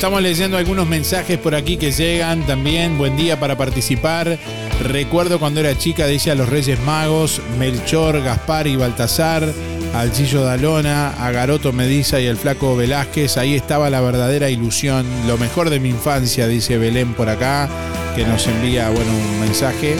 Estamos 0.01 0.23
leyendo 0.23 0.57
algunos 0.57 0.87
mensajes 0.87 1.37
por 1.37 1.53
aquí 1.53 1.77
que 1.77 1.91
llegan 1.91 2.41
también. 2.47 2.97
Buen 2.97 3.15
día 3.15 3.39
para 3.39 3.55
participar. 3.55 4.39
Recuerdo 4.81 5.37
cuando 5.37 5.59
era 5.59 5.77
chica, 5.77 6.07
decía 6.07 6.33
a 6.33 6.35
los 6.35 6.49
Reyes 6.49 6.79
Magos, 6.79 7.39
Melchor, 7.59 8.19
Gaspar 8.23 8.65
y 8.65 8.75
Baltasar, 8.75 9.47
al 9.93 10.11
Chillo 10.11 10.43
Dalona, 10.43 11.09
a 11.09 11.29
Garoto 11.29 11.71
Mediza 11.71 12.19
y 12.19 12.27
al 12.27 12.37
Flaco 12.37 12.75
Velázquez. 12.75 13.37
Ahí 13.37 13.53
estaba 13.53 13.91
la 13.91 14.01
verdadera 14.01 14.49
ilusión. 14.49 15.05
Lo 15.27 15.37
mejor 15.37 15.69
de 15.69 15.79
mi 15.79 15.89
infancia, 15.89 16.47
dice 16.47 16.79
Belén 16.79 17.13
por 17.13 17.29
acá, 17.29 17.69
que 18.15 18.25
nos 18.25 18.47
envía 18.47 18.89
bueno, 18.89 19.11
un 19.11 19.39
mensaje 19.39 19.95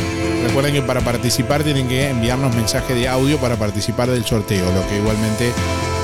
Recuerden 0.47 0.73
que 0.73 0.81
para 0.81 1.01
participar 1.01 1.63
tienen 1.63 1.87
que 1.87 2.09
enviarnos 2.09 2.55
mensaje 2.55 2.95
de 2.95 3.07
audio 3.07 3.37
para 3.37 3.57
participar 3.57 4.09
del 4.09 4.25
sorteo, 4.25 4.65
lo 4.73 4.87
que 4.89 4.97
igualmente, 4.97 5.51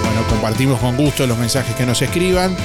bueno, 0.04 0.22
compartimos 0.30 0.80
con 0.80 0.96
gusto 0.96 1.26
los 1.26 1.40
mensajes 1.40 1.76
que 1.76 1.88
nos 1.88 2.00
escriban. 2.04 2.56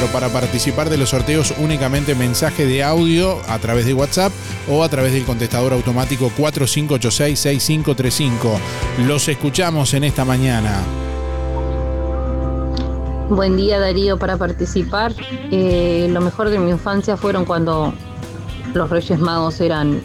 Pero 0.00 0.12
para 0.12 0.28
participar 0.30 0.88
de 0.88 0.96
los 0.96 1.10
sorteos 1.10 1.52
únicamente 1.58 2.14
mensaje 2.14 2.64
de 2.64 2.82
audio 2.82 3.38
a 3.46 3.58
través 3.58 3.84
de 3.84 3.92
WhatsApp 3.92 4.32
o 4.66 4.82
a 4.82 4.88
través 4.88 5.12
del 5.12 5.24
contestador 5.24 5.74
automático 5.74 6.32
4586-6535. 6.38 8.58
Los 9.06 9.28
escuchamos 9.28 9.92
en 9.92 10.04
esta 10.04 10.24
mañana. 10.24 10.82
Buen 13.28 13.58
día 13.58 13.78
Darío 13.78 14.18
para 14.18 14.38
participar. 14.38 15.12
Eh, 15.50 16.08
lo 16.10 16.22
mejor 16.22 16.48
de 16.48 16.58
mi 16.58 16.70
infancia 16.70 17.18
fueron 17.18 17.44
cuando 17.44 17.92
los 18.72 18.88
Reyes 18.88 19.18
Magos 19.18 19.60
eran 19.60 20.00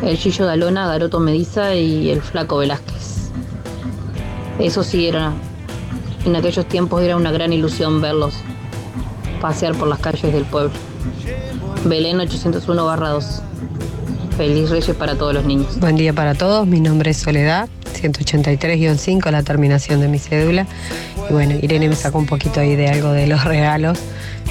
el 0.00 0.16
Gillo 0.16 0.46
Dalona, 0.46 0.86
Garoto 0.86 1.20
Mediza 1.20 1.74
y 1.74 2.08
el 2.08 2.22
Flaco 2.22 2.56
Velázquez. 2.56 3.30
Eso 4.58 4.82
sí 4.82 5.06
era, 5.06 5.34
en 6.24 6.36
aquellos 6.36 6.66
tiempos 6.66 7.02
era 7.02 7.16
una 7.16 7.32
gran 7.32 7.52
ilusión 7.52 8.00
verlos 8.00 8.34
pasear 9.40 9.74
por 9.74 9.88
las 9.88 9.98
calles 9.98 10.32
del 10.32 10.44
pueblo. 10.44 10.70
Belén 11.84 12.20
801 12.20 12.96
2. 12.96 13.42
Feliz 14.36 14.70
Reyes 14.70 14.96
para 14.96 15.16
todos 15.16 15.34
los 15.34 15.44
niños. 15.44 15.78
Buen 15.80 15.96
día 15.96 16.12
para 16.12 16.34
todos, 16.34 16.66
mi 16.66 16.80
nombre 16.80 17.10
es 17.10 17.18
Soledad, 17.18 17.68
183-5, 18.00 19.30
la 19.30 19.42
terminación 19.42 20.00
de 20.00 20.08
mi 20.08 20.18
cédula. 20.18 20.66
Y 21.28 21.32
bueno, 21.32 21.56
Irene 21.60 21.88
me 21.88 21.96
sacó 21.96 22.18
un 22.18 22.26
poquito 22.26 22.60
ahí 22.60 22.76
de 22.76 22.88
algo 22.88 23.10
de 23.10 23.26
los 23.26 23.44
regalos, 23.44 23.98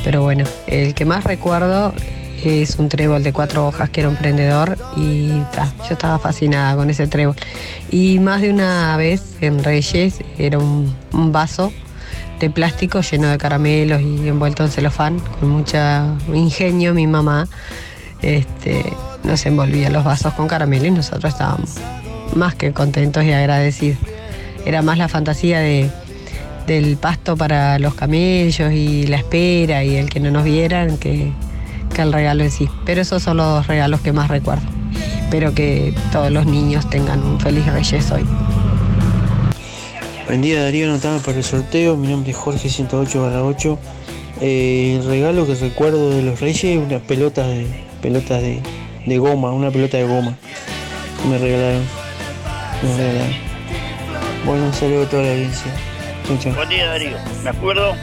pero 0.03 0.21
bueno, 0.21 0.43
el 0.67 0.93
que 0.93 1.05
más 1.05 1.23
recuerdo 1.23 1.93
es 2.43 2.77
un 2.77 2.89
trébol 2.89 3.23
de 3.23 3.33
cuatro 3.33 3.67
hojas 3.67 3.89
que 3.89 4.01
era 4.01 4.09
un 4.09 4.15
prendedor 4.15 4.77
y 4.95 5.29
yo 5.29 5.91
estaba 5.91 6.19
fascinada 6.19 6.75
con 6.75 6.89
ese 6.89 7.07
trébol. 7.07 7.35
Y 7.89 8.19
más 8.19 8.41
de 8.41 8.49
una 8.49 8.95
vez 8.97 9.35
en 9.41 9.63
Reyes 9.63 10.19
era 10.37 10.57
un, 10.57 10.95
vaso 11.11 11.71
de 12.39 12.49
plástico 12.49 13.01
lleno 13.01 13.27
de 13.27 13.37
caramelos 13.37 14.01
y 14.01 14.27
envuelto 14.27 14.63
en 14.63 14.71
celofán, 14.71 15.19
con 15.19 15.49
mucha 15.49 16.05
ingenio 16.33 16.93
mi 16.93 17.07
mamá. 17.07 17.47
Este, 18.21 18.83
nos 19.23 19.45
envolvía 19.45 19.89
los 19.89 20.03
vasos 20.03 20.33
con 20.33 20.47
caramelo 20.47 20.85
y 20.85 20.91
nosotros 20.91 21.33
estábamos 21.33 21.75
más 22.35 22.55
que 22.55 22.71
contentos 22.73 23.23
y 23.23 23.31
agradecidos. 23.31 23.99
Era 24.65 24.81
más 24.81 24.97
la 24.97 25.07
fantasía 25.07 25.59
de, 25.59 25.89
del 26.65 26.97
pasto 26.97 27.35
para 27.35 27.77
los 27.79 27.93
camellos 27.93 28.71
y 28.73 29.05
la 29.07 29.17
espera 29.17 29.83
y 29.83 29.95
el 29.95 30.09
que 30.09 30.19
no 30.19 30.31
nos 30.31 30.43
vieran 30.43 30.97
que, 30.97 31.31
que 31.91 32.01
el 32.01 32.13
regalo 32.13 32.43
en 32.43 32.51
sí. 32.51 32.69
Pero 32.85 33.01
esos 33.01 33.23
son 33.23 33.37
los 33.37 33.45
dos 33.45 33.67
regalos 33.67 34.01
que 34.01 34.11
más 34.11 34.29
recuerdo. 34.29 34.63
Espero 35.23 35.53
que 35.53 35.93
todos 36.11 36.31
los 36.31 36.45
niños 36.45 36.89
tengan 36.89 37.23
un 37.23 37.39
feliz 37.39 37.65
Reyes 37.65 38.11
hoy. 38.11 38.25
Buen 40.27 40.41
día 40.41 40.63
Darío, 40.63 40.87
anotame 40.87 41.19
para 41.19 41.37
el 41.37 41.43
sorteo. 41.43 41.95
Mi 41.95 42.07
nombre 42.07 42.31
es 42.31 42.37
Jorge 42.37 42.69
108 42.69 43.45
8. 43.45 43.79
Eh, 44.41 44.97
el 44.99 45.07
regalo 45.07 45.45
que 45.45 45.55
recuerdo 45.55 46.09
de 46.09 46.21
los 46.23 46.39
Reyes 46.39 46.63
es 46.63 46.77
una 46.77 46.99
pelota 46.99 47.47
de 47.47 47.67
pelotas 48.01 48.41
de, 48.41 48.61
de 49.05 49.17
goma, 49.17 49.51
una 49.51 49.71
pelota 49.71 49.97
de 49.97 50.05
goma. 50.05 50.35
Me 51.29 51.37
regalaron. 51.37 51.83
Me 52.83 52.97
regalaron. 52.97 53.35
Bueno, 54.45 54.65
un 54.65 54.73
saludo 54.73 55.03
a 55.03 55.09
toda 55.09 55.23
la 55.23 55.31
audiencia. 55.31 55.71
Chau, 56.27 56.37
chau. 56.39 56.53
Buen 56.55 56.69
día 56.69 56.87
Darío, 56.87 57.17
me 57.43 57.49
acuerdo 57.49 57.93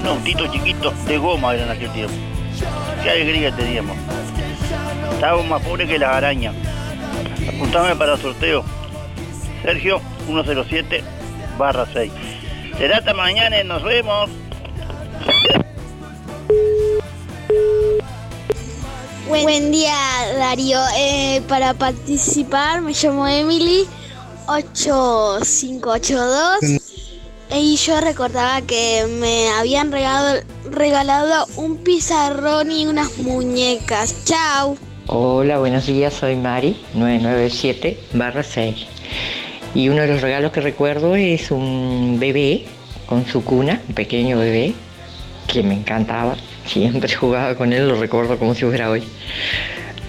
un 0.00 0.06
autito 0.06 0.46
chiquito 0.52 0.92
de 1.06 1.18
goma 1.18 1.54
era 1.54 1.64
en 1.64 1.70
aquel 1.70 1.90
tiempo. 1.90 2.14
Qué 3.06 3.12
alegría 3.12 3.54
teníamos. 3.54 3.96
Estábamos 5.12 5.46
más 5.46 5.62
pobres 5.62 5.88
que 5.88 5.96
las 5.96 6.10
arañas. 6.10 6.56
Apuntame 7.48 7.94
para 7.94 8.16
sorteo. 8.16 8.64
Sergio 9.62 10.00
107 10.26 11.04
barra 11.56 11.86
6. 11.92 12.10
Será 12.76 12.98
hasta 12.98 13.14
mañana 13.14 13.60
y 13.60 13.64
nos 13.64 13.84
vemos. 13.84 14.28
Buen, 19.28 19.44
buen 19.44 19.70
día 19.70 19.94
Darío. 20.36 20.80
Eh, 20.98 21.42
para 21.46 21.74
participar 21.74 22.80
me 22.80 22.92
llamo 22.92 23.28
Emily 23.28 23.86
8582 24.48 26.85
y 27.54 27.76
yo 27.76 28.00
recordaba 28.00 28.60
que 28.62 29.04
me 29.20 29.48
habían 29.50 29.92
regalado, 29.92 30.40
regalado 30.70 31.46
un 31.56 31.78
pizarrón 31.78 32.70
y 32.70 32.86
unas 32.86 33.18
muñecas. 33.18 34.24
Chao. 34.24 34.76
Hola, 35.06 35.58
buenos 35.58 35.86
días, 35.86 36.14
soy 36.14 36.36
Mari, 36.36 36.76
997 36.94 37.98
barra 38.14 38.42
6. 38.42 38.86
Y 39.74 39.88
uno 39.88 40.02
de 40.02 40.08
los 40.08 40.22
regalos 40.22 40.52
que 40.52 40.60
recuerdo 40.60 41.14
es 41.16 41.50
un 41.50 42.16
bebé 42.18 42.64
con 43.06 43.26
su 43.26 43.44
cuna, 43.44 43.80
un 43.88 43.94
pequeño 43.94 44.38
bebé, 44.38 44.74
que 45.46 45.62
me 45.62 45.74
encantaba. 45.74 46.36
Siempre 46.66 47.14
jugaba 47.16 47.54
con 47.54 47.72
él, 47.72 47.88
lo 47.88 48.00
recuerdo 48.00 48.38
como 48.38 48.54
si 48.54 48.64
fuera 48.64 48.90
hoy. 48.90 49.04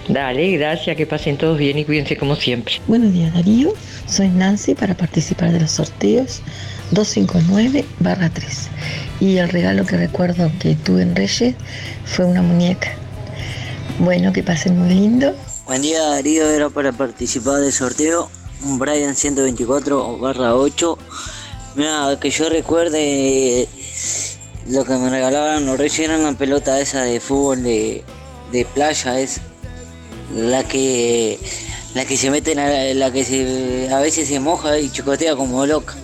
Dale, 0.08 0.50
gracias, 0.56 0.96
que 0.96 1.06
pasen 1.06 1.36
todos 1.36 1.58
bien 1.58 1.78
y 1.78 1.84
cuídense 1.84 2.16
como 2.16 2.34
siempre. 2.34 2.80
Buenos 2.86 3.12
días 3.12 3.32
Darío, 3.34 3.74
soy 4.06 4.28
Nancy 4.28 4.74
para 4.74 4.94
participar 4.94 5.52
de 5.52 5.60
los 5.60 5.72
sorteos 5.72 6.42
259-3. 6.92 8.68
Y 9.20 9.38
el 9.38 9.48
regalo 9.48 9.84
que 9.84 9.96
recuerdo 9.96 10.50
que 10.60 10.74
tuve 10.74 11.02
en 11.02 11.16
Reyes 11.16 11.54
fue 12.04 12.24
una 12.24 12.42
muñeca. 12.42 12.92
Bueno, 13.98 14.32
que 14.32 14.42
pasen 14.42 14.78
muy 14.78 14.90
lindo. 14.90 15.34
Buen 15.66 15.82
día 15.82 16.02
Darío, 16.02 16.48
era 16.48 16.70
para 16.70 16.92
participar 16.92 17.56
del 17.56 17.72
sorteo, 17.72 18.30
un 18.64 18.78
Brian 18.78 19.14
124 19.14 20.18
8. 20.20 20.98
Mira, 21.76 22.16
que 22.20 22.30
yo 22.30 22.48
recuerde 22.48 23.68
lo 24.68 24.84
que 24.84 24.94
me 24.94 25.10
regalaban 25.10 25.66
los 25.66 25.78
reyes 25.78 25.98
era 25.98 26.18
una 26.18 26.36
pelota 26.36 26.80
esa 26.80 27.02
de 27.02 27.20
fútbol 27.20 27.62
de, 27.62 28.04
de 28.52 28.64
playa, 28.64 29.20
es 29.20 29.40
la 30.34 30.64
que 30.64 31.38
la 31.94 32.04
que 32.04 32.16
se 32.16 32.30
mete 32.30 32.54
la, 32.54 33.10
que 33.10 33.24
se, 33.24 33.92
a 33.92 33.98
veces 34.00 34.28
se 34.28 34.40
moja 34.40 34.78
y 34.78 34.90
chocotea 34.90 35.36
como 35.36 35.64
loca. 35.66 35.94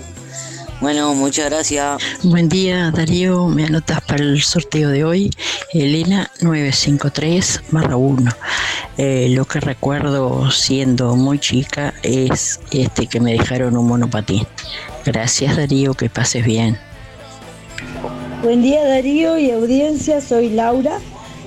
Bueno, 0.85 1.15
muchas 1.15 1.49
gracias. 1.49 2.03
Buen 2.25 2.51
día 2.51 2.91
Darío, 2.91 3.49
me 3.49 3.65
anotas 3.65 4.03
para 4.03 4.23
el 4.23 4.43
sorteo 4.43 4.91
de 4.91 5.03
hoy, 5.03 5.31
Elena 5.73 6.31
953 6.43 7.63
1. 7.73 8.31
Eh, 8.99 9.29
lo 9.31 9.47
que 9.47 9.61
recuerdo 9.61 10.51
siendo 10.51 11.17
muy 11.17 11.39
chica 11.39 11.95
es 12.03 12.61
este 12.71 13.07
que 13.07 13.19
me 13.19 13.33
dejaron 13.33 13.79
un 13.79 13.87
monopatín. 13.87 14.47
Gracias 15.07 15.57
Darío, 15.57 15.95
que 15.95 16.11
pases 16.11 16.45
bien. 16.45 16.77
Buen 18.43 18.61
día 18.61 18.87
Darío 18.87 19.39
y 19.39 19.53
audiencia, 19.53 20.21
soy 20.21 20.51
Laura 20.51 20.99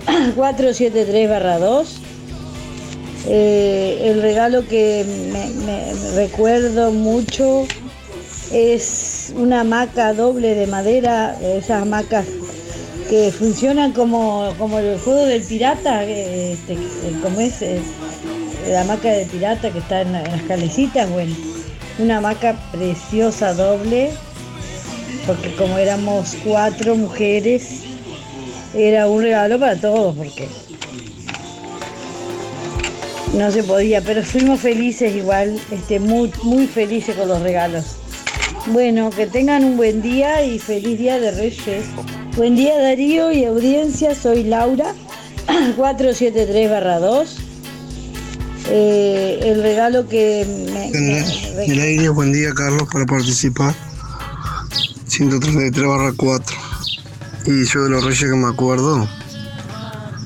473 0.36 1.60
2. 1.60 2.00
Eh, 3.28 4.00
el 4.02 4.20
regalo 4.20 4.68
que 4.68 5.06
me, 5.32 5.50
me 5.64 5.94
recuerdo 6.16 6.92
mucho 6.92 7.68
es 8.52 9.34
una 9.36 9.62
hamaca 9.62 10.14
doble 10.14 10.56
de 10.56 10.68
madera, 10.68 11.38
esas 11.42 11.82
hamacas 11.84 12.26
que 13.10 13.32
funcionan 13.32 13.94
como, 13.94 14.54
como 14.58 14.80
el 14.80 14.98
juego 15.00 15.26
del 15.26 15.42
pirata, 15.44 16.04
este, 16.04 16.78
como 17.22 17.40
es 17.40 17.62
eh, 17.62 17.80
la 18.70 18.82
hamaca 18.82 19.10
del 19.10 19.28
pirata 19.30 19.70
que 19.72 19.80
está 19.80 20.02
en, 20.02 20.12
la- 20.14 20.24
en 20.24 20.32
las 20.32 20.42
calecitas, 20.44 21.10
bueno, 21.10 21.34
una 22.00 22.18
hamaca 22.18 22.56
preciosa 22.72 23.54
doble, 23.54 24.12
porque 25.26 25.54
como 25.56 25.78
éramos 25.78 26.36
cuatro 26.46 26.96
mujeres, 26.96 27.82
era 28.74 29.08
un 29.08 29.22
regalo 29.24 29.58
para 29.60 29.76
todos, 29.78 30.16
porque 30.16 30.48
no 33.34 33.52
se 33.52 33.64
podía, 33.64 34.02
pero 34.02 34.24
fuimos 34.24 34.60
felices 34.60 35.16
igual, 35.16 35.60
este, 35.72 36.00
muy, 36.00 36.32
muy 36.44 36.68
felices 36.68 37.16
con 37.16 37.28
los 37.30 37.42
regalos. 37.42 37.86
Bueno, 38.72 39.10
que 39.10 39.28
tengan 39.28 39.64
un 39.64 39.78
buen 39.78 40.02
día 40.02 40.44
y 40.44 40.60
feliz 40.60 40.98
día 41.00 41.20
de 41.20 41.32
Reyes. 41.32 41.86
Buen 42.36 42.56
día 42.56 42.80
Darío 42.80 43.32
y 43.32 43.46
audiencia, 43.46 44.14
soy 44.14 44.44
Laura, 44.44 44.94
473 45.76 47.02
2. 47.02 47.36
Eh, 48.70 49.40
el 49.44 49.62
regalo 49.64 50.08
que 50.08 50.46
me, 50.74 50.92
me- 51.00 51.66
el 51.66 51.80
aire, 51.80 52.10
buen 52.10 52.34
día 52.34 52.54
Carlos 52.54 52.88
para 52.92 53.06
participar. 53.06 53.74
133 55.08 55.88
barra 55.88 56.14
4. 56.16 56.58
Y 57.46 57.64
yo 57.66 57.84
de 57.86 57.90
los 57.90 58.04
reyes 58.04 58.20
que 58.30 58.36
me 58.36 58.48
acuerdo, 58.50 59.08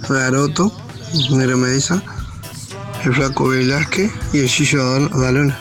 Garoto, 0.09 0.72
Nero 1.30 1.55
Mediza, 1.57 2.01
el 3.05 3.13
flaco 3.13 3.49
Velázquez 3.49 4.11
y 4.34 4.39
el 4.39 4.49
Gillo 4.49 4.80
Dal- 4.84 5.11
Dalona. 5.22 5.59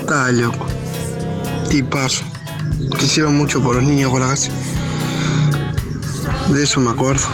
Estaba 0.00 0.30
loco. 0.30 0.66
Tipazo. 1.72 2.22
Que 2.98 3.06
hicieron 3.06 3.34
mucho 3.34 3.62
por 3.62 3.76
los 3.76 3.84
niños 3.84 4.10
por 4.10 4.20
la. 4.20 4.50
De 6.52 6.62
eso 6.62 6.80
me 6.80 6.90
acuerdo. 6.90 7.26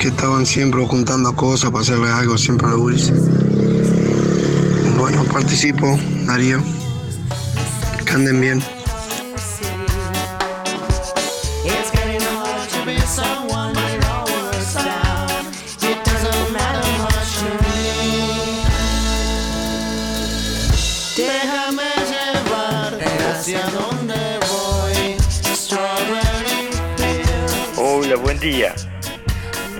que 0.00 0.08
estaban 0.08 0.46
siempre 0.46 0.80
ocultando 0.80 1.36
cosas 1.36 1.70
para 1.70 1.82
hacerle 1.82 2.08
algo 2.08 2.38
siempre 2.38 2.68
a 2.68 2.70
los. 2.70 3.12
Bueno, 4.98 5.24
participo, 5.24 5.98
Darío. 6.24 6.62
Que 8.06 8.12
anden 8.14 8.40
bien. 8.40 8.79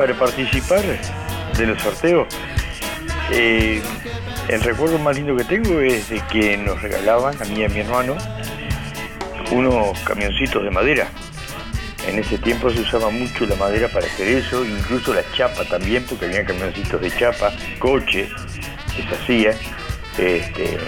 Para 0.01 0.15
participar 0.15 0.83
de 1.59 1.67
los 1.67 1.83
sorteos, 1.83 2.27
eh, 3.33 3.83
el 4.49 4.63
recuerdo 4.63 4.99
más 4.99 5.15
lindo 5.15 5.37
que 5.37 5.45
tengo 5.45 5.79
es 5.79 6.09
de 6.09 6.23
que 6.33 6.57
nos 6.57 6.81
regalaban 6.81 7.35
a 7.39 7.45
mí 7.45 7.61
y 7.61 7.65
a 7.65 7.69
mi 7.69 7.81
hermano 7.81 8.17
unos 9.51 9.99
camioncitos 10.01 10.65
de 10.65 10.71
madera. 10.71 11.07
En 12.09 12.19
ese 12.19 12.39
tiempo 12.39 12.71
se 12.71 12.81
usaba 12.81 13.11
mucho 13.11 13.45
la 13.45 13.57
madera 13.57 13.89
para 13.89 14.07
hacer 14.07 14.27
eso, 14.29 14.65
incluso 14.65 15.13
la 15.13 15.23
chapa 15.35 15.67
también, 15.67 16.03
porque 16.09 16.25
había 16.25 16.47
camioncitos 16.47 16.99
de 16.99 17.11
chapa, 17.11 17.53
coches 17.79 18.31
que 18.97 19.03
se 19.03 19.15
hacía. 19.15 19.51
Este, 20.17 20.79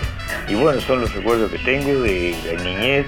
y 0.48 0.54
bueno, 0.54 0.80
son 0.80 1.02
los 1.02 1.14
recuerdos 1.14 1.50
que 1.50 1.58
tengo 1.58 2.00
de 2.00 2.34
la 2.46 2.64
niñez 2.64 3.06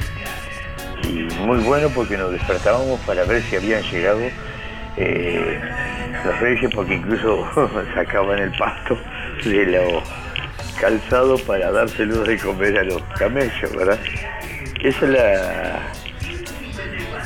y 1.03 1.35
muy 1.41 1.61
bueno 1.61 1.89
porque 1.89 2.19
nos 2.19 2.31
despertábamos 2.31 3.01
para 3.07 3.25
ver 3.25 3.43
si 3.45 3.57
habían 3.57 3.83
llegado 3.85 4.21
eh, 4.99 5.61
los 6.25 6.41
reyes 6.41 6.71
porque 6.75 6.95
incluso 6.95 7.49
sacaban 7.95 8.39
el 8.39 8.51
pasto 8.53 8.99
de 9.45 9.67
los 9.67 10.03
calzados 10.81 11.43
para 11.43 11.71
dárselos 11.71 12.27
de 12.27 12.39
comer 12.39 12.79
a 12.79 12.85
los 12.85 13.03
camellos, 13.19 13.77
¿verdad? 13.77 13.99
Esa 14.83 15.05
es 15.05 15.11
la, 15.11 15.83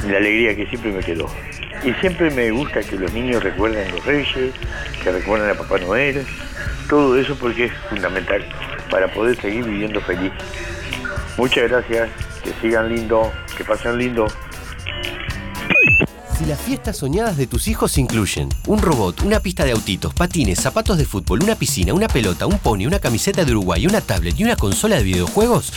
la 0.09 0.16
alegría 0.16 0.55
que 0.55 0.66
siempre 0.66 0.93
me 0.93 1.01
quedó. 1.01 1.27
Y 1.85 1.93
siempre 1.95 2.31
me 2.31 2.51
gusta 2.51 2.81
que 2.81 2.97
los 2.97 3.12
niños 3.12 3.43
recuerden 3.43 3.91
los 3.93 4.05
reyes, 4.05 4.53
que 5.03 5.12
recuerden 5.12 5.51
a 5.51 5.55
Papá 5.55 5.79
Noel, 5.79 6.27
todo 6.89 7.16
eso 7.19 7.37
porque 7.39 7.66
es 7.66 7.73
fundamental 7.89 8.45
para 8.91 9.09
poder 9.09 9.37
seguir 9.41 9.65
viviendo 9.65 10.01
feliz. 10.01 10.33
Muchas 11.37 11.70
gracias, 11.70 12.09
que 12.43 12.53
sigan 12.61 12.95
lindo, 12.95 13.33
que 13.57 13.65
pasen 13.65 13.99
lindo. 13.99 14.27
Si 16.39 16.44
las 16.44 16.60
fiestas 16.60 16.98
soñadas 16.98 17.36
de 17.36 17.48
tus 17.48 17.66
hijos 17.66 17.98
incluyen 17.98 18.48
un 18.69 18.81
robot, 18.81 19.23
una 19.23 19.40
pista 19.40 19.65
de 19.65 19.73
autitos, 19.73 20.15
patines, 20.15 20.60
zapatos 20.60 20.97
de 20.97 21.05
fútbol, 21.05 21.43
una 21.43 21.56
piscina, 21.56 21.93
una 21.94 22.06
pelota, 22.06 22.47
un 22.47 22.60
pony, 22.60 22.86
una 22.86 23.01
camiseta 23.01 23.44
de 23.44 23.51
Uruguay, 23.51 23.89
una 23.89 24.01
tablet 24.01 24.39
y 24.39 24.44
una 24.44 24.55
consola 24.55 24.98
de 24.98 25.02
videojuegos, 25.02 25.73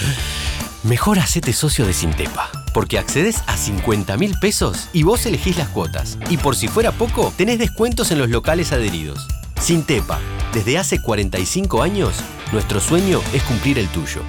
mejor 0.84 1.18
hacete 1.18 1.52
socio 1.52 1.88
de 1.88 1.94
Sintepa. 1.94 2.52
Porque 2.76 3.00
accedes 3.00 3.42
a 3.48 3.58
50 3.58 4.16
mil 4.18 4.36
pesos 4.40 4.88
y 4.94 5.02
vos 5.02 5.26
elegís 5.26 5.58
las 5.58 5.70
cuotas. 5.70 6.20
Y 6.30 6.38
por 6.38 6.56
si 6.56 6.68
fuera 6.68 6.92
poco, 6.92 7.34
tenés 7.36 7.58
descuentos 7.58 8.12
en 8.12 8.20
los 8.20 8.30
locales 8.30 8.72
adheridos. 8.72 9.28
Sintepa, 9.60 10.20
desde 10.54 10.78
hace 10.78 11.02
45 11.02 11.82
años, 11.82 12.14
nuestro 12.52 12.80
sueño 12.80 13.20
es 13.34 13.42
cumplir 13.42 13.80
el 13.80 13.88
tuyo. 13.88 14.22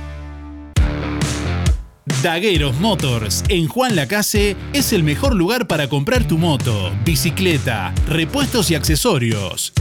Dagueros 2.20 2.78
Motors 2.78 3.42
en 3.48 3.66
Juan 3.66 3.96
Lacase 3.96 4.56
es 4.72 4.92
el 4.92 5.02
mejor 5.02 5.34
lugar 5.34 5.66
para 5.66 5.88
comprar 5.88 6.24
tu 6.24 6.38
moto, 6.38 6.92
bicicleta, 7.04 7.92
repuestos 8.06 8.70
y 8.70 8.76
accesorios. 8.76 9.72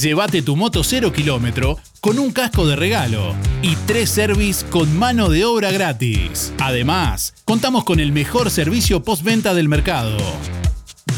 Llévate 0.00 0.42
tu 0.42 0.56
moto 0.56 0.82
0 0.82 1.12
kilómetro 1.12 1.78
con 2.00 2.18
un 2.18 2.32
casco 2.32 2.66
de 2.66 2.74
regalo 2.74 3.34
y 3.62 3.76
tres 3.86 4.10
service 4.10 4.66
con 4.66 4.98
mano 4.98 5.28
de 5.28 5.44
obra 5.44 5.70
gratis. 5.70 6.52
Además, 6.58 7.34
contamos 7.44 7.84
con 7.84 8.00
el 8.00 8.10
mejor 8.10 8.50
servicio 8.50 9.04
postventa 9.04 9.54
del 9.54 9.68
mercado. 9.68 10.16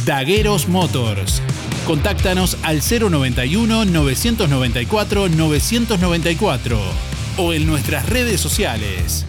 Dagueros 0.04 0.68
Motors. 0.68 1.40
Contáctanos 1.86 2.58
al 2.62 2.82
091 2.82 3.86
994 3.86 5.28
994 5.28 6.80
o 7.38 7.52
en 7.54 7.66
nuestras 7.66 8.06
redes 8.08 8.40
sociales. 8.40 9.24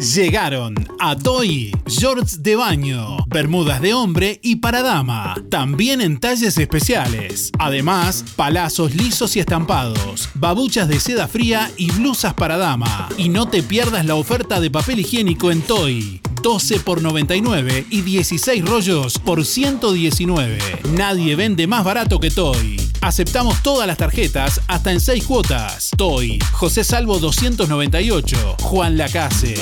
Llegaron 0.00 0.74
a 0.98 1.16
Toy 1.16 1.72
shorts 1.86 2.42
de 2.42 2.56
baño, 2.56 3.18
bermudas 3.26 3.80
de 3.80 3.94
hombre 3.94 4.40
y 4.42 4.56
para 4.56 4.82
dama, 4.82 5.34
también 5.50 6.00
en 6.00 6.18
talles 6.18 6.58
especiales. 6.58 7.50
Además, 7.58 8.24
palazos 8.36 8.94
lisos 8.94 9.36
y 9.36 9.40
estampados, 9.40 10.28
babuchas 10.34 10.88
de 10.88 10.98
seda 10.98 11.28
fría 11.28 11.70
y 11.76 11.90
blusas 11.92 12.34
para 12.34 12.56
dama. 12.56 13.08
Y 13.16 13.28
no 13.28 13.48
te 13.48 13.62
pierdas 13.62 14.04
la 14.04 14.16
oferta 14.16 14.60
de 14.60 14.70
papel 14.70 15.00
higiénico 15.00 15.50
en 15.50 15.62
Toy. 15.62 16.20
12 16.44 16.80
por 16.80 17.00
99 17.00 17.86
y 17.88 18.02
16 18.02 18.66
rollos 18.66 19.18
por 19.18 19.46
119. 19.46 20.58
Nadie 20.92 21.36
vende 21.36 21.66
más 21.66 21.84
barato 21.84 22.20
que 22.20 22.30
Toy. 22.30 22.76
Aceptamos 23.00 23.62
todas 23.62 23.86
las 23.86 23.96
tarjetas 23.96 24.60
hasta 24.68 24.92
en 24.92 25.00
6 25.00 25.24
cuotas. 25.24 25.88
Toy, 25.96 26.38
José 26.52 26.84
Salvo 26.84 27.18
298, 27.18 28.56
Juan 28.60 28.98
Lacase. 28.98 29.54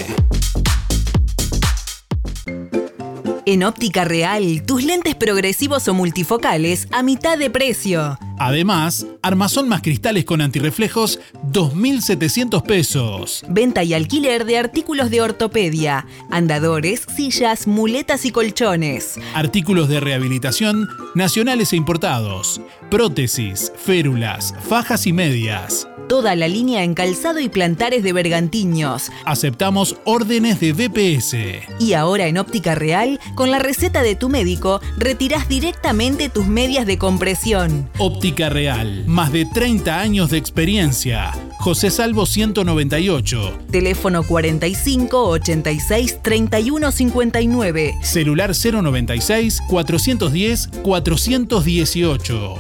En 3.45 3.65
Óptica 3.65 4.05
Real, 4.05 4.63
tus 4.65 4.85
lentes 4.85 5.17
progresivos 5.17 5.89
o 5.89 5.95
multifocales 5.95 6.87
a 6.93 7.03
mitad 7.03 7.37
de 7.37 7.51
precio. 7.51 8.17
Además, 8.39 9.07
armazón 9.21 9.69
más 9.69 9.83
cristales 9.83 10.25
con 10.25 10.41
antirreflejos, 10.41 11.19
2.700 11.51 12.63
pesos. 12.63 13.45
Venta 13.49 13.83
y 13.83 13.95
alquiler 13.95 14.45
de 14.45 14.59
artículos 14.59 15.11
de 15.11 15.23
ortopedia, 15.23 16.07
andadores, 16.31 17.05
sillas, 17.17 17.67
muletas 17.67 18.25
y 18.25 18.31
colchones. 18.31 19.19
Artículos 19.35 19.89
de 19.89 19.99
rehabilitación 19.99 20.89
nacionales 21.17 21.73
e 21.73 21.77
importados. 21.77 22.61
Prótesis, 22.91 23.73
férulas, 23.77 24.55
fajas 24.69 25.07
y 25.07 25.13
medias. 25.13 25.89
Toda 26.09 26.35
la 26.37 26.49
línea 26.49 26.83
en 26.83 26.95
calzado 26.95 27.41
y 27.41 27.49
plantares 27.49 28.03
de 28.03 28.13
bergantiños. 28.13 29.11
Aceptamos 29.25 29.97
órdenes 30.05 30.61
de 30.61 30.73
BPS. 30.73 31.37
Y 31.79 31.95
ahora 31.95 32.27
en 32.27 32.39
Óptica 32.39 32.75
Real, 32.75 33.19
con 33.35 33.51
la 33.51 33.59
receta 33.59 34.03
de 34.03 34.15
tu 34.15 34.29
médico, 34.29 34.81
retirás 34.97 35.49
directamente 35.49 36.29
tus 36.29 36.47
medias 36.47 36.87
de 36.87 36.99
compresión. 36.99 37.89
Óptica 37.99 38.49
Real, 38.49 39.05
más 39.07 39.33
de 39.33 39.47
30 39.47 40.01
años 40.01 40.31
de 40.31 40.39
experiencia. 40.39 41.33
José 41.59 41.91
Salvo 41.91 42.27
198. 42.27 43.59
Teléfono 43.71 44.25
45 44.25 45.29
86 45.29 46.23
31 46.23 46.91
59. 46.91 47.95
Celular 48.03 48.53
096 48.55 49.61
410 49.69 50.69
418. 50.83 52.55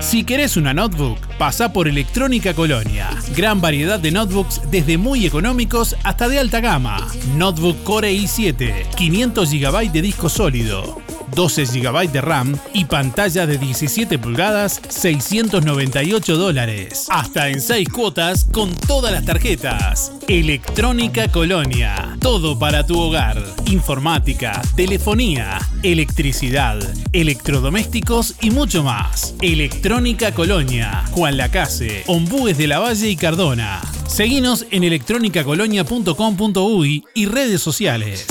Si 0.00 0.22
querés 0.22 0.56
una 0.56 0.72
notebook, 0.72 1.18
pasa 1.38 1.72
por 1.72 1.88
Electrónica 1.88 2.54
Colonia. 2.54 3.10
Gran 3.36 3.60
variedad 3.60 3.98
de 3.98 4.12
notebooks 4.12 4.60
desde 4.70 4.96
muy 4.96 5.26
económicos 5.26 5.96
hasta 6.04 6.28
de 6.28 6.38
alta 6.38 6.60
gama. 6.60 7.04
Notebook 7.36 7.82
Core 7.82 8.12
i7, 8.12 8.94
500 8.94 9.50
GB 9.50 9.92
de 9.92 10.02
disco 10.02 10.28
sólido, 10.28 11.02
12 11.34 11.64
GB 11.66 12.12
de 12.12 12.20
RAM 12.20 12.56
y 12.72 12.84
pantalla 12.84 13.46
de 13.46 13.58
17 13.58 14.18
pulgadas, 14.18 14.80
698 14.88 16.36
dólares. 16.36 17.06
Hasta 17.10 17.48
en 17.48 17.60
6 17.60 17.88
cuotas 17.88 18.44
con 18.44 18.74
todas 18.74 19.12
las 19.12 19.24
tarjetas. 19.24 20.12
Electrónica 20.28 21.28
Colonia. 21.28 22.16
Todo 22.20 22.58
para 22.58 22.86
tu 22.86 22.98
hogar. 22.98 23.42
Informática, 23.66 24.62
telefonía, 24.76 25.58
electricidad, 25.82 26.78
electrodomésticos 27.12 28.36
y 28.40 28.50
mucho 28.50 28.82
más. 28.82 29.34
Electrónica 29.42 29.87
Colonia. 30.34 31.04
Juan 31.12 31.38
Lacase, 31.38 32.04
Ombúes 32.08 32.58
de 32.58 32.66
la 32.66 32.78
Valle 32.78 33.08
y 33.08 33.16
Cardona. 33.16 33.80
Seguinos 34.06 34.66
en 34.70 34.84
electronicacolonia.com.uy 34.84 37.04
y 37.14 37.26
redes 37.26 37.62
sociales. 37.62 38.26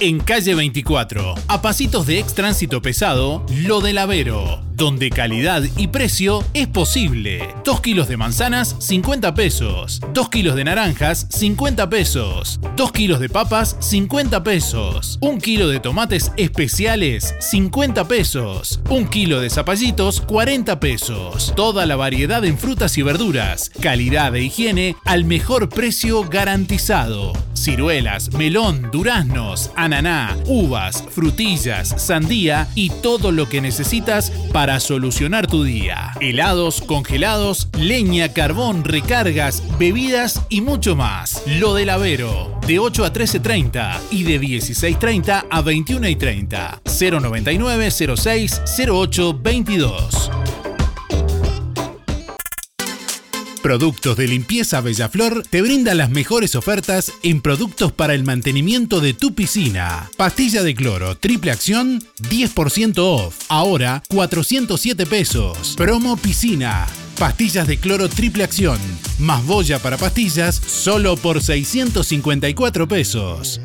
En 0.00 0.18
calle 0.20 0.56
24, 0.56 1.34
a 1.46 1.62
pasitos 1.62 2.06
de 2.06 2.18
ex 2.18 2.34
tránsito 2.34 2.82
pesado, 2.82 3.46
Lo 3.64 3.80
del 3.80 3.98
Avero. 3.98 4.67
Donde 4.78 5.10
calidad 5.10 5.64
y 5.76 5.88
precio 5.88 6.44
es 6.54 6.68
posible. 6.68 7.52
2 7.64 7.80
kilos 7.80 8.06
de 8.08 8.16
manzanas, 8.16 8.76
50 8.78 9.34
pesos. 9.34 10.00
2 10.14 10.28
kilos 10.30 10.54
de 10.54 10.64
naranjas, 10.64 11.26
50 11.30 11.90
pesos. 11.90 12.60
2 12.76 12.92
kilos 12.92 13.18
de 13.18 13.28
papas, 13.28 13.76
50 13.80 14.44
pesos. 14.44 15.18
1 15.20 15.38
kilo 15.40 15.68
de 15.68 15.80
tomates 15.80 16.30
especiales, 16.36 17.34
50 17.40 18.06
pesos. 18.06 18.80
1 18.88 19.10
kilo 19.10 19.40
de 19.40 19.50
zapallitos, 19.50 20.20
40 20.20 20.78
pesos. 20.78 21.52
Toda 21.56 21.84
la 21.84 21.96
variedad 21.96 22.44
en 22.44 22.56
frutas 22.56 22.96
y 22.98 23.02
verduras. 23.02 23.72
Calidad 23.82 24.36
e 24.36 24.44
higiene 24.44 24.94
al 25.04 25.24
mejor 25.24 25.68
precio 25.68 26.22
garantizado. 26.22 27.32
Ciruelas, 27.54 28.32
melón, 28.34 28.90
duraznos, 28.92 29.72
ananá, 29.74 30.36
uvas, 30.46 31.02
frutillas, 31.10 32.00
sandía 32.00 32.68
y 32.76 32.90
todo 32.90 33.32
lo 33.32 33.48
que 33.48 33.60
necesitas 33.60 34.30
para 34.52 34.67
solucionar 34.78 35.46
tu 35.46 35.64
día. 35.64 36.12
Helados, 36.20 36.82
congelados, 36.82 37.68
leña, 37.78 38.32
carbón, 38.34 38.84
recargas, 38.84 39.62
bebidas 39.78 40.42
y 40.48 40.60
mucho 40.60 40.94
más. 40.94 41.42
Lo 41.46 41.74
del 41.74 41.90
Avero, 41.90 42.60
de 42.66 42.78
8 42.78 43.04
a 43.04 43.12
13.30 43.12 44.00
y 44.10 44.24
de 44.24 44.40
16.30 44.40 45.46
a 45.50 45.62
21.30. 45.62 46.80
099 47.10 47.90
06 47.90 48.62
08 48.88 49.40
22. 49.42 50.30
Productos 53.62 54.16
de 54.16 54.28
Limpieza 54.28 54.80
Bellaflor 54.80 55.42
te 55.48 55.62
brinda 55.62 55.94
las 55.94 56.10
mejores 56.10 56.54
ofertas 56.54 57.12
en 57.22 57.40
productos 57.40 57.92
para 57.92 58.14
el 58.14 58.24
mantenimiento 58.24 59.00
de 59.00 59.14
tu 59.14 59.34
piscina. 59.34 60.10
Pastilla 60.16 60.62
de 60.62 60.74
cloro, 60.74 61.16
triple 61.16 61.50
acción, 61.50 62.02
10% 62.30 62.94
off. 62.98 63.36
Ahora 63.48 64.02
407 64.08 65.06
pesos. 65.06 65.74
Promo 65.76 66.16
piscina. 66.16 66.86
Pastillas 67.18 67.66
de 67.66 67.78
cloro 67.78 68.08
triple 68.08 68.44
acción, 68.44 68.78
más 69.18 69.44
boya 69.44 69.80
para 69.80 69.96
pastillas, 69.96 70.54
solo 70.54 71.16
por 71.16 71.42
654 71.42 72.86
pesos. 72.86 73.60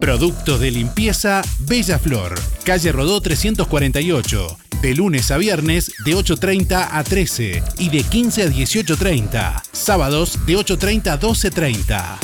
Productos 0.00 0.60
de 0.60 0.70
limpieza 0.70 1.40
Bella 1.60 1.98
Flor, 1.98 2.34
calle 2.64 2.92
Rodó 2.92 3.22
348, 3.22 4.58
de 4.82 4.94
lunes 4.94 5.30
a 5.30 5.36
viernes 5.36 5.92
de 6.04 6.16
8.30 6.16 6.88
a 6.90 7.04
13 7.04 7.62
y 7.78 7.88
de 7.90 8.02
15 8.02 8.42
a 8.42 8.46
18.30, 8.46 9.62
sábados 9.72 10.38
de 10.46 10.56
8.30 10.56 11.08
a 11.08 11.20
12.30. 11.20 12.18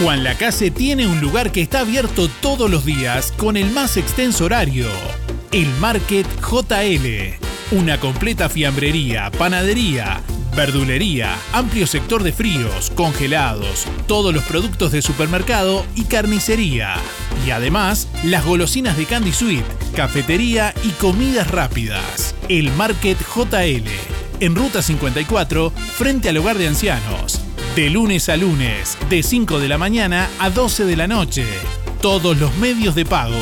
Juan 0.00 0.24
Lacase 0.24 0.70
tiene 0.70 1.06
un 1.06 1.20
lugar 1.20 1.52
que 1.52 1.60
está 1.60 1.80
abierto 1.80 2.30
todos 2.40 2.70
los 2.70 2.86
días 2.86 3.32
con 3.36 3.58
el 3.58 3.70
más 3.70 3.98
extenso 3.98 4.46
horario. 4.46 4.86
El 5.52 5.68
Market 5.74 6.26
JL. 6.40 7.36
Una 7.72 8.00
completa 8.00 8.48
fiambrería, 8.48 9.30
panadería, 9.30 10.22
verdulería, 10.54 11.36
amplio 11.52 11.86
sector 11.86 12.22
de 12.22 12.32
fríos, 12.32 12.90
congelados, 12.94 13.86
todos 14.06 14.34
los 14.34 14.44
productos 14.44 14.92
de 14.92 15.02
supermercado 15.02 15.84
y 15.94 16.04
carnicería. 16.04 16.94
Y 17.46 17.50
además, 17.50 18.08
las 18.24 18.44
golosinas 18.44 18.96
de 18.96 19.06
Candy 19.06 19.32
Sweet, 19.32 19.64
cafetería 19.94 20.74
y 20.82 20.90
comidas 20.90 21.50
rápidas. 21.50 22.34
El 22.48 22.70
Market 22.72 23.18
JL. 23.18 23.88
En 24.40 24.54
Ruta 24.54 24.82
54, 24.82 25.70
frente 25.70 26.28
al 26.28 26.36
hogar 26.38 26.58
de 26.58 26.68
ancianos. 26.68 27.40
De 27.76 27.90
lunes 27.90 28.28
a 28.28 28.36
lunes, 28.36 28.98
de 29.08 29.22
5 29.22 29.58
de 29.60 29.68
la 29.68 29.78
mañana 29.78 30.28
a 30.38 30.50
12 30.50 30.84
de 30.84 30.96
la 30.96 31.06
noche. 31.06 31.44
Todos 32.00 32.38
los 32.38 32.56
medios 32.56 32.94
de 32.94 33.04
pago. 33.04 33.40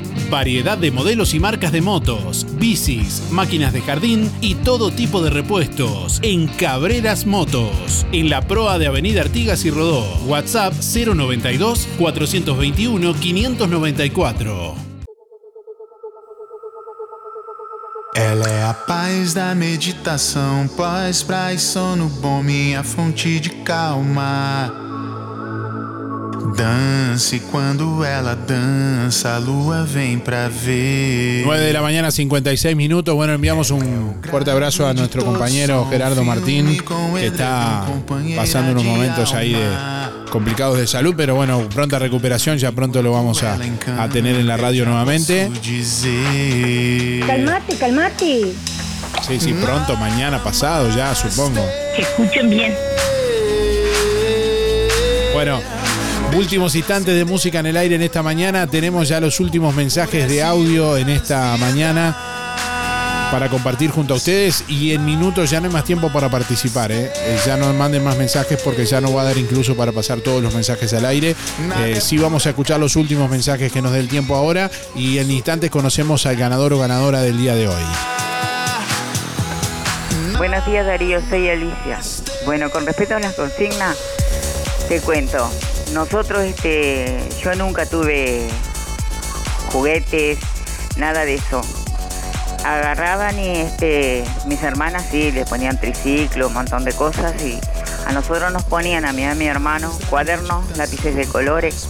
Variedad 0.31 0.77
de 0.77 0.91
modelos 0.91 1.33
y 1.33 1.41
marcas 1.41 1.73
de 1.73 1.81
motos, 1.81 2.47
bicis, 2.53 3.21
máquinas 3.31 3.73
de 3.73 3.81
jardín 3.81 4.31
y 4.39 4.55
todo 4.55 4.89
tipo 4.89 5.21
de 5.21 5.29
repuestos 5.29 6.21
en 6.23 6.47
Cabreras 6.47 7.25
Motos. 7.25 8.05
En 8.13 8.29
la 8.29 8.39
proa 8.47 8.79
de 8.79 8.87
Avenida 8.87 9.19
Artigas 9.19 9.65
y 9.65 9.71
Rodó. 9.71 10.05
WhatsApp 10.27 10.73
092 10.73 11.85
421 11.99 13.13
594. 13.13 14.75
Ela 18.15 18.49
é 18.49 18.63
a 18.63 18.73
paz 18.73 19.33
da 19.33 19.53
meditação, 19.53 20.65
pós 20.77 21.23
pra 21.23 21.53
e 21.53 21.59
sono 21.59 22.07
bom, 22.07 22.41
minha 22.41 22.83
fonte 22.83 23.37
de 23.41 23.49
calma. 23.49 24.90
Dance 26.55 27.39
quando 27.51 28.03
ela 28.03 28.35
dança, 28.35 29.35
a 29.35 29.39
lua 29.39 29.83
vem 29.83 30.17
pra 30.17 30.49
ver. 30.49 31.43
9 31.45 31.65
de 31.65 31.73
la 31.73 31.81
mañana, 31.81 32.09
56 32.09 32.75
minutos. 32.75 33.13
Bueno, 33.13 33.33
enviamos 33.33 33.69
un 33.69 34.15
fuerte 34.29 34.49
abrazo 34.49 34.87
a 34.87 34.93
nuestro 34.93 35.23
compañero 35.23 35.87
Gerardo 35.89 36.23
Martín, 36.23 36.77
que 37.15 37.27
está 37.27 37.85
pasando 38.35 38.71
unos 38.71 38.83
momentos 38.83 39.33
ahí 39.33 39.53
de 39.53 39.69
complicados 40.31 40.77
de 40.77 40.87
salud, 40.87 41.13
pero 41.15 41.35
bueno, 41.35 41.67
pronta 41.73 41.99
recuperación, 41.99 42.57
ya 42.57 42.71
pronto 42.71 43.03
lo 43.03 43.11
vamos 43.11 43.43
a, 43.43 43.57
a 43.99 44.09
tener 44.09 44.35
en 44.35 44.47
la 44.47 44.57
radio 44.57 44.85
nuevamente. 44.85 45.49
Calmate, 47.27 47.75
calmate. 47.75 48.53
Sí, 49.27 49.39
sí, 49.39 49.53
pronto, 49.53 49.95
mañana, 49.97 50.43
pasado, 50.43 50.89
ya 50.95 51.13
supongo. 51.13 51.61
Que 51.95 52.01
escuchen 52.01 52.49
bien. 52.49 52.73
Bueno, 55.33 55.61
últimos 56.35 56.75
instantes 56.75 57.15
de 57.15 57.25
música 57.25 57.59
en 57.59 57.65
el 57.65 57.77
aire 57.77 57.95
en 57.95 58.01
esta 58.01 58.23
mañana. 58.23 58.67
Tenemos 58.67 59.07
ya 59.07 59.19
los 59.19 59.39
últimos 59.39 59.75
mensajes 59.75 60.29
de 60.29 60.43
audio 60.43 60.97
en 60.97 61.09
esta 61.09 61.57
mañana 61.57 62.15
para 63.31 63.47
compartir 63.49 63.91
junto 63.91 64.13
a 64.13 64.17
ustedes 64.17 64.65
y 64.67 64.91
en 64.93 65.05
minutos 65.05 65.49
ya 65.49 65.61
no 65.61 65.67
hay 65.67 65.73
más 65.73 65.85
tiempo 65.85 66.11
para 66.11 66.29
participar. 66.29 66.91
¿eh? 66.91 67.11
Eh, 67.15 67.39
ya 67.45 67.55
no 67.55 67.71
manden 67.73 68.03
más 68.03 68.17
mensajes 68.17 68.61
porque 68.61 68.85
ya 68.85 68.99
no 68.99 69.13
va 69.13 69.21
a 69.21 69.25
dar 69.25 69.37
incluso 69.37 69.75
para 69.75 69.91
pasar 69.91 70.19
todos 70.19 70.43
los 70.43 70.53
mensajes 70.53 70.93
al 70.93 71.05
aire. 71.05 71.35
Eh, 71.85 71.99
sí 72.01 72.17
vamos 72.17 72.45
a 72.45 72.49
escuchar 72.49 72.79
los 72.79 72.95
últimos 72.95 73.29
mensajes 73.29 73.71
que 73.71 73.81
nos 73.81 73.93
dé 73.93 73.99
el 73.99 74.09
tiempo 74.09 74.35
ahora 74.35 74.69
y 74.95 75.17
en 75.19 75.31
instantes 75.31 75.71
conocemos 75.71 76.25
al 76.25 76.35
ganador 76.35 76.73
o 76.73 76.79
ganadora 76.79 77.21
del 77.21 77.37
día 77.37 77.55
de 77.55 77.67
hoy. 77.67 77.83
Buenos 80.37 80.65
días 80.65 80.85
Darío, 80.85 81.21
soy 81.29 81.49
Alicia. 81.49 81.99
Bueno, 82.45 82.69
con 82.69 82.85
respecto 82.85 83.15
a 83.15 83.19
las 83.19 83.33
consignas, 83.33 83.97
te 84.89 84.99
cuento. 84.99 85.49
Nosotros, 85.93 86.41
este, 86.43 87.19
yo 87.43 87.53
nunca 87.55 87.85
tuve 87.85 88.47
juguetes, 89.71 90.39
nada 90.95 91.25
de 91.25 91.35
eso. 91.35 91.61
Agarraban 92.63 93.37
y 93.37 93.57
este, 93.57 94.23
mis 94.45 94.61
hermanas 94.63 95.05
sí, 95.11 95.31
les 95.31 95.49
ponían 95.49 95.79
triciclo, 95.79 96.47
un 96.47 96.53
montón 96.53 96.85
de 96.85 96.93
cosas 96.93 97.33
y 97.43 97.59
a 98.05 98.13
nosotros 98.13 98.53
nos 98.53 98.63
ponían, 98.63 99.05
a 99.05 99.11
mí 99.11 99.23
y 99.23 99.25
a 99.25 99.35
mi 99.35 99.47
hermano, 99.47 99.91
cuadernos, 100.09 100.77
lápices 100.77 101.15
de 101.15 101.25
colores, 101.25 101.89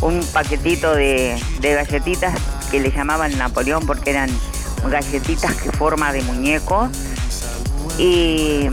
un 0.00 0.24
paquetito 0.32 0.94
de, 0.94 1.40
de 1.60 1.74
galletitas 1.74 2.34
que 2.70 2.80
le 2.80 2.90
llamaban 2.90 3.36
Napoleón 3.38 3.86
porque 3.86 4.10
eran 4.10 4.30
galletitas 4.88 5.54
que 5.54 5.70
forma 5.70 6.12
de 6.12 6.22
muñeco 6.22 6.90
Y 7.98 8.68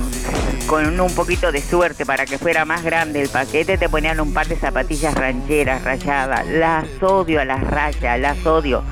con 0.67 0.99
un 0.99 1.15
poquito 1.15 1.51
de 1.51 1.61
suerte 1.61 2.05
para 2.05 2.25
que 2.25 2.37
fuera 2.37 2.65
más 2.65 2.83
grande 2.83 3.21
el 3.21 3.29
paquete 3.29 3.77
te 3.77 3.87
ponían 3.87 4.19
un 4.19 4.33
par 4.33 4.47
de 4.47 4.55
zapatillas 4.55 5.13
rancheras 5.15 5.83
rayadas. 5.83 6.45
Las 6.47 6.85
odio 7.01 7.39
a 7.39 7.45
las 7.45 7.61
rayas, 7.61 8.19
las 8.19 8.45
odio. 8.45 8.83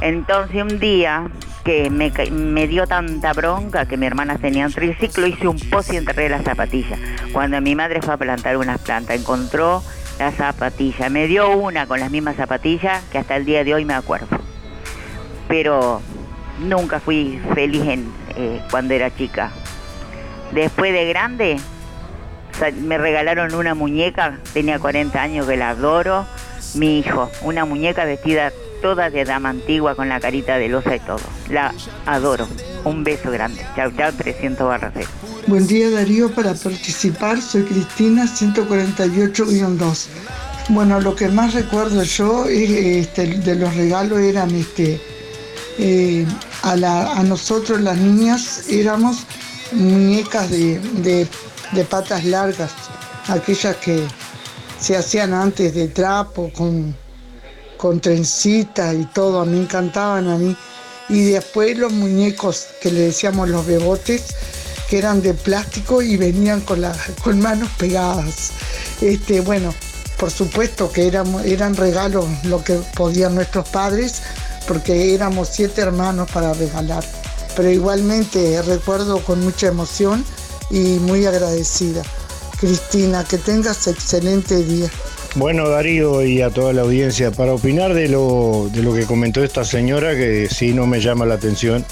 Entonces 0.00 0.62
un 0.62 0.78
día 0.78 1.30
que 1.64 1.90
me, 1.90 2.12
me 2.30 2.66
dio 2.66 2.86
tanta 2.86 3.32
bronca 3.32 3.86
que 3.86 3.96
mi 3.96 4.06
hermana 4.06 4.36
tenía 4.38 4.66
un 4.66 4.72
triciclo, 4.72 5.26
hice 5.26 5.46
un 5.46 5.58
pozo 5.70 5.94
y 5.94 5.96
enterré 5.96 6.28
las 6.28 6.42
zapatillas. 6.42 6.98
Cuando 7.32 7.60
mi 7.60 7.74
madre 7.74 8.02
fue 8.02 8.14
a 8.14 8.16
plantar 8.16 8.56
unas 8.56 8.80
plantas, 8.80 9.18
encontró 9.18 9.82
la 10.18 10.32
zapatilla. 10.32 11.08
Me 11.08 11.26
dio 11.26 11.50
una 11.50 11.86
con 11.86 12.00
las 12.00 12.10
mismas 12.10 12.36
zapatillas 12.36 13.02
que 13.10 13.18
hasta 13.18 13.36
el 13.36 13.44
día 13.44 13.64
de 13.64 13.74
hoy 13.74 13.84
me 13.84 13.94
acuerdo. 13.94 14.38
Pero 15.48 16.02
nunca 16.58 17.00
fui 17.00 17.40
feliz 17.54 17.82
en, 17.82 18.12
eh, 18.36 18.60
cuando 18.70 18.94
era 18.94 19.14
chica. 19.14 19.50
Después 20.52 20.92
de 20.92 21.06
grande, 21.06 21.56
me 22.82 22.98
regalaron 22.98 23.54
una 23.54 23.74
muñeca, 23.74 24.38
tenía 24.52 24.78
40 24.78 25.20
años 25.20 25.46
que 25.46 25.56
la 25.56 25.70
adoro, 25.70 26.26
mi 26.74 26.98
hijo, 26.98 27.30
una 27.42 27.64
muñeca 27.64 28.04
vestida 28.04 28.52
toda 28.82 29.10
de 29.10 29.24
dama 29.24 29.50
antigua 29.50 29.94
con 29.94 30.08
la 30.08 30.20
carita 30.20 30.58
de 30.58 30.68
losa 30.68 30.96
y 30.96 31.00
todo. 31.00 31.20
La 31.48 31.72
adoro. 32.04 32.48
Un 32.84 33.04
beso 33.04 33.30
grande. 33.30 33.64
Chau, 33.76 33.92
chau, 33.96 34.12
300 34.12 34.66
barra 34.66 34.90
cero. 34.92 35.08
Buen 35.46 35.66
día 35.66 35.88
Darío, 35.90 36.30
para 36.32 36.52
participar 36.54 37.40
soy 37.40 37.62
Cristina 37.62 38.24
148-2. 38.24 40.06
Bueno, 40.68 41.00
lo 41.00 41.14
que 41.14 41.28
más 41.28 41.54
recuerdo 41.54 42.02
yo 42.02 42.46
es, 42.46 42.70
este, 42.70 43.26
de 43.26 43.54
los 43.54 43.74
regalos 43.74 44.18
eran 44.18 44.50
este, 44.54 45.00
eh, 45.78 46.26
a, 46.62 46.72
a 46.72 47.22
nosotros 47.22 47.80
las 47.80 47.96
niñas 47.96 48.68
éramos 48.68 49.26
muñecas 49.72 50.50
de, 50.50 50.78
de- 50.78 51.28
de 51.72 51.84
patas 51.84 52.24
largas, 52.24 52.70
aquellas 53.28 53.76
que 53.76 54.06
se 54.78 54.96
hacían 54.96 55.32
antes 55.32 55.74
de 55.74 55.88
trapo, 55.88 56.50
con, 56.56 56.94
con 57.78 58.00
trencita 58.00 58.92
y 58.92 59.04
todo, 59.06 59.44
me 59.46 59.58
encantaban 59.58 60.28
a 60.28 60.36
mí. 60.36 60.56
Y 61.08 61.24
después 61.30 61.78
los 61.78 61.92
muñecos 61.92 62.66
que 62.80 62.90
le 62.90 63.00
decíamos 63.00 63.48
los 63.48 63.66
bebotes, 63.66 64.34
que 64.88 64.98
eran 64.98 65.22
de 65.22 65.32
plástico 65.34 66.02
y 66.02 66.16
venían 66.16 66.60
con, 66.60 66.80
las 66.82 66.98
con 67.22 67.40
manos 67.40 67.70
pegadas. 67.78 68.50
Este, 69.00 69.40
bueno, 69.40 69.74
por 70.18 70.30
supuesto 70.30 70.92
que 70.92 71.06
éramos, 71.06 71.44
eran 71.46 71.74
regalos 71.74 72.26
lo 72.44 72.62
que 72.62 72.74
podían 72.94 73.34
nuestros 73.34 73.68
padres, 73.70 74.22
porque 74.68 75.14
éramos 75.14 75.48
siete 75.50 75.80
hermanos 75.80 76.30
para 76.30 76.52
regalar. 76.52 77.02
Pero 77.56 77.70
igualmente 77.70 78.60
recuerdo 78.62 79.18
con 79.20 79.40
mucha 79.40 79.68
emoción 79.68 80.24
y 80.70 80.98
muy 81.00 81.26
agradecida. 81.26 82.02
Cristina, 82.58 83.24
que 83.24 83.38
tengas 83.38 83.86
excelente 83.88 84.62
día. 84.64 84.88
Bueno, 85.34 85.68
Darío 85.68 86.24
y 86.24 86.42
a 86.42 86.50
toda 86.50 86.72
la 86.72 86.82
audiencia, 86.82 87.30
para 87.30 87.54
opinar 87.54 87.94
de 87.94 88.08
lo, 88.08 88.68
de 88.72 88.82
lo 88.82 88.94
que 88.94 89.04
comentó 89.04 89.42
esta 89.42 89.64
señora, 89.64 90.14
que 90.14 90.48
sí 90.50 90.72
no 90.72 90.86
me 90.86 91.00
llama 91.00 91.26
la 91.26 91.34
atención, 91.34 91.84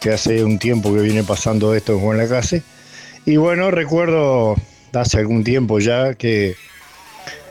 que 0.00 0.12
hace 0.12 0.44
un 0.44 0.58
tiempo 0.58 0.94
que 0.94 1.00
viene 1.00 1.24
pasando 1.24 1.74
esto 1.74 1.94
en 1.94 2.00
Juan 2.00 2.18
Lacase. 2.18 2.62
Y 3.26 3.36
bueno, 3.36 3.70
recuerdo 3.70 4.54
hace 4.92 5.18
algún 5.18 5.44
tiempo 5.44 5.80
ya 5.80 6.14
que 6.14 6.56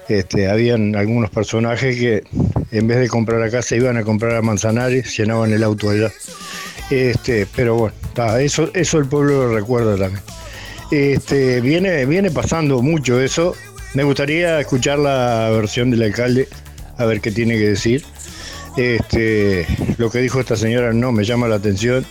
este, 0.07 0.49
habían 0.49 0.95
algunos 0.95 1.29
personajes 1.29 1.97
que 1.97 2.23
en 2.71 2.87
vez 2.87 2.99
de 2.99 3.07
comprar 3.07 3.41
acá 3.41 3.61
se 3.61 3.77
iban 3.77 3.97
a 3.97 4.03
comprar 4.03 4.35
a 4.35 4.41
Manzanares, 4.41 5.17
llenaban 5.17 5.51
el 5.51 5.63
auto 5.63 5.89
allá. 5.89 6.11
Este, 6.89 7.47
pero 7.55 7.75
bueno, 7.75 7.95
ta, 8.13 8.41
eso, 8.41 8.69
eso 8.73 8.97
el 8.97 9.05
pueblo 9.05 9.47
lo 9.47 9.55
recuerda 9.55 9.97
también. 9.97 10.23
Este, 10.91 11.61
viene, 11.61 12.05
viene 12.05 12.29
pasando 12.31 12.81
mucho 12.81 13.19
eso. 13.19 13.55
Me 13.93 14.03
gustaría 14.03 14.59
escuchar 14.59 14.99
la 14.99 15.49
versión 15.51 15.91
del 15.91 16.03
alcalde, 16.03 16.47
a 16.97 17.05
ver 17.05 17.21
qué 17.21 17.31
tiene 17.31 17.55
que 17.55 17.69
decir. 17.69 18.05
Este, 18.75 19.67
lo 19.97 20.09
que 20.09 20.19
dijo 20.19 20.39
esta 20.39 20.55
señora 20.55 20.93
no 20.93 21.11
me 21.11 21.23
llama 21.23 21.47
la 21.47 21.55
atención. 21.55 22.05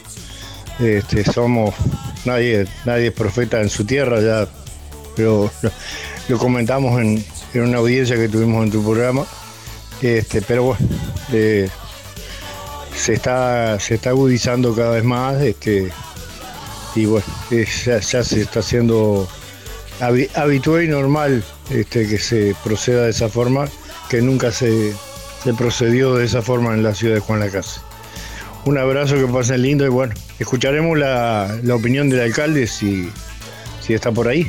Este, 0.78 1.24
somos, 1.24 1.74
nadie, 2.24 2.66
nadie 2.84 3.08
es 3.08 3.12
profeta 3.12 3.60
en 3.60 3.68
su 3.68 3.84
tierra, 3.84 4.20
ya, 4.20 4.48
pero 5.14 5.50
lo, 6.28 6.38
comentamos 6.38 7.00
en, 7.00 7.24
en 7.54 7.62
una 7.62 7.78
audiencia 7.78 8.16
que 8.16 8.28
tuvimos 8.28 8.64
en 8.64 8.72
tu 8.72 8.82
programa. 8.82 9.26
Este, 10.00 10.42
pero 10.42 10.64
bueno, 10.64 10.86
eh, 11.32 11.68
se 12.96 13.14
está, 13.14 13.78
se 13.80 13.94
está 13.94 14.10
agudizando 14.10 14.74
cada 14.74 14.90
vez 14.92 15.04
más, 15.04 15.40
este, 15.42 15.92
y 16.94 17.06
bueno, 17.06 17.24
ya, 17.50 18.00
se 18.00 18.40
está 18.42 18.60
haciendo 18.60 19.26
habi- 20.00 20.30
habitual 20.34 20.84
y 20.84 20.88
normal 20.88 21.42
este, 21.70 22.06
que 22.06 22.18
se 22.18 22.54
proceda 22.62 23.04
de 23.04 23.10
esa 23.10 23.28
forma, 23.28 23.66
que 24.08 24.20
nunca 24.20 24.52
se, 24.52 24.92
se 25.42 25.54
procedió 25.54 26.14
de 26.14 26.26
esa 26.26 26.42
forma 26.42 26.74
en 26.74 26.82
la 26.82 26.94
ciudad 26.94 27.14
de 27.14 27.20
Juan 27.20 27.40
Lacase. 27.40 27.80
Un 28.64 28.78
abrazo, 28.78 29.16
que 29.16 29.26
pasen 29.26 29.62
lindo 29.62 29.84
y 29.84 29.88
bueno, 29.88 30.14
escucharemos 30.38 30.96
la, 30.96 31.58
la 31.64 31.74
opinión 31.74 32.08
del 32.08 32.20
alcalde 32.20 32.66
si, 32.68 33.10
si 33.84 33.94
está 33.94 34.12
por 34.12 34.28
ahí. 34.28 34.48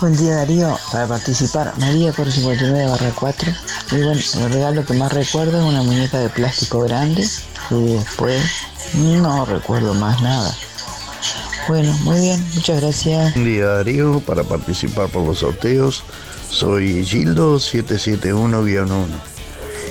Buen 0.00 0.16
día 0.16 0.36
Darío, 0.36 0.78
para 0.92 1.06
participar, 1.06 1.72
María 1.78 2.12
por 2.12 2.30
59 2.30 2.86
barra 2.90 3.10
4. 3.18 3.52
Y 3.92 3.96
bueno, 4.02 4.20
el 4.34 4.52
regalo 4.52 4.84
que 4.84 4.92
más 4.94 5.12
recuerdo 5.12 5.58
es 5.58 5.64
una 5.64 5.82
muñeca 5.82 6.18
de 6.18 6.28
plástico 6.28 6.80
grande 6.82 7.26
y 7.70 7.94
después 7.94 8.42
no 8.94 9.44
recuerdo 9.44 9.94
más 9.94 10.20
nada. 10.22 10.54
Bueno, 11.68 11.92
muy 12.02 12.20
bien, 12.20 12.46
muchas 12.54 12.80
gracias. 12.80 13.34
Buen 13.34 13.46
día 13.46 13.66
Darío, 13.66 14.20
para 14.20 14.42
participar 14.42 15.08
por 15.08 15.24
los 15.24 15.38
sorteos 15.38 16.04
soy 16.50 17.04
Gildo 17.04 17.56
771-1 17.56 19.06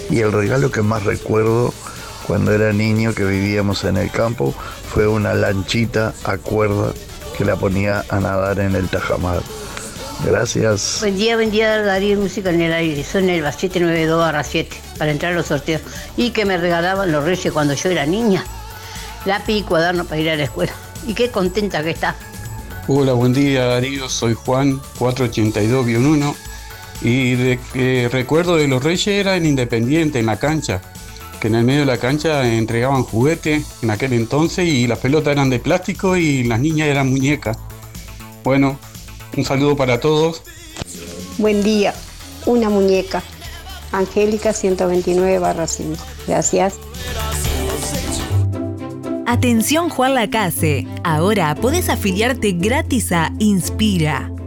y 0.09 0.19
el 0.19 0.31
regalo 0.31 0.71
que 0.71 0.81
más 0.81 1.03
recuerdo 1.03 1.73
cuando 2.25 2.53
era 2.53 2.71
niño 2.71 3.13
que 3.13 3.25
vivíamos 3.25 3.83
en 3.83 3.97
el 3.97 4.09
campo 4.11 4.53
fue 4.87 5.07
una 5.07 5.33
lanchita 5.33 6.13
a 6.23 6.37
cuerda 6.37 6.93
que 7.37 7.43
la 7.43 7.57
ponía 7.57 8.05
a 8.09 8.19
nadar 8.19 8.59
en 8.59 8.75
el 8.75 8.87
tajamar. 8.87 9.41
Gracias. 10.25 10.99
Buen 11.01 11.17
día, 11.17 11.35
buen 11.35 11.51
día, 11.51 11.81
Darío 11.81 12.17
Música 12.17 12.49
en 12.49 12.61
el 12.61 12.71
aire. 12.71 13.03
Soy 13.03 13.23
Nelva 13.23 13.51
792 13.51 14.45
7 14.47 14.77
para 14.97 15.11
entrar 15.11 15.33
a 15.33 15.35
los 15.35 15.47
sorteos. 15.47 15.81
Y 16.15 16.31
que 16.31 16.45
me 16.45 16.57
regalaban 16.57 17.11
los 17.11 17.25
reyes 17.25 17.51
cuando 17.51 17.73
yo 17.73 17.89
era 17.89 18.05
niña. 18.05 18.43
Lápiz 19.25 19.53
y 19.53 19.63
cuaderno 19.63 20.05
para 20.05 20.21
ir 20.21 20.29
a 20.29 20.35
la 20.37 20.43
escuela. 20.43 20.71
Y 21.05 21.13
qué 21.13 21.29
contenta 21.29 21.83
que 21.83 21.89
está. 21.89 22.15
Hola, 22.87 23.13
buen 23.13 23.33
día 23.33 23.65
Darío, 23.65 24.09
soy 24.09 24.33
Juan 24.33 24.81
482-1 24.99 26.35
y 27.01 27.35
de 27.35 27.59
que 27.71 28.09
recuerdo 28.11 28.57
de 28.57 28.67
los 28.67 28.83
Reyes 28.83 29.07
era 29.07 29.37
en 29.37 29.45
Independiente, 29.45 30.19
en 30.19 30.25
la 30.25 30.37
cancha, 30.37 30.81
que 31.39 31.47
en 31.47 31.55
el 31.55 31.63
medio 31.63 31.81
de 31.81 31.85
la 31.85 31.97
cancha 31.97 32.45
entregaban 32.45 33.03
juguetes 33.03 33.65
en 33.81 33.89
aquel 33.89 34.11
entonces 34.11 34.67
y 34.67 34.87
las 34.87 34.99
pelotas 34.99 35.31
eran 35.31 35.49
de 35.49 35.59
plástico 35.59 36.17
y 36.17 36.43
las 36.43 36.59
niñas 36.59 36.89
eran 36.89 37.09
muñecas. 37.09 37.57
Bueno, 38.43 38.77
un 39.37 39.45
saludo 39.45 39.75
para 39.75 39.99
todos. 39.99 40.41
Buen 41.37 41.63
día, 41.63 41.93
una 42.45 42.69
muñeca. 42.69 43.23
Angélica 43.91 44.53
129 44.53 45.39
barra 45.39 45.67
5. 45.67 46.03
Gracias. 46.27 46.75
Atención 49.25 49.89
Juan 49.89 50.15
Lacase, 50.15 50.87
ahora 51.03 51.55
podés 51.55 51.89
afiliarte 51.89 52.51
gratis 52.51 53.11
a 53.11 53.31
Inspira. 53.39 54.32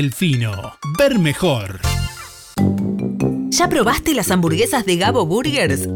Delfino. 0.00 0.78
Ver 0.96 1.18
mejor. 1.18 1.80
¿Ya 3.50 3.68
probaste 3.68 4.14
las 4.14 4.30
hamburguesas 4.30 4.86
de 4.86 4.96
Gabo 4.96 5.26
Burgers? 5.26 5.88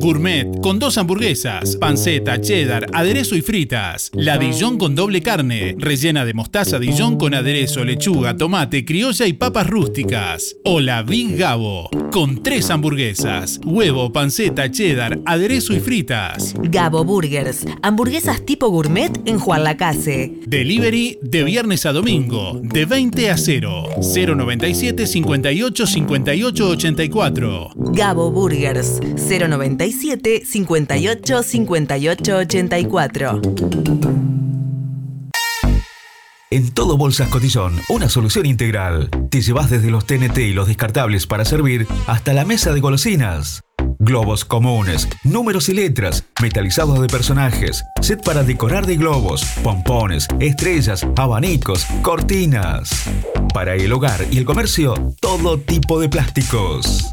Gourmet 0.00 0.46
con 0.62 0.78
dos 0.78 0.96
hamburguesas, 0.96 1.76
panceta, 1.76 2.40
cheddar, 2.40 2.86
aderezo 2.94 3.36
y 3.36 3.42
fritas. 3.42 4.10
La 4.14 4.38
Dijon 4.38 4.78
con 4.78 4.94
doble 4.94 5.20
carne, 5.20 5.76
rellena 5.78 6.24
de 6.24 6.32
mostaza 6.32 6.78
Dijon 6.78 7.18
con 7.18 7.34
aderezo, 7.34 7.84
lechuga, 7.84 8.34
tomate, 8.34 8.86
criolla 8.86 9.26
y 9.26 9.34
papas 9.34 9.66
rústicas. 9.66 10.56
O 10.64 10.80
la 10.80 11.02
Big 11.02 11.36
Gabo 11.36 11.90
con 12.10 12.42
tres 12.42 12.70
hamburguesas, 12.70 13.60
huevo, 13.62 14.10
panceta, 14.10 14.70
cheddar, 14.70 15.20
aderezo 15.26 15.74
y 15.74 15.80
fritas. 15.80 16.54
Gabo 16.58 17.04
Burgers, 17.04 17.66
hamburguesas 17.82 18.44
tipo 18.46 18.70
gourmet 18.70 19.12
en 19.26 19.38
Juan 19.38 19.64
Lacase. 19.64 20.32
Delivery 20.46 21.18
de 21.20 21.44
viernes 21.44 21.84
a 21.84 21.92
domingo, 21.92 22.58
de 22.62 22.86
20 22.86 23.30
a 23.30 23.36
0. 23.36 23.84
097 24.00 25.06
58 25.06 25.86
58 25.86 26.68
84. 26.68 27.70
Gabo 27.92 28.30
Burgers, 28.30 28.98
097 29.28 29.89
58 29.92 31.42
58 31.42 32.36
84. 32.36 33.40
En 36.52 36.72
todo 36.72 36.96
Bolsas 36.96 37.28
Cotillón, 37.28 37.80
una 37.88 38.08
solución 38.08 38.44
integral. 38.44 39.08
Te 39.30 39.40
llevas 39.40 39.70
desde 39.70 39.88
los 39.88 40.04
TNT 40.04 40.38
y 40.38 40.52
los 40.52 40.66
descartables 40.66 41.28
para 41.28 41.44
servir 41.44 41.86
hasta 42.08 42.32
la 42.32 42.44
mesa 42.44 42.72
de 42.72 42.80
golosinas. 42.80 43.62
Globos 44.00 44.44
comunes, 44.44 45.08
números 45.22 45.68
y 45.68 45.74
letras, 45.74 46.24
metalizados 46.42 47.00
de 47.00 47.06
personajes, 47.06 47.84
set 48.00 48.24
para 48.24 48.42
decorar 48.42 48.86
de 48.86 48.96
globos, 48.96 49.44
pompones, 49.62 50.26
estrellas, 50.40 51.06
abanicos, 51.16 51.86
cortinas. 52.02 52.90
Para 53.54 53.76
el 53.76 53.92
hogar 53.92 54.26
y 54.32 54.38
el 54.38 54.44
comercio, 54.44 55.14
todo 55.20 55.60
tipo 55.60 56.00
de 56.00 56.08
plásticos. 56.08 57.12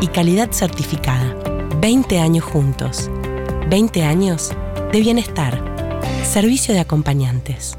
y 0.00 0.08
calidad 0.08 0.50
certificada. 0.52 1.36
20 1.80 2.18
años 2.18 2.44
juntos. 2.44 3.10
20 3.68 4.02
años 4.04 4.52
de 4.92 5.00
bienestar. 5.00 5.62
Servicio 6.24 6.74
de 6.74 6.80
acompañantes. 6.80 7.76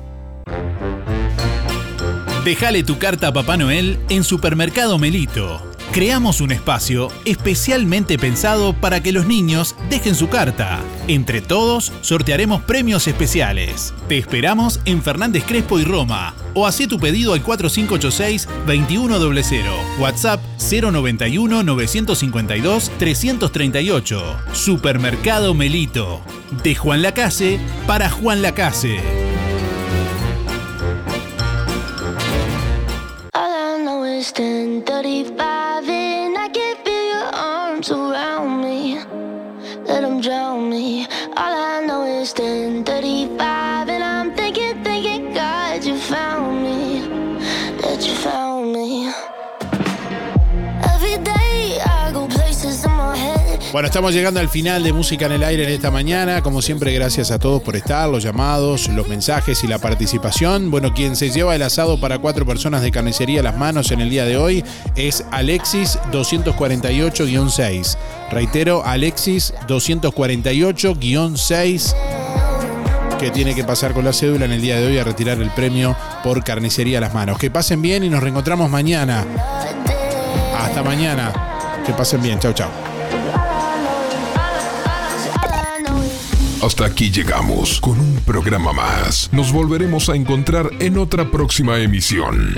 Déjale 2.43 2.83
tu 2.83 2.97
carta 2.97 3.27
a 3.27 3.33
Papá 3.33 3.57
Noel 3.57 3.99
en 4.09 4.23
Supermercado 4.23 4.97
Melito. 4.97 5.70
Creamos 5.91 6.39
un 6.39 6.53
espacio 6.53 7.09
especialmente 7.25 8.17
pensado 8.17 8.71
para 8.71 9.03
que 9.03 9.11
los 9.11 9.25
niños 9.25 9.75
dejen 9.89 10.15
su 10.15 10.29
carta. 10.29 10.79
Entre 11.09 11.41
todos 11.41 11.91
sortearemos 11.99 12.61
premios 12.61 13.09
especiales. 13.09 13.93
Te 14.07 14.17
esperamos 14.17 14.79
en 14.85 15.03
Fernández 15.03 15.43
Crespo 15.45 15.79
y 15.79 15.83
Roma 15.83 16.33
o 16.53 16.65
hacé 16.65 16.87
tu 16.87 16.97
pedido 16.97 17.33
al 17.33 17.43
4586-2100. 17.43 19.65
WhatsApp 19.99 20.39
091 20.57 21.61
952 21.61 22.89
338. 22.97 24.37
Supermercado 24.53 25.53
Melito. 25.53 26.21
De 26.63 26.73
Juan 26.73 27.01
Lacase 27.01 27.59
para 27.85 28.09
Juan 28.09 28.41
Lacase. 28.41 29.30
All 34.21 34.27
I 34.27 34.33
know 34.33 34.85
1035 34.85 35.89
and 35.89 36.37
I 36.37 36.47
can 36.49 36.75
feel 36.85 37.05
your 37.09 37.33
arms 37.33 37.89
around 37.89 38.61
me. 38.61 38.99
Let 39.87 40.01
them 40.01 40.21
drown 40.21 40.69
me. 40.69 41.07
All 41.35 41.55
I 41.73 41.83
know 41.87 42.03
is 42.03 42.31
1035 42.31 43.50
Bueno, 53.71 53.87
estamos 53.87 54.13
llegando 54.13 54.41
al 54.41 54.49
final 54.49 54.83
de 54.83 54.91
Música 54.91 55.27
en 55.27 55.31
el 55.31 55.45
Aire 55.45 55.63
en 55.63 55.69
esta 55.69 55.89
mañana. 55.89 56.41
Como 56.41 56.61
siempre, 56.61 56.93
gracias 56.93 57.31
a 57.31 57.39
todos 57.39 57.61
por 57.61 57.77
estar, 57.77 58.09
los 58.09 58.21
llamados, 58.21 58.89
los 58.89 59.07
mensajes 59.07 59.63
y 59.63 59.67
la 59.67 59.79
participación. 59.79 60.69
Bueno, 60.69 60.93
quien 60.93 61.15
se 61.15 61.29
lleva 61.29 61.55
el 61.55 61.61
asado 61.61 61.97
para 61.97 62.19
cuatro 62.19 62.45
personas 62.45 62.81
de 62.81 62.91
carnicería 62.91 63.39
a 63.39 63.43
las 63.43 63.57
manos 63.57 63.91
en 63.91 64.01
el 64.01 64.09
día 64.09 64.25
de 64.25 64.35
hoy 64.35 64.65
es 64.97 65.23
Alexis 65.31 65.97
248-6. 66.11 67.95
Reitero, 68.29 68.83
Alexis 68.85 69.53
248-6 69.67 71.95
que 73.21 73.31
tiene 73.31 73.55
que 73.55 73.63
pasar 73.63 73.93
con 73.93 74.03
la 74.03 74.11
cédula 74.13 74.45
en 74.45 74.51
el 74.51 74.61
día 74.61 74.77
de 74.77 74.87
hoy 74.87 74.97
a 74.97 75.03
retirar 75.05 75.39
el 75.39 75.51
premio 75.51 75.95
por 76.23 76.43
carnicería 76.43 76.97
a 76.97 77.01
las 77.01 77.13
manos. 77.13 77.37
Que 77.37 77.51
pasen 77.51 77.81
bien 77.81 78.03
y 78.03 78.09
nos 78.09 78.21
reencontramos 78.21 78.69
mañana. 78.69 79.25
Hasta 80.57 80.83
mañana. 80.83 81.31
Que 81.85 81.93
pasen 81.93 82.21
bien. 82.21 82.37
Chau, 82.39 82.51
chau. 82.51 82.90
Hasta 86.61 86.85
aquí 86.85 87.09
llegamos 87.09 87.81
con 87.81 87.99
un 87.99 88.17
programa 88.17 88.71
más. 88.71 89.29
Nos 89.31 89.51
volveremos 89.51 90.09
a 90.09 90.15
encontrar 90.15 90.69
en 90.79 90.99
otra 90.99 91.31
próxima 91.31 91.79
emisión. 91.79 92.55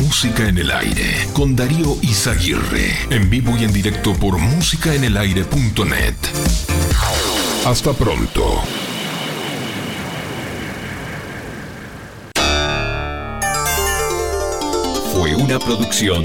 Música 0.00 0.48
en 0.48 0.56
el 0.56 0.70
aire 0.70 1.28
con 1.34 1.54
Darío 1.54 1.98
Izaguirre. 2.00 2.96
En 3.10 3.28
vivo 3.28 3.54
y 3.58 3.64
en 3.64 3.72
directo 3.74 4.14
por 4.14 4.38
musicaenelaire.net. 4.38 6.14
Hasta 7.66 7.92
pronto. 7.92 8.62
Fue 15.12 15.34
una 15.34 15.58
producción 15.58 16.22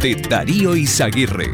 de 0.00 0.14
Darío 0.14 0.74
Izaguirre. 0.74 1.50